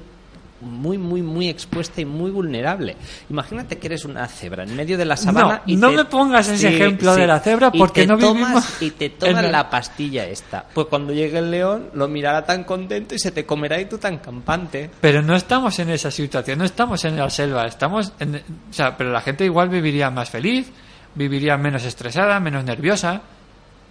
muy, 0.62 0.98
muy, 0.98 1.22
muy 1.22 1.50
expuesta 1.50 2.00
y 2.00 2.06
muy 2.06 2.32
vulnerable. 2.32 2.96
Imagínate 3.30 3.78
que 3.78 3.88
eres 3.88 4.06
una 4.06 4.26
cebra 4.28 4.64
en 4.64 4.76
medio 4.76 4.98
de 4.98 5.04
la 5.04 5.18
sabana 5.18 5.56
No, 5.58 5.62
y 5.66 5.76
no 5.76 5.90
te- 5.90 5.96
me 5.98 6.06
pongas 6.06 6.48
ese 6.48 6.70
ejemplo 6.74 7.14
de 7.16 7.28
la 7.28 7.40
cebra 7.42 7.70
Y 7.74 7.78
porque 7.78 8.02
te 8.04 8.08
no 8.08 8.18
tomas- 8.18 8.34
vivimos 8.80 8.82
Y 8.82 8.92
te 8.92 9.32
la- 9.34 9.42
la 9.42 9.70
pastilla 9.70 10.26
esta. 10.26 10.66
Pues 10.74 10.88
cuando 10.88 11.12
llegue 11.12 11.40
el 11.40 11.52
león, 11.52 11.90
lo 11.94 12.08
mirará 12.08 12.46
tan 12.46 12.64
contento 12.64 13.14
y 13.14 13.20
se 13.20 13.32
te 13.32 13.46
comerá 13.46 13.80
y 13.82 13.86
tú 13.86 13.98
tan 13.98 14.20
campante. 14.20 14.90
Pero 15.02 15.22
no 15.22 15.36
estamos 15.36 15.78
en 15.80 15.90
esa 15.90 16.10
situación, 16.12 16.60
no 16.60 16.66
estamos 16.66 17.04
en 17.04 17.18
la 17.18 17.30
selva, 17.30 17.66
estamos 17.66 18.14
en... 18.20 18.36
O 18.36 18.74
sea, 18.74 18.96
pero 18.96 19.12
la 19.12 19.20
gente 19.22 19.44
igual 19.44 19.68
viviría 19.68 20.10
más 20.10 20.30
feliz, 20.30 20.72
viviría 21.16 21.58
menos 21.58 21.84
estresada, 21.84 22.40
menos 22.40 22.64
nerviosa. 22.64 23.22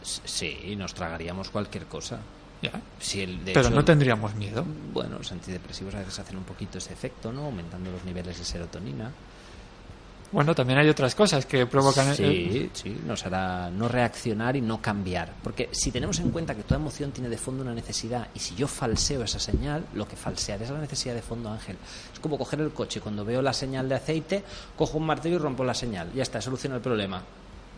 Sí, 0.02 0.74
nos 0.76 0.94
tragaríamos 0.94 1.50
cualquier 1.50 1.84
cosa. 1.84 2.18
Ya. 2.62 2.80
Si 3.00 3.20
el, 3.20 3.44
de 3.44 3.52
Pero 3.52 3.66
hecho, 3.66 3.74
no 3.74 3.84
tendríamos 3.84 4.34
miedo. 4.36 4.64
Bueno, 4.92 5.18
los 5.18 5.32
antidepresivos 5.32 5.94
a 5.96 5.98
veces 5.98 6.18
hacen 6.20 6.36
un 6.36 6.44
poquito 6.44 6.78
ese 6.78 6.92
efecto, 6.92 7.32
¿no? 7.32 7.46
Aumentando 7.46 7.90
los 7.90 8.04
niveles 8.04 8.38
de 8.38 8.44
serotonina. 8.44 9.10
Bueno, 10.32 10.54
también 10.54 10.78
hay 10.78 10.88
otras 10.88 11.14
cosas 11.14 11.44
que 11.44 11.66
provocan... 11.66 12.14
Sí, 12.16 12.70
sí, 12.72 13.02
nos 13.06 13.26
hará 13.26 13.68
no 13.68 13.86
reaccionar 13.86 14.56
y 14.56 14.62
no 14.62 14.80
cambiar. 14.80 15.30
Porque 15.42 15.68
si 15.72 15.90
tenemos 15.90 16.20
en 16.20 16.30
cuenta 16.30 16.54
que 16.54 16.62
toda 16.62 16.80
emoción 16.80 17.10
tiene 17.10 17.28
de 17.28 17.36
fondo 17.36 17.62
una 17.62 17.74
necesidad 17.74 18.28
y 18.34 18.38
si 18.38 18.54
yo 18.54 18.66
falseo 18.66 19.22
esa 19.24 19.38
señal, 19.38 19.84
lo 19.92 20.08
que 20.08 20.16
falsearé 20.16 20.64
es 20.64 20.70
la 20.70 20.78
necesidad 20.78 21.14
de 21.14 21.20
fondo, 21.20 21.50
Ángel. 21.50 21.76
Es 22.14 22.18
como 22.20 22.38
coger 22.38 22.60
el 22.60 22.70
coche, 22.70 23.00
cuando 23.02 23.26
veo 23.26 23.42
la 23.42 23.52
señal 23.52 23.90
de 23.90 23.96
aceite, 23.96 24.42
cojo 24.74 24.96
un 24.96 25.04
martillo 25.04 25.34
y 25.34 25.38
rompo 25.38 25.64
la 25.64 25.74
señal. 25.74 26.10
Ya 26.14 26.22
está, 26.22 26.40
soluciona 26.40 26.76
el 26.76 26.82
problema. 26.82 27.22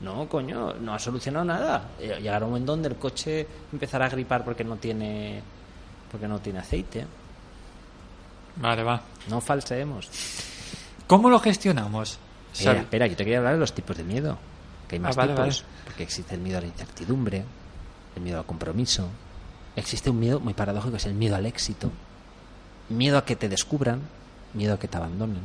No, 0.05 0.29
coño, 0.29 0.75
no 0.75 0.95
ha 0.95 0.99
solucionado 0.99 1.45
nada. 1.47 1.91
Eh, 1.99 2.19
Llegará 2.21 2.45
un 2.45 2.53
momento 2.53 2.73
donde 2.73 2.89
el 2.89 2.97
coche 2.97 3.47
empezará 3.73 4.07
a 4.07 4.09
gripar 4.11 4.45
porque 4.45 4.63
no 4.63 4.77
tiene, 4.77 5.41
porque 6.11 6.29
no 6.29 6.39
tiene 6.41 6.59
aceite. 6.59 7.07
Vale, 8.57 8.83
va. 8.83 9.01
No 9.29 9.41
falseemos. 9.41 10.09
¿Cómo 11.07 11.29
lo 11.31 11.39
gestionamos? 11.41 12.19
Espera, 12.53 12.81
espera, 12.81 13.07
yo 13.07 13.17
te 13.17 13.25
quería 13.25 13.39
hablar 13.39 13.55
de 13.55 13.61
los 13.61 13.73
tipos 13.73 13.97
de 13.97 14.05
miedo. 14.05 14.39
Que 14.89 14.97
hay 14.97 15.01
más 15.01 15.17
Ah, 15.17 15.23
vale, 15.23 15.33
tipos. 15.33 15.63
vale. 15.65 15.75
Porque 15.87 16.03
existe 16.03 16.35
el 16.35 16.41
miedo 16.41 16.59
a 16.59 16.61
la 16.61 16.67
incertidumbre, 16.69 17.45
el 18.17 18.23
miedo 18.23 18.39
al 18.39 18.47
compromiso. 18.47 19.09
Existe 19.77 20.11
un 20.11 20.21
miedo 20.21 20.39
muy 20.39 20.55
paradójico, 20.55 20.93
que 20.93 20.97
es 20.99 21.07
el 21.07 21.15
miedo 21.15 21.35
al 21.37 21.47
éxito. 21.47 21.91
Miedo 22.91 23.19
a 23.19 23.25
que 23.25 23.35
te 23.37 23.49
descubran, 23.49 24.03
miedo 24.53 24.75
a 24.75 24.79
que 24.79 24.87
te 24.87 24.97
abandonen, 24.97 25.41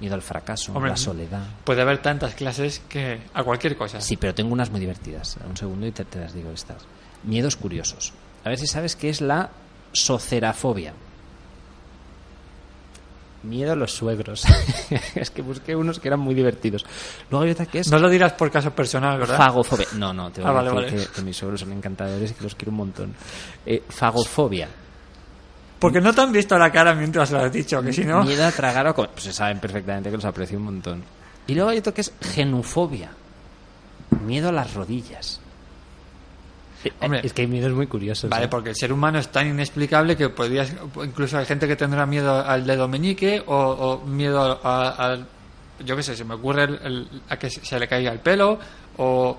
miedo 0.00 0.14
al 0.14 0.22
fracaso, 0.22 0.72
Hombre, 0.72 0.90
la 0.90 0.96
soledad. 0.96 1.42
Puede 1.64 1.82
haber 1.82 2.02
tantas 2.02 2.34
clases 2.34 2.80
que 2.88 3.20
a 3.34 3.42
cualquier 3.44 3.76
cosa. 3.76 4.00
Sí, 4.00 4.16
pero 4.16 4.34
tengo 4.34 4.52
unas 4.52 4.70
muy 4.70 4.80
divertidas. 4.80 5.36
Un 5.48 5.56
segundo 5.56 5.86
y 5.86 5.92
te, 5.92 6.04
te 6.04 6.20
las 6.20 6.34
digo 6.34 6.50
estas. 6.50 6.82
Miedos 7.24 7.56
curiosos. 7.56 8.12
A 8.44 8.48
ver 8.50 8.58
si 8.58 8.66
sabes 8.66 8.94
qué 8.96 9.08
es 9.08 9.20
la 9.20 9.50
socerafobia. 9.92 10.92
Miedo 13.42 13.72
a 13.72 13.76
los 13.76 13.92
suegros. 13.92 14.42
es 15.14 15.30
que 15.30 15.40
busqué 15.42 15.76
unos 15.76 16.00
que 16.00 16.08
eran 16.08 16.18
muy 16.20 16.34
divertidos. 16.34 16.84
Luego 17.30 17.44
hay 17.44 17.52
otra 17.52 17.66
que 17.66 17.78
es 17.80 17.88
No 17.90 17.98
lo 17.98 18.08
dirás 18.08 18.32
por 18.32 18.50
caso 18.50 18.72
personal, 18.72 19.18
¿verdad? 19.20 19.36
Fagofobia. 19.36 19.86
No, 19.94 20.12
no, 20.12 20.30
te 20.32 20.40
voy 20.40 20.48
Ah, 20.48 20.50
a 20.50 20.54
vale, 20.62 20.70
decir 20.82 20.98
vale. 20.98 21.06
Que, 21.06 21.12
que 21.14 21.22
mis 21.22 21.36
suegros 21.36 21.60
son 21.60 21.72
encantadores 21.72 22.30
y 22.30 22.34
que 22.34 22.42
los 22.42 22.54
quiero 22.56 22.72
un 22.72 22.78
montón. 22.78 23.14
Eh, 23.64 23.84
fagofobia. 23.88 24.68
Porque 25.78 26.00
no 26.00 26.12
te 26.14 26.20
han 26.22 26.32
visto 26.32 26.56
la 26.58 26.70
cara 26.72 26.94
mientras 26.94 27.30
lo 27.30 27.40
has 27.40 27.52
dicho, 27.52 27.82
que 27.82 27.92
si 27.92 28.04
no... 28.04 28.24
Miedo 28.24 28.46
a 28.46 28.50
tragar 28.52 28.86
o 28.88 28.94
comer. 28.94 29.10
Pues 29.10 29.24
se 29.24 29.32
saben 29.32 29.58
perfectamente 29.60 30.10
que 30.10 30.16
los 30.16 30.24
aprecio 30.24 30.56
un 30.58 30.64
montón. 30.64 31.02
Y 31.46 31.54
luego 31.54 31.70
hay 31.70 31.78
otro 31.78 31.92
que 31.92 32.00
es 32.00 32.12
genufobia. 32.20 33.10
Miedo 34.24 34.48
a 34.48 34.52
las 34.52 34.72
rodillas. 34.74 35.40
Eh, 36.84 36.92
Hombre. 37.00 37.20
es 37.24 37.32
que 37.32 37.42
hay 37.42 37.48
miedos 37.48 37.72
muy 37.72 37.86
curiosos. 37.86 38.30
Vale, 38.30 38.46
¿eh? 38.46 38.48
porque 38.48 38.70
el 38.70 38.76
ser 38.76 38.92
humano 38.92 39.18
es 39.18 39.28
tan 39.28 39.46
inexplicable 39.48 40.16
que 40.16 40.28
podrías... 40.30 40.72
Incluso 41.02 41.36
hay 41.38 41.44
gente 41.44 41.66
que 41.68 41.76
tendrá 41.76 42.06
miedo 42.06 42.34
al 42.44 42.66
dedo 42.66 42.88
meñique 42.88 43.42
o, 43.46 43.54
o 43.56 44.06
miedo 44.06 44.60
al... 44.64 45.26
Yo 45.84 45.94
qué 45.94 46.02
sé, 46.02 46.16
se 46.16 46.24
me 46.24 46.34
ocurre 46.34 46.64
el- 46.64 46.80
el- 46.84 47.22
a 47.28 47.36
que 47.38 47.50
se 47.50 47.78
le 47.78 47.86
caiga 47.86 48.12
el 48.12 48.20
pelo 48.20 48.58
o... 48.96 49.38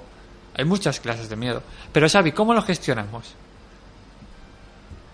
Hay 0.56 0.66
muchas 0.66 1.00
clases 1.00 1.30
de 1.30 1.36
miedo. 1.36 1.62
Pero 1.92 2.08
Xavi, 2.10 2.32
¿cómo 2.32 2.54
lo 2.54 2.62
gestionamos? 2.62 3.34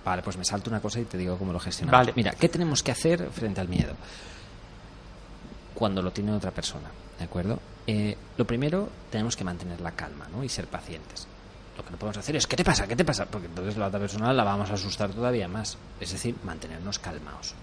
Vale, 0.04 0.22
pues 0.22 0.38
me 0.38 0.43
salto 0.43 0.70
una 0.70 0.82
cosa 0.82 0.99
y 0.99 1.06
te 1.06 1.18
digo 1.18 1.38
cómo 1.38 1.54
lo 1.54 1.60
gestionamos. 1.60 1.99
Vale. 1.99 2.14
Mira, 2.16 2.32
¿qué 2.32 2.49
tenemos 2.49 2.84
que 2.84 2.91
hacer 2.91 3.30
frente 3.32 3.62
al 3.62 3.70
miedo? 3.70 3.93
Cuando 5.74 6.01
lo 6.01 6.12
tiene 6.12 6.34
otra 6.34 6.51
persona, 6.51 6.89
¿de 7.18 7.24
acuerdo? 7.24 7.60
Eh, 7.88 8.18
lo 8.38 8.45
primero, 8.45 8.89
tenemos 9.12 9.36
que 9.36 9.43
mantener 9.43 9.82
la 9.82 9.91
calma 9.91 10.28
¿no? 10.32 10.43
y 10.43 10.49
ser 10.49 10.68
pacientes. 10.68 11.28
lo 11.78 11.84
que 11.84 11.91
no 11.91 11.97
podemos 11.97 12.18
hacer 12.18 12.36
es 12.38 12.47
¿qué 12.47 12.56
te 12.56 12.64
pasa? 12.64 12.88
¿qué 12.88 12.95
te 12.95 13.04
pasa? 13.04 13.26
porque 13.26 13.47
entonces 13.47 13.76
la 13.76 13.88
otra 13.88 13.99
persona 13.99 14.32
la 14.32 14.45
vamos 14.45 14.70
a 14.70 14.76
asustar 14.76 15.10
todavía 15.12 15.49
más 15.49 15.78
es 15.99 16.14
decir, 16.14 16.36
mantenernos 16.45 16.97
calmados 16.99 17.56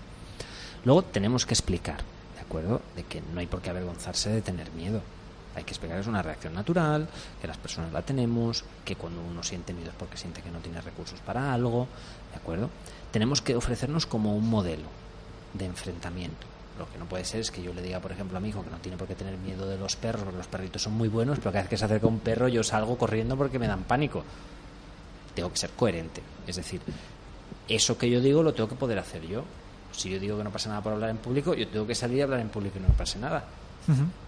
luego 0.84 1.02
tenemos 1.04 1.46
que 1.46 1.54
explicar 1.54 2.02
¿de 2.34 2.40
acuerdo? 2.42 2.82
de 2.96 3.04
que 3.04 3.22
no 3.32 3.40
hay 3.40 3.46
por 3.46 3.62
qué 3.62 3.70
avergonzarse 3.70 4.28
de 4.28 4.42
tener 4.42 4.70
miedo 4.72 5.00
hay 5.54 5.64
que 5.64 5.70
explicar 5.70 5.96
que 5.96 6.02
es 6.02 6.06
una 6.06 6.22
reacción 6.22 6.54
natural, 6.54 7.08
que 7.40 7.48
las 7.48 7.56
personas 7.56 7.92
la 7.92 8.02
tenemos, 8.02 8.64
que 8.84 8.94
cuando 8.94 9.20
uno 9.20 9.42
siente 9.42 9.72
miedo 9.72 9.90
es 9.90 9.96
porque 9.96 10.16
siente 10.16 10.42
que 10.42 10.50
no 10.50 10.60
tiene 10.60 10.80
recursos 10.80 11.18
para 11.20 11.52
algo, 11.52 11.88
¿de 12.30 12.36
acuerdo? 12.36 12.70
Tenemos 13.10 13.42
que 13.42 13.56
ofrecernos 13.56 14.06
como 14.06 14.36
un 14.36 14.48
modelo 14.48 14.88
de 15.54 15.66
enfrentamiento. 15.66 16.46
Lo 16.78 16.90
que 16.90 16.98
no 16.98 17.04
puede 17.04 17.24
ser 17.24 17.40
es 17.40 17.50
que 17.50 17.62
yo 17.62 17.74
le 17.74 17.82
diga, 17.82 18.00
por 18.00 18.12
ejemplo, 18.12 18.38
a 18.38 18.40
mi 18.40 18.48
hijo 18.48 18.64
que 18.64 18.70
no 18.70 18.78
tiene 18.78 18.96
por 18.96 19.06
qué 19.06 19.14
tener 19.14 19.36
miedo 19.36 19.66
de 19.66 19.76
los 19.76 19.96
perros, 19.96 20.22
porque 20.22 20.38
los 20.38 20.46
perritos 20.46 20.82
son 20.82 20.94
muy 20.94 21.08
buenos, 21.08 21.38
pero 21.38 21.52
cada 21.52 21.62
vez 21.62 21.70
que 21.70 21.76
se 21.76 21.84
acerca 21.84 22.06
un 22.06 22.20
perro 22.20 22.48
yo 22.48 22.62
salgo 22.62 22.96
corriendo 22.96 23.36
porque 23.36 23.58
me 23.58 23.66
dan 23.66 23.82
pánico. 23.82 24.24
Tengo 25.34 25.50
que 25.52 25.58
ser 25.58 25.70
coherente. 25.70 26.22
Es 26.46 26.56
decir, 26.56 26.80
eso 27.68 27.98
que 27.98 28.08
yo 28.08 28.20
digo 28.20 28.42
lo 28.42 28.54
tengo 28.54 28.68
que 28.68 28.76
poder 28.76 28.98
hacer 28.98 29.26
yo. 29.26 29.44
Si 29.92 30.08
yo 30.08 30.18
digo 30.18 30.38
que 30.38 30.44
no 30.44 30.50
pasa 30.50 30.68
nada 30.68 30.82
por 30.82 30.92
hablar 30.92 31.10
en 31.10 31.18
público, 31.18 31.54
yo 31.54 31.68
tengo 31.68 31.86
que 31.86 31.94
salir 31.94 32.22
a 32.22 32.24
hablar 32.24 32.40
en 32.40 32.48
público 32.48 32.78
y 32.78 32.82
no 32.82 32.88
pase 32.88 33.18
nada. 33.18 33.44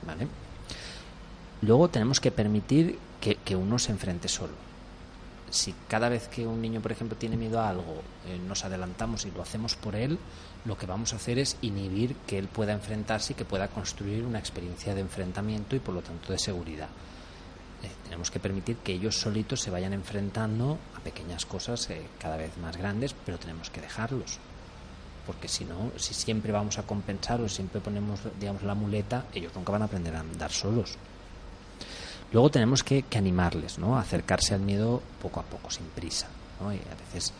¿Vale? 0.07 0.27
Luego 1.63 1.89
tenemos 1.89 2.21
que 2.21 2.33
permitir 2.33 2.99
que, 3.21 3.37
que, 3.37 3.55
uno 3.55 3.79
se 3.79 3.93
enfrente 3.93 4.29
solo. 4.29 4.53
Si 5.53 5.75
cada 5.87 6.09
vez 6.09 6.29
que 6.29 6.47
un 6.47 6.63
niño, 6.63 6.81
por 6.81 6.93
ejemplo, 6.93 7.15
tiene 7.19 7.37
miedo 7.37 7.61
a 7.61 7.69
algo, 7.69 8.01
eh, 8.27 8.41
nos 8.49 8.65
adelantamos 8.65 9.27
y 9.27 9.31
lo 9.33 9.43
hacemos 9.43 9.77
por 9.77 9.95
él, 9.95 10.19
lo 10.65 10.79
que 10.79 10.87
vamos 10.87 11.13
a 11.13 11.17
hacer 11.17 11.39
es 11.39 11.59
inhibir 11.61 12.17
que 12.27 12.39
él 12.39 12.49
pueda 12.49 12.73
enfrentarse 12.73 13.35
y 13.35 13.37
que 13.37 13.45
pueda 13.45 13.69
construir 13.69 14.25
una 14.25 14.39
experiencia 14.39 14.95
de 14.95 15.03
enfrentamiento 15.03 15.77
y, 15.77 15.81
por 15.81 15.95
lo 15.95 16.01
tanto, 16.01 16.33
de 16.33 16.39
seguridad. 16.39 16.89
Eh, 17.83 17.91
tenemos 18.05 18.31
que 18.31 18.41
permitir 18.41 18.79
que 18.79 18.95
ellos 18.95 19.21
solitos 19.21 19.61
se 19.61 19.71
vayan 19.71 19.93
enfrentando 19.93 20.79
a 20.97 21.01
pequeñas 21.01 21.45
cosas 21.45 21.91
eh, 21.91 22.01
cada 22.19 22.39
vez 22.39 22.57
más 22.57 22.79
grandes, 22.79 23.15
pero 23.27 23.39
tenemos 23.39 23.69
que 23.69 23.83
dejarlos. 23.83 24.39
Porque 25.27 25.49
si 25.49 25.67
no, 25.67 25.93
si 25.97 26.15
siempre 26.15 26.51
vamos 26.51 26.79
a 26.79 26.85
compensar 26.85 27.43
o 27.43 27.49
siempre 27.51 27.83
ponemos, 27.83 28.21
digamos, 28.41 28.63
la 28.63 28.75
muleta, 28.75 29.27
ellos 29.35 29.55
nunca 29.55 29.73
van 29.73 29.83
a 29.83 29.85
aprender 29.85 30.17
a 30.17 30.21
andar 30.21 30.51
solos. 30.51 30.97
Luego 32.33 32.51
tenemos 32.51 32.83
que, 32.83 33.03
que, 33.03 33.18
animarles, 33.18 33.78
¿no? 33.78 33.97
A 33.97 34.01
acercarse 34.01 34.55
al 34.55 34.61
miedo 34.61 35.03
poco 35.20 35.41
a 35.41 35.43
poco, 35.43 35.70
sin 35.70 35.87
prisa. 35.87 36.28
¿no? 36.61 36.72
Y 36.72 36.78
a 36.78 36.95
veces 36.95 37.33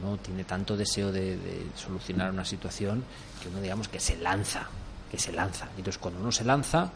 uno 0.00 0.16
tiene 0.18 0.44
tanto 0.44 0.76
deseo 0.76 1.10
de, 1.10 1.36
de, 1.36 1.66
solucionar 1.74 2.30
una 2.30 2.44
situación 2.44 3.04
que 3.42 3.48
uno, 3.48 3.60
digamos, 3.60 3.88
que 3.88 4.00
se 4.00 4.16
lanza, 4.16 4.68
que 5.10 5.18
se 5.18 5.32
lanza. 5.32 5.66
Y 5.76 5.80
entonces 5.80 5.98
cuando 5.98 6.20
uno 6.20 6.30
se 6.30 6.44
lanza, 6.44 6.90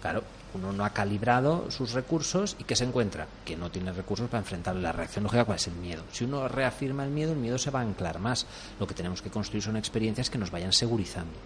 claro, 0.00 0.24
uno 0.54 0.72
no 0.72 0.84
ha 0.84 0.90
calibrado 0.90 1.70
sus 1.70 1.92
recursos 1.92 2.56
y 2.58 2.64
¿qué 2.64 2.76
se 2.76 2.84
encuentra? 2.84 3.26
Que 3.44 3.56
no 3.56 3.70
tiene 3.70 3.92
recursos 3.92 4.28
para 4.28 4.40
enfrentar 4.40 4.76
la 4.76 4.92
reacción 4.92 5.24
lógica, 5.24 5.44
¿cuál 5.44 5.56
es 5.56 5.66
el 5.66 5.74
miedo? 5.74 6.02
Si 6.12 6.24
uno 6.24 6.48
reafirma 6.48 7.04
el 7.04 7.10
miedo, 7.10 7.32
el 7.32 7.38
miedo 7.38 7.58
se 7.58 7.70
va 7.70 7.80
a 7.80 7.82
anclar 7.82 8.18
más. 8.18 8.46
Lo 8.78 8.86
que 8.86 8.94
tenemos 8.94 9.22
que 9.22 9.30
construir 9.30 9.62
son 9.62 9.76
experiencias 9.76 10.30
que 10.30 10.38
nos 10.38 10.50
vayan 10.50 10.72
segurizando. 10.72 11.38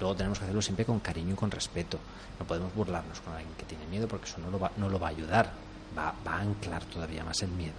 Luego 0.00 0.14
tenemos 0.14 0.38
que 0.38 0.44
hacerlo 0.44 0.62
siempre 0.62 0.84
con 0.84 1.00
cariño 1.00 1.32
y 1.32 1.36
con 1.36 1.50
respeto. 1.50 1.98
No 2.38 2.46
podemos 2.46 2.74
burlarnos 2.74 3.20
con 3.20 3.32
alguien 3.32 3.54
que 3.56 3.64
tiene 3.64 3.86
miedo 3.86 4.06
porque 4.06 4.26
eso 4.26 4.38
no 4.38 4.50
lo 4.50 4.58
va, 4.58 4.70
no 4.76 4.88
lo 4.88 4.98
va 4.98 5.08
a 5.08 5.10
ayudar, 5.10 5.50
va, 5.96 6.14
va 6.26 6.36
a 6.36 6.40
anclar 6.40 6.84
todavía 6.84 7.24
más 7.24 7.42
el 7.42 7.50
miedo. 7.50 7.74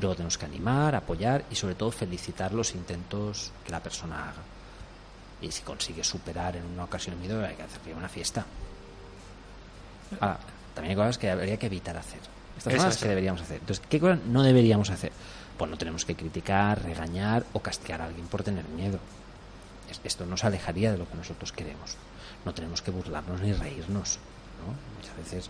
Luego 0.00 0.16
tenemos 0.16 0.36
que 0.36 0.46
animar, 0.46 0.94
apoyar 0.94 1.44
y 1.50 1.54
sobre 1.54 1.76
todo 1.76 1.90
felicitar 1.92 2.52
los 2.52 2.74
intentos 2.74 3.52
que 3.64 3.70
la 3.70 3.80
persona 3.80 4.30
haga. 4.30 4.42
Y 5.40 5.50
si 5.50 5.62
consigue 5.62 6.02
superar 6.02 6.56
en 6.56 6.66
una 6.66 6.84
ocasión 6.84 7.14
el 7.14 7.20
miedo, 7.20 7.44
hay 7.44 7.54
que 7.54 7.62
hacerle 7.62 7.94
una 7.94 8.08
fiesta. 8.08 8.44
Ahora, 10.18 10.38
también 10.74 10.90
hay 10.90 10.96
cosas 10.96 11.18
que 11.18 11.30
habría 11.30 11.56
que 11.56 11.66
evitar 11.66 11.96
hacer. 11.96 12.20
Estas 12.58 12.74
cosas 12.74 12.96
que 12.98 13.08
deberíamos 13.08 13.40
hacer. 13.40 13.60
Entonces, 13.60 13.84
¿qué 13.88 14.00
cosas 14.00 14.18
no 14.26 14.42
deberíamos 14.42 14.90
hacer? 14.90 15.12
Pues 15.56 15.70
no 15.70 15.78
tenemos 15.78 16.04
que 16.04 16.16
criticar, 16.16 16.82
regañar 16.82 17.44
o 17.52 17.60
castigar 17.60 18.02
a 18.02 18.06
alguien 18.06 18.26
por 18.26 18.42
tener 18.42 18.66
miedo 18.68 18.98
esto 20.04 20.26
nos 20.26 20.44
alejaría 20.44 20.92
de 20.92 20.98
lo 20.98 21.08
que 21.08 21.16
nosotros 21.16 21.52
queremos. 21.52 21.96
No 22.44 22.54
tenemos 22.54 22.82
que 22.82 22.90
burlarnos 22.90 23.40
ni 23.40 23.52
reírnos. 23.52 24.18
¿no? 24.60 24.74
Muchas 24.96 25.16
veces, 25.16 25.46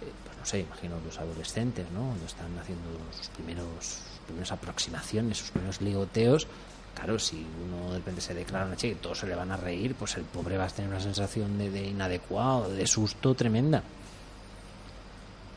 eh, 0.00 0.12
pues 0.24 0.36
no 0.36 0.46
sé, 0.46 0.60
imagino 0.60 0.96
los 1.04 1.18
adolescentes, 1.18 1.86
¿no? 1.92 2.06
cuando 2.06 2.26
están 2.26 2.58
haciendo 2.58 2.88
sus 3.16 3.28
primeros, 3.28 3.84
sus 3.84 4.18
primeras 4.26 4.52
aproximaciones, 4.52 5.38
sus 5.38 5.50
primeros 5.50 5.80
ligoteos, 5.80 6.46
claro, 6.94 7.18
si 7.18 7.46
uno 7.64 7.92
de 7.92 7.98
repente 7.98 8.20
se 8.20 8.34
declara 8.34 8.66
una 8.66 8.76
chica 8.76 8.92
y 8.92 9.00
todos 9.00 9.18
se 9.18 9.26
le 9.26 9.34
van 9.34 9.50
a 9.50 9.56
reír, 9.56 9.94
pues 9.94 10.16
el 10.16 10.24
pobre 10.24 10.56
va 10.56 10.64
a 10.64 10.68
tener 10.68 10.90
una 10.90 11.00
sensación 11.00 11.58
de, 11.58 11.70
de 11.70 11.88
inadecuado, 11.88 12.68
de 12.70 12.86
susto 12.86 13.34
tremenda. 13.34 13.82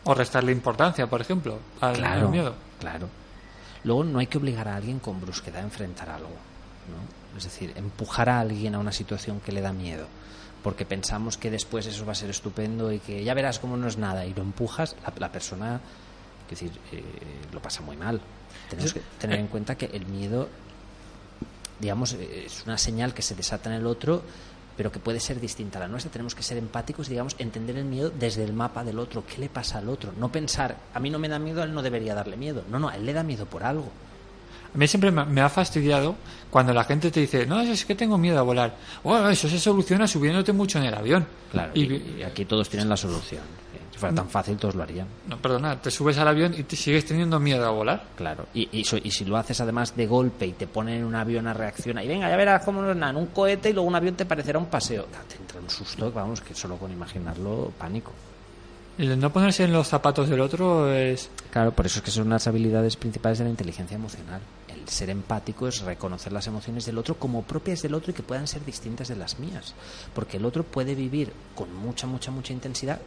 O 0.03 0.13
restarle 0.13 0.51
importancia, 0.51 1.07
por 1.07 1.21
ejemplo, 1.21 1.59
al, 1.81 1.95
claro, 1.95 2.27
al 2.27 2.29
miedo. 2.29 2.55
Claro. 2.79 3.09
Luego 3.83 4.03
no 4.03 4.19
hay 4.19 4.27
que 4.27 4.38
obligar 4.38 4.67
a 4.67 4.75
alguien 4.75 4.99
con 4.99 5.19
brusquedad 5.19 5.61
a 5.61 5.63
enfrentar 5.63 6.09
algo. 6.09 6.29
¿no? 6.29 7.24
Es 7.36 7.43
decir, 7.43 7.73
empujar 7.75 8.29
a 8.29 8.39
alguien 8.39 8.75
a 8.75 8.79
una 8.79 8.91
situación 8.91 9.39
que 9.41 9.51
le 9.51 9.61
da 9.61 9.73
miedo, 9.73 10.07
porque 10.63 10.86
pensamos 10.86 11.38
que 11.38 11.51
después 11.51 11.86
eso 11.86 12.05
va 12.05 12.13
a 12.13 12.15
ser 12.15 12.29
estupendo 12.29 12.91
y 12.91 12.99
que 12.99 13.23
ya 13.23 13.33
verás 13.33 13.59
cómo 13.59 13.77
no 13.77 13.88
es 13.88 13.97
nada, 13.97 14.25
y 14.25 14.33
lo 14.33 14.41
empujas, 14.41 14.95
la, 15.03 15.13
la 15.17 15.31
persona, 15.31 15.81
es 16.45 16.49
decir, 16.49 16.71
eh, 16.91 17.03
lo 17.51 17.61
pasa 17.61 17.81
muy 17.81 17.97
mal. 17.97 18.21
Tenemos 18.69 18.93
que 18.93 19.01
tener 19.19 19.39
en 19.39 19.47
cuenta 19.47 19.75
que 19.75 19.86
el 19.88 20.05
miedo, 20.05 20.47
digamos, 21.79 22.13
es 22.13 22.63
una 22.65 22.77
señal 22.77 23.13
que 23.13 23.21
se 23.21 23.36
desata 23.36 23.69
en 23.69 23.75
el 23.75 23.86
otro, 23.86 24.23
pero 24.77 24.91
que 24.91 24.99
puede 24.99 25.19
ser 25.19 25.39
distinta 25.39 25.79
a 25.79 25.81
la 25.81 25.88
nuestra. 25.88 26.11
Tenemos 26.11 26.36
que 26.36 26.43
ser 26.43 26.57
empáticos 26.57 27.07
y, 27.07 27.11
digamos, 27.11 27.36
entender 27.39 27.77
el 27.77 27.86
miedo 27.86 28.09
desde 28.09 28.43
el 28.43 28.53
mapa 28.53 28.83
del 28.83 28.99
otro. 28.99 29.25
¿Qué 29.25 29.38
le 29.39 29.49
pasa 29.49 29.77
al 29.77 29.89
otro? 29.89 30.11
No 30.17 30.31
pensar, 30.31 30.75
a 30.93 30.99
mí 30.99 31.09
no 31.09 31.19
me 31.19 31.29
da 31.29 31.39
miedo, 31.39 31.61
a 31.61 31.65
él 31.65 31.73
no 31.73 31.81
debería 31.81 32.13
darle 32.13 32.38
miedo. 32.38 32.63
No, 32.69 32.79
no, 32.79 32.89
a 32.89 32.95
él 32.95 33.05
le 33.05 33.13
da 33.13 33.23
miedo 33.23 33.45
por 33.45 33.63
algo. 33.63 33.89
A 34.76 34.78
mí 34.78 34.88
siempre 34.89 35.09
me 35.09 35.39
ha 35.39 35.47
fastidiado 35.47 36.15
cuando 36.49 36.73
la 36.73 36.84
gente 36.84 37.09
te 37.09 37.21
dice, 37.21 37.45
no, 37.45 37.61
es 37.61 37.86
que 37.86 37.95
tengo 37.95 38.17
miedo 38.17 38.38
a 38.38 38.41
volar. 38.41 38.76
Bueno, 39.03 39.30
eso 39.30 39.47
se 39.47 39.57
soluciona 39.57 40.05
subiéndote 40.05 40.51
mucho 40.51 40.80
en 40.80 40.86
el 40.86 40.93
avión. 40.93 41.26
Claro, 41.49 41.71
y, 41.73 41.93
y 42.19 42.23
aquí 42.23 42.43
todos 42.43 42.69
tienen 42.69 42.89
la 42.89 42.97
solución. 42.97 43.41
Si 43.91 43.97
fuera 43.97 44.13
tan 44.13 44.30
fácil, 44.30 44.57
todos 44.57 44.76
lo 44.76 44.84
harían. 44.84 45.07
No, 45.30 45.38
perdona, 45.38 45.82
te 45.82 45.89
subes 45.89 46.17
al 46.17 46.28
avión 46.28 46.53
y 46.57 46.63
te 46.63 46.76
sigues 46.76 47.05
teniendo 47.05 47.39
miedo 47.39 47.65
a 47.65 47.69
volar. 47.69 48.03
Claro, 48.17 48.47
y, 48.53 48.63
y, 48.71 48.82
y, 48.82 49.11
si 49.11 49.23
lo 49.23 49.38
haces 49.38 49.61
además 49.61 49.95
de 49.95 50.05
golpe 50.07 50.45
y 50.45 50.51
te 50.51 50.67
ponen 50.67 50.95
en 50.95 51.05
un 51.05 51.15
avión 51.15 51.47
a 51.47 51.53
reacción 51.53 51.97
y 51.99 52.07
venga, 52.07 52.30
ya 52.30 52.36
verás 52.36 52.65
cómo 52.65 52.82
no 52.82 52.91
es 52.91 52.97
nada, 52.97 53.11
en 53.11 53.17
un 53.17 53.28
cohete 53.28 53.69
y 53.69 53.73
luego 53.73 53.88
un 53.88 53.95
avión 53.95 54.15
te 54.15 54.26
parecerá 54.26 54.59
un 54.59 54.65
paseo. 54.65 55.05
Te 55.30 55.38
entra 55.38 55.61
un 55.61 55.69
susto, 55.69 56.11
vamos, 56.11 56.41
que 56.41 56.53
solo 56.53 56.76
con 56.78 56.91
imaginarlo, 56.91 57.71
pánico. 57.78 58.11
El 58.97 59.19
no 59.19 59.31
ponerse 59.31 59.63
en 59.65 59.73
los 59.73 59.87
zapatos 59.87 60.29
del 60.29 60.39
otro 60.39 60.91
es... 60.91 61.29
Claro, 61.51 61.73
por 61.73 61.85
eso 61.85 61.99
es 61.99 62.05
que 62.05 62.11
son 62.11 62.29
las 62.29 62.47
habilidades 62.47 62.95
principales 62.95 63.39
de 63.39 63.43
la 63.43 63.49
inteligencia 63.49 63.95
emocional. 63.95 64.41
El 64.67 64.87
ser 64.87 65.09
empático 65.09 65.67
es 65.67 65.81
reconocer 65.81 66.31
las 66.31 66.47
emociones 66.47 66.85
del 66.85 66.97
otro 66.97 67.15
como 67.15 67.43
propias 67.43 67.81
del 67.81 67.93
otro 67.93 68.11
y 68.11 68.13
que 68.13 68.23
puedan 68.23 68.47
ser 68.47 68.63
distintas 68.63 69.09
de 69.09 69.17
las 69.17 69.39
mías. 69.39 69.73
Porque 70.13 70.37
el 70.37 70.45
otro 70.45 70.63
puede 70.63 70.95
vivir 70.95 71.33
con 71.55 71.73
mucha, 71.75 72.07
mucha, 72.07 72.31
mucha 72.31 72.53
intensidad 72.53 72.99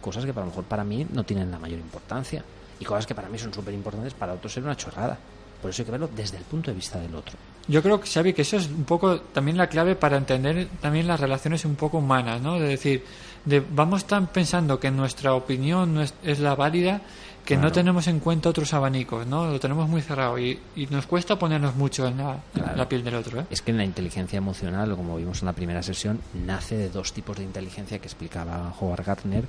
cosas 0.00 0.24
que 0.24 0.32
para 0.32 0.46
lo 0.46 0.50
mejor 0.50 0.64
para 0.64 0.84
mí 0.84 1.06
no 1.12 1.24
tienen 1.24 1.50
la 1.50 1.58
mayor 1.58 1.78
importancia. 1.78 2.44
Y 2.78 2.84
cosas 2.84 3.06
que 3.06 3.14
para 3.14 3.28
mí 3.28 3.38
son 3.38 3.52
súper 3.52 3.74
importantes, 3.74 4.14
para 4.14 4.32
otros 4.32 4.52
ser 4.52 4.62
una 4.62 4.76
chorrada. 4.76 5.18
Por 5.60 5.70
eso 5.70 5.82
hay 5.82 5.86
que 5.86 5.92
verlo 5.92 6.08
desde 6.16 6.38
el 6.38 6.44
punto 6.44 6.70
de 6.70 6.74
vista 6.74 6.98
del 6.98 7.14
otro. 7.14 7.36
Yo 7.68 7.82
creo 7.82 8.00
que, 8.00 8.08
Xavi, 8.08 8.32
que 8.32 8.42
eso 8.42 8.56
es 8.56 8.68
un 8.68 8.84
poco 8.84 9.20
también 9.20 9.58
la 9.58 9.68
clave 9.68 9.94
para 9.94 10.16
entender 10.16 10.68
también 10.80 11.06
las 11.06 11.20
relaciones 11.20 11.66
un 11.66 11.76
poco 11.76 11.98
humanas, 11.98 12.40
¿no? 12.40 12.58
De 12.58 12.68
decir, 12.68 13.04
de, 13.44 13.60
vamos 13.60 14.04
tan 14.04 14.26
pensando 14.26 14.78
que 14.78 14.90
nuestra 14.90 15.34
opinión 15.34 15.94
no 15.94 16.02
es, 16.02 16.14
es 16.22 16.40
la 16.40 16.54
válida 16.54 17.00
que 17.44 17.54
claro. 17.54 17.68
no 17.68 17.72
tenemos 17.72 18.06
en 18.06 18.20
cuenta 18.20 18.48
otros 18.50 18.74
abanicos, 18.74 19.26
¿no? 19.26 19.46
Lo 19.46 19.58
tenemos 19.58 19.88
muy 19.88 20.02
cerrado 20.02 20.38
y, 20.38 20.58
y 20.76 20.86
nos 20.86 21.06
cuesta 21.06 21.38
ponernos 21.38 21.74
mucho 21.74 22.06
en 22.06 22.18
la, 22.18 22.38
claro. 22.52 22.76
la, 22.76 22.88
piel 22.88 23.02
del 23.02 23.14
otro. 23.14 23.40
¿eh? 23.40 23.46
Es 23.50 23.62
que 23.62 23.70
en 23.70 23.78
la 23.78 23.84
inteligencia 23.84 24.36
emocional, 24.36 24.94
como 24.94 25.16
vimos 25.16 25.40
en 25.40 25.46
la 25.46 25.52
primera 25.52 25.82
sesión, 25.82 26.20
nace 26.46 26.76
de 26.76 26.90
dos 26.90 27.12
tipos 27.12 27.38
de 27.38 27.44
inteligencia 27.44 27.98
que 27.98 28.06
explicaba 28.06 28.72
Howard 28.78 29.04
Gardner, 29.04 29.44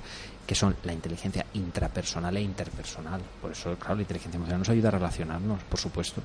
que 0.46 0.54
son 0.54 0.76
la 0.84 0.92
inteligencia 0.92 1.46
intrapersonal 1.54 2.36
e 2.36 2.42
interpersonal. 2.42 3.20
Por 3.40 3.52
eso, 3.52 3.76
claro, 3.76 3.96
la 3.96 4.02
inteligencia 4.02 4.36
emocional 4.36 4.60
nos 4.60 4.68
ayuda 4.68 4.88
a 4.88 4.92
relacionarnos, 4.92 5.62
por 5.64 5.78
supuesto. 5.78 6.22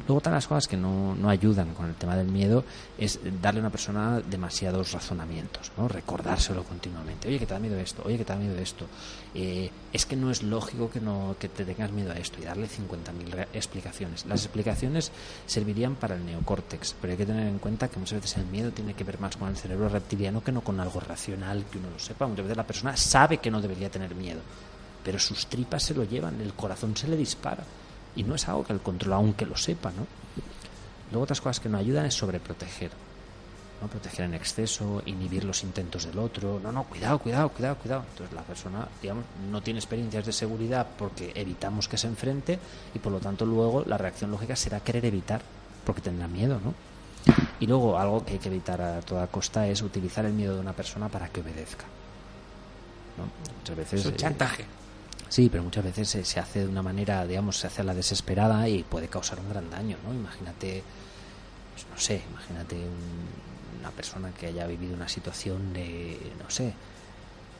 Luego, 0.00 0.18
otra 0.18 0.30
de 0.30 0.36
las 0.36 0.46
cosas 0.46 0.68
que 0.68 0.76
no, 0.76 1.14
no 1.14 1.28
ayudan 1.28 1.74
con 1.74 1.86
el 1.86 1.94
tema 1.94 2.16
del 2.16 2.28
miedo 2.28 2.64
es 2.96 3.18
darle 3.40 3.60
a 3.60 3.62
una 3.62 3.70
persona 3.70 4.20
demasiados 4.20 4.92
razonamientos, 4.92 5.72
¿no? 5.76 5.88
recordárselo 5.88 6.62
continuamente. 6.64 7.28
Oye, 7.28 7.38
que 7.38 7.46
te 7.46 7.54
da 7.54 7.60
miedo 7.60 7.76
esto, 7.78 8.02
oye, 8.04 8.18
que 8.18 8.24
te 8.24 8.32
da 8.32 8.38
miedo 8.38 8.56
esto. 8.58 8.86
Eh, 9.34 9.70
es 9.96 10.04
que 10.04 10.14
no 10.14 10.30
es 10.30 10.42
lógico 10.42 10.90
que, 10.90 11.00
no, 11.00 11.36
que 11.40 11.48
te 11.48 11.64
tengas 11.64 11.90
miedo 11.90 12.12
a 12.12 12.16
esto 12.16 12.38
y 12.40 12.44
darle 12.44 12.68
50.000 12.68 13.46
explicaciones. 13.54 14.26
Las 14.26 14.44
explicaciones 14.44 15.10
servirían 15.46 15.94
para 15.94 16.16
el 16.16 16.26
neocórtex, 16.26 16.94
pero 17.00 17.12
hay 17.12 17.16
que 17.16 17.24
tener 17.24 17.48
en 17.48 17.58
cuenta 17.58 17.88
que 17.88 17.98
muchas 17.98 18.20
veces 18.20 18.36
el 18.36 18.46
miedo 18.46 18.70
tiene 18.72 18.92
que 18.92 19.04
ver 19.04 19.18
más 19.18 19.36
con 19.36 19.48
el 19.48 19.56
cerebro 19.56 19.88
reptiliano 19.88 20.44
que 20.44 20.52
no 20.52 20.60
con 20.60 20.78
algo 20.80 21.00
racional 21.00 21.64
que 21.64 21.78
uno 21.78 21.88
lo 21.90 21.98
sepa. 21.98 22.26
Muchas 22.26 22.44
veces 22.44 22.56
la 22.58 22.66
persona 22.66 22.94
sabe 22.94 23.38
que 23.38 23.50
no 23.50 23.62
debería 23.62 23.90
tener 23.90 24.14
miedo, 24.14 24.40
pero 25.02 25.18
sus 25.18 25.46
tripas 25.46 25.82
se 25.82 25.94
lo 25.94 26.04
llevan, 26.04 26.42
el 26.42 26.52
corazón 26.52 26.94
se 26.94 27.08
le 27.08 27.16
dispara 27.16 27.64
y 28.14 28.22
no 28.22 28.34
es 28.34 28.46
algo 28.48 28.64
que 28.64 28.74
él 28.74 28.80
controla 28.80 29.16
aunque 29.16 29.46
lo 29.46 29.56
sepa, 29.56 29.90
¿no? 29.92 30.06
Luego 31.10 31.24
otras 31.24 31.40
cosas 31.40 31.60
que 31.60 31.70
no 31.70 31.78
ayudan 31.78 32.04
es 32.04 32.14
sobreproteger. 32.14 32.90
¿No? 33.80 33.88
proteger 33.88 34.24
en 34.24 34.34
exceso, 34.34 35.02
inhibir 35.06 35.44
los 35.44 35.62
intentos 35.62 36.04
del 36.06 36.18
otro. 36.18 36.58
No, 36.62 36.72
no, 36.72 36.84
cuidado, 36.84 37.18
cuidado, 37.18 37.48
cuidado, 37.50 37.76
cuidado. 37.76 38.04
Entonces 38.10 38.34
la 38.34 38.42
persona, 38.42 38.88
digamos, 39.02 39.24
no 39.50 39.62
tiene 39.62 39.78
experiencias 39.80 40.24
de 40.26 40.32
seguridad 40.32 40.86
porque 40.98 41.32
evitamos 41.34 41.88
que 41.88 41.98
se 41.98 42.06
enfrente 42.06 42.58
y 42.94 42.98
por 42.98 43.12
lo 43.12 43.18
tanto 43.20 43.44
luego 43.44 43.84
la 43.86 43.98
reacción 43.98 44.30
lógica 44.30 44.56
será 44.56 44.80
querer 44.80 45.04
evitar 45.04 45.42
porque 45.84 46.00
tendrá 46.00 46.26
miedo, 46.26 46.60
¿no? 46.64 46.74
Y 47.60 47.66
luego 47.66 47.98
algo 47.98 48.24
que 48.24 48.34
hay 48.34 48.38
que 48.38 48.48
evitar 48.48 48.80
a 48.80 49.00
toda 49.00 49.26
costa 49.26 49.66
es 49.66 49.82
utilizar 49.82 50.24
el 50.24 50.32
miedo 50.32 50.54
de 50.54 50.60
una 50.60 50.72
persona 50.72 51.08
para 51.08 51.28
que 51.28 51.40
obedezca. 51.40 51.84
¿no? 53.18 53.24
Muchas 53.58 53.76
veces 53.76 54.00
Es 54.00 54.06
un 54.06 54.12
eh, 54.12 54.16
chantaje. 54.16 54.64
Sí, 55.28 55.48
pero 55.50 55.62
muchas 55.64 55.82
veces 55.84 56.08
se, 56.08 56.24
se 56.24 56.38
hace 56.38 56.60
de 56.60 56.68
una 56.68 56.82
manera, 56.82 57.26
digamos, 57.26 57.56
se 57.58 57.66
hace 57.66 57.80
a 57.80 57.84
la 57.84 57.94
desesperada 57.94 58.68
y 58.68 58.82
puede 58.84 59.08
causar 59.08 59.40
un 59.40 59.48
gran 59.48 59.68
daño, 59.70 59.96
¿no? 60.06 60.14
Imagínate, 60.14 60.82
pues, 61.74 61.86
no 61.92 61.98
sé, 61.98 62.22
imagínate 62.30 62.76
un- 62.76 63.55
una 63.80 63.90
persona 63.90 64.32
que 64.32 64.46
haya 64.46 64.66
vivido 64.66 64.94
una 64.94 65.08
situación 65.08 65.72
de, 65.72 66.32
no 66.42 66.50
sé, 66.50 66.72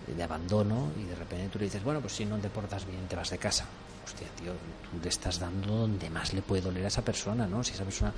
de 0.07 0.23
abandono 0.23 0.91
y 1.01 1.05
de 1.05 1.15
repente 1.15 1.49
tú 1.49 1.59
le 1.59 1.65
dices, 1.65 1.83
bueno, 1.83 2.01
pues 2.01 2.13
si 2.13 2.25
no 2.25 2.39
te 2.39 2.49
portas 2.49 2.87
bien 2.87 3.07
te 3.09 3.17
vas 3.17 3.31
de 3.31 3.39
casa. 3.39 3.67
Hostia, 4.05 4.29
tío, 4.41 4.53
tú 4.53 5.01
le 5.03 5.09
estás 5.09 5.41
dando 5.41 5.75
donde 5.75 6.09
más 6.11 6.33
le 6.33 6.41
puede 6.41 6.63
doler 6.63 6.85
a 6.85 6.89
esa 6.89 7.03
persona, 7.03 7.47
¿no? 7.47 7.65
Si 7.65 7.73
esa 7.73 7.83
persona, 7.83 8.13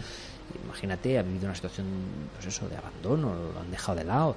imagínate, 0.65 1.19
ha 1.19 1.23
vivido 1.23 1.47
una 1.47 1.55
situación, 1.55 1.87
pues 2.35 2.47
eso, 2.47 2.69
de 2.69 2.77
abandono, 2.77 3.35
lo 3.55 3.59
han 3.59 3.71
dejado 3.71 3.97
de 3.97 4.05
lado 4.05 4.37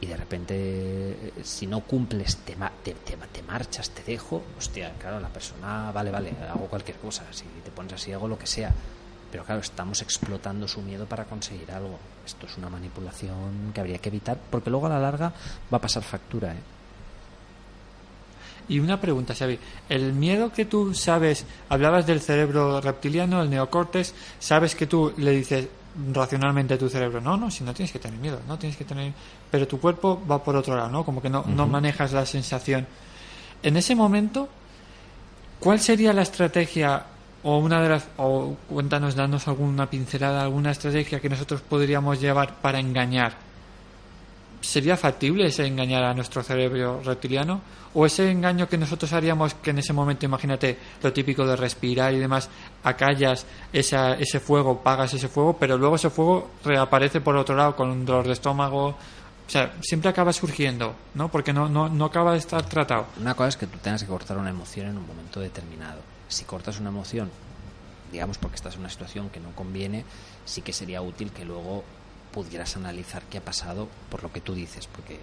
y 0.00 0.06
de 0.06 0.16
repente 0.16 0.54
eh, 0.54 1.32
si 1.42 1.66
no 1.66 1.80
cumples 1.80 2.38
te, 2.38 2.56
te, 2.82 2.94
te, 2.94 3.16
te 3.16 3.42
marchas, 3.42 3.90
te 3.90 4.02
dejo, 4.02 4.42
hostia, 4.58 4.92
claro, 4.98 5.20
la 5.20 5.28
persona, 5.28 5.90
vale, 5.92 6.10
vale, 6.10 6.32
hago 6.50 6.66
cualquier 6.66 6.98
cosa, 6.98 7.24
si 7.30 7.44
te 7.64 7.70
pones 7.70 7.94
así 7.94 8.12
hago 8.12 8.28
lo 8.28 8.38
que 8.38 8.46
sea, 8.46 8.72
pero 9.30 9.44
claro, 9.44 9.60
estamos 9.60 10.02
explotando 10.02 10.68
su 10.68 10.82
miedo 10.82 11.06
para 11.06 11.24
conseguir 11.24 11.70
algo. 11.70 11.98
Esto 12.24 12.46
es 12.46 12.56
una 12.56 12.68
manipulación 12.68 13.72
que 13.74 13.80
habría 13.80 13.98
que 13.98 14.08
evitar 14.08 14.38
porque 14.50 14.70
luego 14.70 14.86
a 14.86 14.90
la 14.90 14.98
larga 14.98 15.32
va 15.72 15.78
a 15.78 15.80
pasar 15.80 16.02
factura, 16.02 16.52
¿eh? 16.52 16.76
Y 18.68 18.80
una 18.80 19.00
pregunta, 19.00 19.34
Xavi. 19.34 19.58
El 19.88 20.12
miedo 20.12 20.52
que 20.52 20.64
tú 20.64 20.92
sabes, 20.92 21.46
hablabas 21.68 22.06
del 22.06 22.20
cerebro 22.20 22.80
reptiliano, 22.80 23.40
el 23.42 23.50
neocórtex, 23.50 24.12
sabes 24.40 24.74
que 24.74 24.86
tú 24.86 25.12
le 25.16 25.30
dices 25.30 25.68
racionalmente 26.12 26.74
a 26.74 26.78
tu 26.78 26.88
cerebro, 26.88 27.20
no, 27.20 27.36
no, 27.36 27.50
si 27.50 27.64
no 27.64 27.72
tienes 27.72 27.92
que 27.92 27.98
tener 27.98 28.18
miedo, 28.18 28.40
no 28.46 28.58
tienes 28.58 28.76
que 28.76 28.84
tener... 28.84 29.12
Pero 29.50 29.66
tu 29.68 29.80
cuerpo 29.80 30.20
va 30.28 30.42
por 30.42 30.56
otro 30.56 30.76
lado, 30.76 30.90
¿no? 30.90 31.04
Como 31.04 31.22
que 31.22 31.30
no, 31.30 31.44
no 31.46 31.66
manejas 31.66 32.12
la 32.12 32.26
sensación. 32.26 32.86
En 33.62 33.76
ese 33.76 33.94
momento, 33.94 34.48
¿cuál 35.60 35.80
sería 35.80 36.12
la 36.12 36.22
estrategia 36.22 37.06
o 37.46 37.58
una 37.58 37.80
de 37.80 37.88
las... 37.88 38.08
o 38.16 38.56
cuéntanos, 38.68 39.14
danos 39.14 39.46
alguna 39.46 39.88
pincelada, 39.88 40.42
alguna 40.42 40.72
estrategia 40.72 41.20
que 41.20 41.28
nosotros 41.28 41.60
podríamos 41.60 42.20
llevar 42.20 42.56
para 42.56 42.80
engañar? 42.80 43.34
¿Sería 44.60 44.96
factible 44.96 45.46
ese 45.46 45.64
engañar 45.64 46.02
a 46.02 46.12
nuestro 46.12 46.42
cerebro 46.42 47.00
reptiliano? 47.04 47.60
¿O 47.94 48.04
ese 48.04 48.32
engaño 48.32 48.68
que 48.68 48.76
nosotros 48.76 49.12
haríamos 49.12 49.54
que 49.54 49.70
en 49.70 49.78
ese 49.78 49.92
momento, 49.92 50.26
imagínate, 50.26 50.76
lo 51.00 51.12
típico 51.12 51.46
de 51.46 51.54
respirar 51.54 52.12
y 52.14 52.18
demás, 52.18 52.50
acallas 52.82 53.46
esa, 53.72 54.14
ese 54.14 54.40
fuego, 54.40 54.82
pagas 54.82 55.14
ese 55.14 55.28
fuego, 55.28 55.56
pero 55.56 55.78
luego 55.78 55.94
ese 55.94 56.10
fuego 56.10 56.50
reaparece 56.64 57.20
por 57.20 57.36
otro 57.36 57.54
lado 57.54 57.76
con 57.76 57.90
un 57.90 58.04
dolor 58.04 58.26
de 58.26 58.32
estómago? 58.32 58.88
O 58.88 58.96
sea, 59.46 59.72
siempre 59.82 60.10
acaba 60.10 60.32
surgiendo, 60.32 60.96
¿no? 61.14 61.30
Porque 61.30 61.52
no, 61.52 61.68
no, 61.68 61.88
no 61.88 62.06
acaba 62.06 62.32
de 62.32 62.38
estar 62.38 62.68
tratado. 62.68 63.06
Una 63.20 63.34
cosa 63.34 63.50
es 63.50 63.56
que 63.56 63.68
tú 63.68 63.78
tengas 63.78 64.02
que 64.02 64.08
cortar 64.08 64.36
una 64.36 64.50
emoción 64.50 64.88
en 64.88 64.98
un 64.98 65.06
momento 65.06 65.38
determinado. 65.38 66.00
Si 66.28 66.44
cortas 66.44 66.80
una 66.80 66.88
emoción, 66.90 67.30
digamos 68.12 68.38
porque 68.38 68.56
estás 68.56 68.74
en 68.74 68.80
una 68.80 68.90
situación 68.90 69.30
que 69.30 69.40
no 69.40 69.50
conviene, 69.52 70.04
sí 70.44 70.62
que 70.62 70.72
sería 70.72 71.02
útil 71.02 71.30
que 71.32 71.44
luego 71.44 71.84
pudieras 72.32 72.76
analizar 72.76 73.22
qué 73.30 73.38
ha 73.38 73.44
pasado 73.44 73.88
por 74.10 74.22
lo 74.22 74.32
que 74.32 74.40
tú 74.40 74.54
dices, 74.54 74.86
porque 74.86 75.18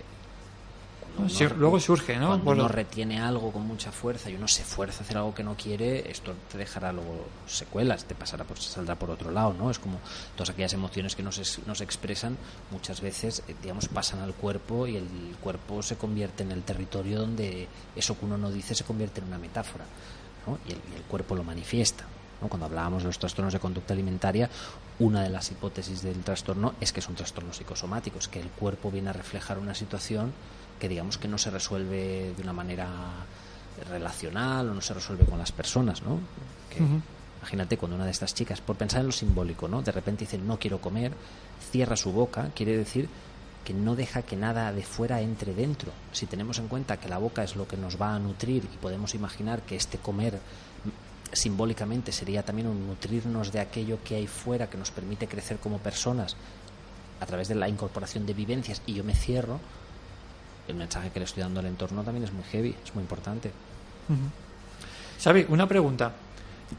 Sí, 1.29 1.45
uno- 1.45 1.55
luego 1.57 1.79
surge, 1.79 2.17
¿no? 2.17 2.29
Cuando 2.29 2.51
uno 2.53 2.67
retiene 2.67 3.21
algo 3.21 3.51
con 3.51 3.67
mucha 3.67 3.91
fuerza 3.91 4.31
y 4.31 4.35
uno 4.35 4.47
se 4.47 4.63
fuerza 4.63 5.01
a 5.01 5.03
hacer 5.03 5.17
algo 5.17 5.35
que 5.35 5.43
no 5.43 5.55
quiere, 5.55 6.09
esto 6.09 6.33
te 6.51 6.57
dejará 6.57 6.91
luego 6.91 7.27
secuelas, 7.45 8.05
te 8.05 8.15
pasará 8.15 8.45
por, 8.45 8.57
saldrá 8.57 8.95
por 8.95 9.11
otro 9.11 9.29
lado, 9.29 9.53
¿no? 9.53 9.69
Es 9.69 9.77
como 9.77 9.99
todas 10.35 10.49
aquellas 10.49 10.73
emociones 10.73 11.15
que 11.15 11.21
no 11.21 11.31
se, 11.31 11.43
no 11.67 11.75
se 11.75 11.83
expresan, 11.83 12.35
muchas 12.71 12.99
veces, 13.01 13.43
eh, 13.47 13.53
digamos, 13.61 13.87
pasan 13.89 14.21
al 14.21 14.33
cuerpo 14.33 14.87
y 14.87 14.95
el 14.97 15.05
cuerpo 15.39 15.83
se 15.83 15.97
convierte 15.97 16.41
en 16.41 16.51
el 16.51 16.63
territorio 16.63 17.19
donde 17.19 17.67
eso 17.95 18.17
que 18.17 18.25
uno 18.25 18.39
no 18.39 18.49
dice 18.49 18.73
se 18.73 18.83
convierte 18.83 19.21
en 19.21 19.27
una 19.27 19.37
metáfora, 19.37 19.85
¿no? 20.47 20.59
Y 20.67 20.71
el, 20.71 20.81
y 20.91 20.95
el 20.95 21.03
cuerpo 21.03 21.35
lo 21.35 21.43
manifiesta. 21.43 22.05
¿no? 22.41 22.47
Cuando 22.47 22.65
hablábamos 22.65 23.03
de 23.03 23.07
los 23.07 23.19
trastornos 23.19 23.53
de 23.53 23.59
conducta 23.59 23.93
alimentaria, 23.93 24.49
una 24.99 25.23
de 25.23 25.29
las 25.29 25.49
hipótesis 25.51 26.01
del 26.01 26.23
trastorno 26.23 26.73
es 26.79 26.93
que 26.93 27.01
son 27.01 27.15
trastornos 27.15 27.57
psicosomáticos, 27.57 28.27
que 28.27 28.39
el 28.39 28.49
cuerpo 28.49 28.91
viene 28.91 29.09
a 29.09 29.13
reflejar 29.13 29.59
una 29.59 29.73
situación 29.73 30.33
que 30.79 30.89
digamos 30.89 31.17
que 31.17 31.27
no 31.27 31.37
se 31.37 31.49
resuelve 31.49 32.33
de 32.35 32.41
una 32.41 32.53
manera 32.53 32.87
relacional 33.89 34.69
o 34.69 34.73
no 34.73 34.81
se 34.81 34.93
resuelve 34.93 35.25
con 35.25 35.39
las 35.39 35.51
personas, 35.51 36.01
¿no? 36.01 36.19
Que. 36.69 36.83
Imagínate 37.43 37.75
cuando 37.77 37.97
una 37.97 38.05
de 38.05 38.11
estas 38.11 38.33
chicas, 38.33 38.61
por 38.61 38.77
pensar 38.77 39.01
en 39.01 39.07
lo 39.07 39.11
simbólico, 39.11 39.67
¿no? 39.67 39.81
De 39.81 39.91
repente 39.91 40.23
dice 40.23 40.37
no 40.37 40.57
quiero 40.57 40.79
comer, 40.79 41.11
cierra 41.71 41.97
su 41.97 42.13
boca, 42.13 42.51
quiere 42.55 42.77
decir 42.77 43.09
que 43.63 43.73
no 43.73 43.95
deja 43.95 44.21
que 44.23 44.35
nada 44.35 44.71
de 44.73 44.83
fuera 44.83 45.21
entre 45.21 45.53
dentro. 45.53 45.91
Si 46.11 46.25
tenemos 46.25 46.59
en 46.59 46.67
cuenta 46.67 46.97
que 46.97 47.07
la 47.09 47.17
boca 47.17 47.43
es 47.43 47.55
lo 47.55 47.67
que 47.67 47.77
nos 47.77 48.01
va 48.01 48.13
a 48.15 48.19
nutrir 48.19 48.63
y 48.65 48.77
podemos 48.77 49.15
imaginar 49.15 49.61
que 49.61 49.75
este 49.75 49.97
comer 49.97 50.39
simbólicamente 51.31 52.11
sería 52.11 52.43
también 52.43 52.67
un 52.67 52.85
nutrirnos 52.87 53.51
de 53.51 53.59
aquello 53.59 53.97
que 54.03 54.15
hay 54.15 54.27
fuera 54.27 54.69
que 54.69 54.77
nos 54.77 54.91
permite 54.91 55.27
crecer 55.27 55.57
como 55.57 55.79
personas 55.79 56.35
a 57.19 57.25
través 57.25 57.47
de 57.47 57.55
la 57.55 57.67
incorporación 57.69 58.25
de 58.25 58.33
vivencias 58.33 58.81
y 58.85 58.93
yo 58.93 59.03
me 59.03 59.15
cierro, 59.15 59.59
el 60.67 60.75
mensaje 60.75 61.09
que 61.09 61.19
le 61.19 61.25
estoy 61.25 61.41
dando 61.41 61.59
al 61.59 61.65
entorno 61.65 62.03
también 62.03 62.23
es 62.25 62.31
muy 62.33 62.43
heavy, 62.45 62.75
es 62.85 62.93
muy 62.93 63.01
importante. 63.01 63.51
Xavi, 65.23 65.45
una 65.49 65.67
pregunta. 65.67 66.11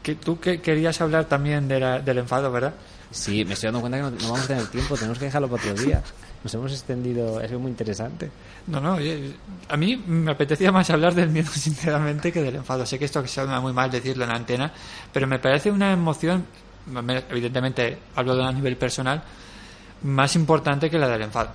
Que 0.03 0.15
tú 0.15 0.39
que 0.39 0.61
querías 0.61 0.99
hablar 1.01 1.25
también 1.25 1.67
de 1.67 1.79
la- 1.79 1.99
del 1.99 2.17
enfado, 2.19 2.51
¿verdad? 2.51 2.73
Sí, 3.11 3.45
me 3.45 3.53
estoy 3.53 3.67
dando 3.67 3.81
cuenta 3.81 3.97
que 3.97 4.03
no, 4.03 4.11
no 4.11 4.17
vamos 4.31 4.41
a 4.41 4.47
tener 4.47 4.67
tiempo, 4.67 4.95
tenemos 4.95 5.17
que 5.17 5.25
dejarlo 5.25 5.47
para 5.49 5.63
otro 5.71 5.83
día. 5.83 6.01
Nos 6.45 6.53
hemos 6.53 6.71
extendido, 6.71 7.41
es 7.41 7.51
muy 7.53 7.71
interesante. 7.71 8.29
No, 8.67 8.79
no, 8.79 8.93
oye, 8.93 9.33
a 9.67 9.75
mí 9.75 9.97
me 9.97 10.29
apetecía 10.29 10.71
más 10.71 10.87
hablar 10.91 11.15
del 11.15 11.29
miedo, 11.29 11.49
sinceramente, 11.53 12.31
que 12.31 12.41
del 12.43 12.55
enfado. 12.57 12.85
Sé 12.85 12.99
que 12.99 13.05
esto 13.05 13.25
suena 13.27 13.59
muy 13.59 13.73
mal 13.73 13.89
decirlo 13.89 14.25
en 14.25 14.29
la 14.29 14.35
antena, 14.35 14.71
pero 15.11 15.25
me 15.25 15.39
parece 15.39 15.71
una 15.71 15.91
emoción, 15.91 16.45
me- 16.85 17.23
evidentemente 17.31 17.97
hablo 18.15 18.35
de 18.35 18.43
a 18.45 18.51
nivel 18.51 18.77
personal, 18.77 19.23
más 20.03 20.35
importante 20.35 20.87
que 20.87 20.99
la 20.99 21.07
del 21.07 21.23
enfado. 21.23 21.49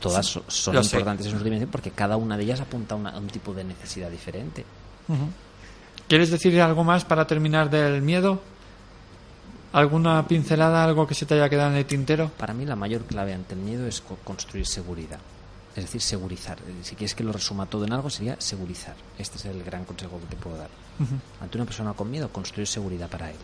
Todas 0.00 0.26
so- 0.26 0.44
son 0.48 0.74
importantes 0.96 1.26
en 1.26 1.38
su 1.38 1.44
dimensión 1.44 1.70
porque 1.70 1.92
cada 1.92 2.16
una 2.16 2.36
de 2.36 2.42
ellas 2.42 2.60
apunta 2.60 2.94
a, 2.96 2.98
una- 2.98 3.10
a 3.10 3.18
un 3.18 3.28
tipo 3.28 3.54
de 3.54 3.62
necesidad 3.62 4.10
diferente. 4.10 4.64
¿Quieres 6.08 6.30
decir 6.30 6.60
algo 6.60 6.82
más 6.84 7.04
para 7.04 7.26
terminar 7.26 7.70
del 7.70 8.02
miedo? 8.02 8.40
¿Alguna 9.72 10.26
pincelada, 10.26 10.82
algo 10.82 11.06
que 11.06 11.14
se 11.14 11.26
te 11.26 11.34
haya 11.34 11.48
quedado 11.50 11.70
en 11.70 11.76
el 11.76 11.84
tintero? 11.84 12.30
Para 12.38 12.54
mí 12.54 12.64
la 12.64 12.74
mayor 12.76 13.02
clave 13.04 13.34
ante 13.34 13.54
el 13.54 13.60
miedo 13.60 13.86
es 13.86 14.00
co- 14.00 14.16
construir 14.24 14.66
seguridad. 14.66 15.18
Es 15.76 15.84
decir, 15.84 16.00
segurizar. 16.00 16.58
Eh, 16.66 16.74
Si 16.82 16.94
quieres 16.96 17.14
que 17.14 17.22
lo 17.22 17.32
resuma 17.32 17.66
todo 17.66 17.84
en 17.84 17.92
algo, 17.92 18.08
sería 18.10 18.36
segurizar. 18.40 18.94
Este 19.18 19.36
es 19.36 19.44
el 19.44 19.62
gran 19.62 19.84
consejo 19.84 20.18
que 20.20 20.26
te 20.34 20.36
puedo 20.36 20.56
dar. 20.56 20.70
Ante 21.40 21.58
una 21.58 21.66
persona 21.66 21.92
con 21.92 22.10
miedo, 22.10 22.28
construir 22.30 22.66
seguridad 22.66 23.08
para 23.08 23.30
él, 23.30 23.36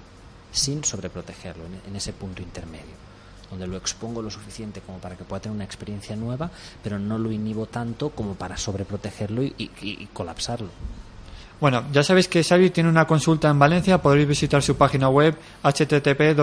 sin 0.50 0.82
sobreprotegerlo, 0.82 1.64
en, 1.66 1.80
en 1.90 1.94
ese 1.96 2.12
punto 2.12 2.42
intermedio, 2.42 2.96
donde 3.50 3.66
lo 3.68 3.76
expongo 3.76 4.22
lo 4.22 4.30
suficiente 4.30 4.80
como 4.80 4.98
para 4.98 5.16
que 5.16 5.22
pueda 5.24 5.42
tener 5.42 5.54
una 5.54 5.64
experiencia 5.64 6.16
nueva, 6.16 6.50
pero 6.82 6.98
no 6.98 7.16
lo 7.18 7.30
inhibo 7.30 7.66
tanto 7.66 8.10
como 8.10 8.34
para 8.34 8.56
sobreprotegerlo 8.56 9.42
y, 9.44 9.54
y- 9.58 9.70
y 9.82 10.08
colapsarlo. 10.12 10.70
Bueno, 11.60 11.84
ya 11.92 12.02
sabéis 12.02 12.28
que 12.28 12.42
Xavi 12.44 12.70
tiene 12.70 12.90
una 12.90 13.06
consulta 13.06 13.48
en 13.48 13.58
Valencia, 13.58 14.02
podréis 14.02 14.28
visitar 14.28 14.62
su 14.62 14.76
página 14.76 15.08
web 15.08 15.34
http 15.62 16.34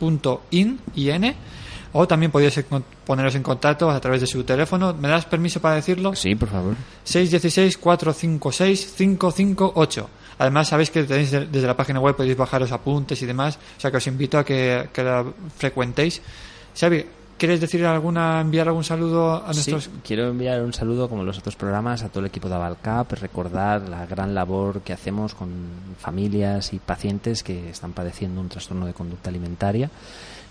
xavier.in 0.00 0.78
in 0.94 1.34
o 1.92 2.06
también 2.06 2.30
podéis 2.30 2.62
poneros 3.06 3.34
en 3.34 3.42
contacto 3.42 3.90
a 3.90 3.98
través 3.98 4.20
de 4.20 4.26
su 4.26 4.44
teléfono. 4.44 4.92
¿Me 4.94 5.08
das 5.08 5.24
permiso 5.24 5.58
para 5.60 5.76
decirlo? 5.76 6.14
Sí, 6.14 6.34
por 6.34 6.50
favor. 6.50 6.74
616-456-558. 7.06 10.06
Además, 10.38 10.68
sabéis 10.68 10.90
que 10.90 11.02
tenéis 11.04 11.30
de- 11.32 11.46
desde 11.46 11.66
la 11.66 11.74
página 11.76 11.98
web 12.00 12.14
podéis 12.14 12.36
bajaros 12.36 12.70
apuntes 12.72 13.20
y 13.22 13.26
demás. 13.26 13.58
O 13.76 13.80
sea 13.80 13.90
que 13.90 13.96
os 13.96 14.06
invito 14.06 14.38
a 14.38 14.44
que, 14.44 14.88
que 14.92 15.02
la 15.02 15.24
frecuentéis. 15.56 16.20
Xavi, 16.78 17.04
¿quieres 17.38 17.60
decir 17.60 17.84
alguna, 17.86 18.40
enviar 18.40 18.68
algún 18.68 18.84
saludo 18.84 19.34
a 19.36 19.54
Sí, 19.54 19.70
nuestros 19.70 19.90
quiero 20.04 20.28
enviar 20.28 20.60
un 20.62 20.72
saludo, 20.74 21.08
como 21.08 21.22
los 21.24 21.38
otros 21.38 21.56
programas, 21.56 22.02
a 22.02 22.08
todo 22.08 22.20
el 22.20 22.26
equipo 22.26 22.48
de 22.48 22.54
Avalcap, 22.56 23.12
recordar 23.12 23.88
la 23.88 24.04
gran 24.06 24.34
labor 24.34 24.80
que 24.82 24.92
hacemos 24.92 25.34
con 25.34 25.48
familias 25.98 26.72
y 26.74 26.78
pacientes 26.78 27.42
que 27.42 27.70
están 27.70 27.92
padeciendo 27.92 28.40
un 28.40 28.48
trastorno 28.48 28.86
de 28.86 28.92
conducta 28.92 29.30
alimentaria. 29.30 29.90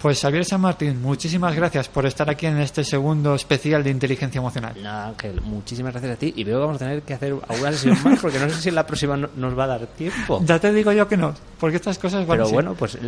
Pues 0.00 0.20
Xavier 0.20 0.44
San 0.44 0.60
Martín, 0.60 1.00
muchísimas 1.00 1.54
gracias 1.56 1.88
por 1.88 2.04
estar 2.04 2.28
aquí 2.28 2.44
en 2.44 2.58
este 2.58 2.84
segundo 2.84 3.34
especial 3.34 3.82
de 3.82 3.88
inteligencia 3.88 4.38
emocional. 4.38 4.74
Nada, 4.82 5.08
Ángel, 5.08 5.40
muchísimas 5.40 5.92
gracias 5.94 6.12
a 6.12 6.16
ti 6.16 6.30
y 6.36 6.44
veo 6.44 6.58
que 6.58 6.66
vamos 6.66 6.76
a 6.76 6.84
tener 6.84 7.02
que 7.02 7.14
hacer 7.14 7.34
alguna 7.48 7.72
sesión 7.72 7.96
más 8.04 8.18
porque 8.20 8.38
no 8.38 8.50
sé 8.50 8.60
si 8.60 8.68
en 8.68 8.74
la 8.74 8.86
próxima 8.86 9.16
no- 9.16 9.30
nos 9.34 9.58
va 9.58 9.64
a 9.64 9.68
dar 9.68 9.86
tiempo. 9.86 10.42
Ya 10.44 10.58
te 10.58 10.70
digo 10.74 10.92
yo 10.92 11.08
que 11.08 11.16
no, 11.16 11.32
porque 11.58 11.76
estas 11.76 11.98
cosas 11.98 12.26
van 12.26 12.36
Pero 12.36 12.44
así. 12.44 12.52
bueno, 12.52 12.74
pues 12.74 12.98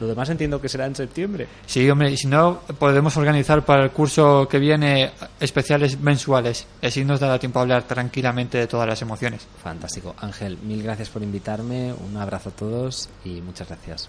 lo 0.00 0.06
demás 0.06 0.30
entiendo 0.30 0.58
que 0.58 0.70
será 0.70 0.86
en 0.86 0.94
septiembre. 0.96 1.46
Sí, 1.66 1.90
hombre, 1.90 2.10
y 2.10 2.16
si 2.16 2.26
no, 2.26 2.60
podemos 2.78 3.14
organizar 3.18 3.62
para 3.66 3.84
el 3.84 3.90
curso 3.90 4.48
que 4.48 4.58
viene 4.58 5.10
especiales 5.38 6.00
mensuales. 6.00 6.66
Así 6.82 7.04
nos 7.04 7.20
dará 7.20 7.38
tiempo 7.38 7.58
a 7.58 7.62
hablar 7.62 7.82
tranquilamente 7.82 8.56
de 8.56 8.66
todas 8.66 8.88
las 8.88 9.02
emociones. 9.02 9.46
Fantástico. 9.62 10.14
Ángel, 10.20 10.56
mil 10.62 10.82
gracias 10.82 11.10
por 11.10 11.22
invitarme, 11.22 11.92
un 11.92 12.16
abrazo 12.16 12.48
a 12.48 12.52
todos 12.52 13.10
y 13.26 13.42
muchas 13.42 13.68
gracias. 13.68 14.08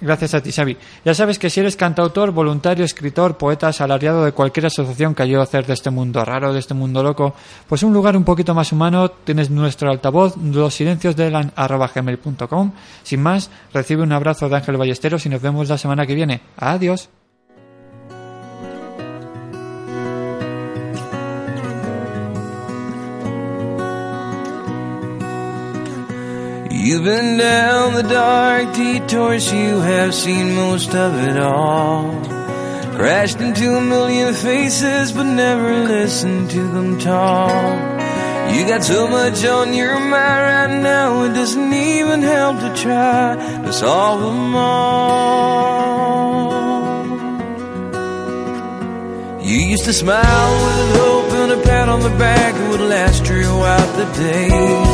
Gracias 0.00 0.32
a 0.34 0.42
ti, 0.42 0.50
Xavi. 0.50 0.76
Ya 1.04 1.14
sabes 1.14 1.38
que 1.38 1.50
si 1.50 1.60
eres 1.60 1.76
cantautor, 1.76 2.30
voluntario, 2.30 2.84
escritor, 2.84 3.36
poeta, 3.36 3.68
asalariado 3.68 4.24
de 4.24 4.32
cualquier 4.32 4.66
asociación 4.66 5.14
que 5.14 5.22
ayude 5.22 5.40
a 5.40 5.42
hacer 5.42 5.66
de 5.66 5.74
este 5.74 5.90
mundo 5.90 6.24
raro, 6.24 6.54
de 6.54 6.58
este 6.58 6.72
mundo 6.72 7.02
loco, 7.02 7.34
pues 7.68 7.82
un 7.82 7.92
lugar 7.92 8.16
un 8.16 8.24
poquito 8.24 8.54
más 8.54 8.72
humano, 8.72 9.10
tienes 9.10 9.50
nuestro 9.50 9.90
altavoz, 9.90 10.36
los. 10.36 10.74
Sin 13.02 13.22
más, 13.22 13.50
recibe 13.72 14.02
un 14.02 14.12
abrazo 14.12 14.48
de 14.48 14.56
Ángel 14.56 14.76
Ballesteros 14.76 15.26
y 15.26 15.28
nos 15.28 15.42
vemos 15.42 15.68
la 15.68 15.78
semana 15.78 16.06
que 16.06 16.14
viene. 16.14 16.40
Adiós. 16.56 17.10
You've 26.84 27.04
been 27.04 27.38
down 27.38 27.94
the 27.94 28.02
dark 28.02 28.74
detours, 28.74 29.50
you 29.50 29.80
have 29.80 30.14
seen 30.14 30.54
most 30.54 30.94
of 30.94 31.14
it 31.14 31.38
all. 31.38 32.10
Crashed 32.94 33.40
into 33.40 33.74
a 33.74 33.80
million 33.80 34.34
faces, 34.34 35.10
but 35.12 35.22
never 35.22 35.84
listened 35.84 36.50
to 36.50 36.58
them 36.58 36.98
talk. 36.98 38.02
You 38.52 38.66
got 38.66 38.84
so 38.84 39.08
much 39.08 39.42
on 39.46 39.72
your 39.72 39.98
mind 39.98 40.12
right 40.12 40.82
now, 40.82 41.22
it 41.22 41.32
doesn't 41.32 41.72
even 41.72 42.20
help 42.20 42.60
to 42.60 42.74
try 42.76 43.36
to 43.64 43.72
solve 43.72 44.20
them 44.20 44.54
all. 44.54 45.24
You 49.40 49.56
used 49.72 49.86
to 49.86 49.94
smile 49.94 50.66
with 50.66 50.96
hope 50.98 51.32
and 51.32 51.52
a 51.52 51.62
pat 51.62 51.88
on 51.88 52.00
the 52.00 52.10
back, 52.18 52.54
it 52.54 52.68
would 52.68 52.82
last 52.82 53.24
throughout 53.24 53.96
the 53.96 54.04
day. 54.20 54.93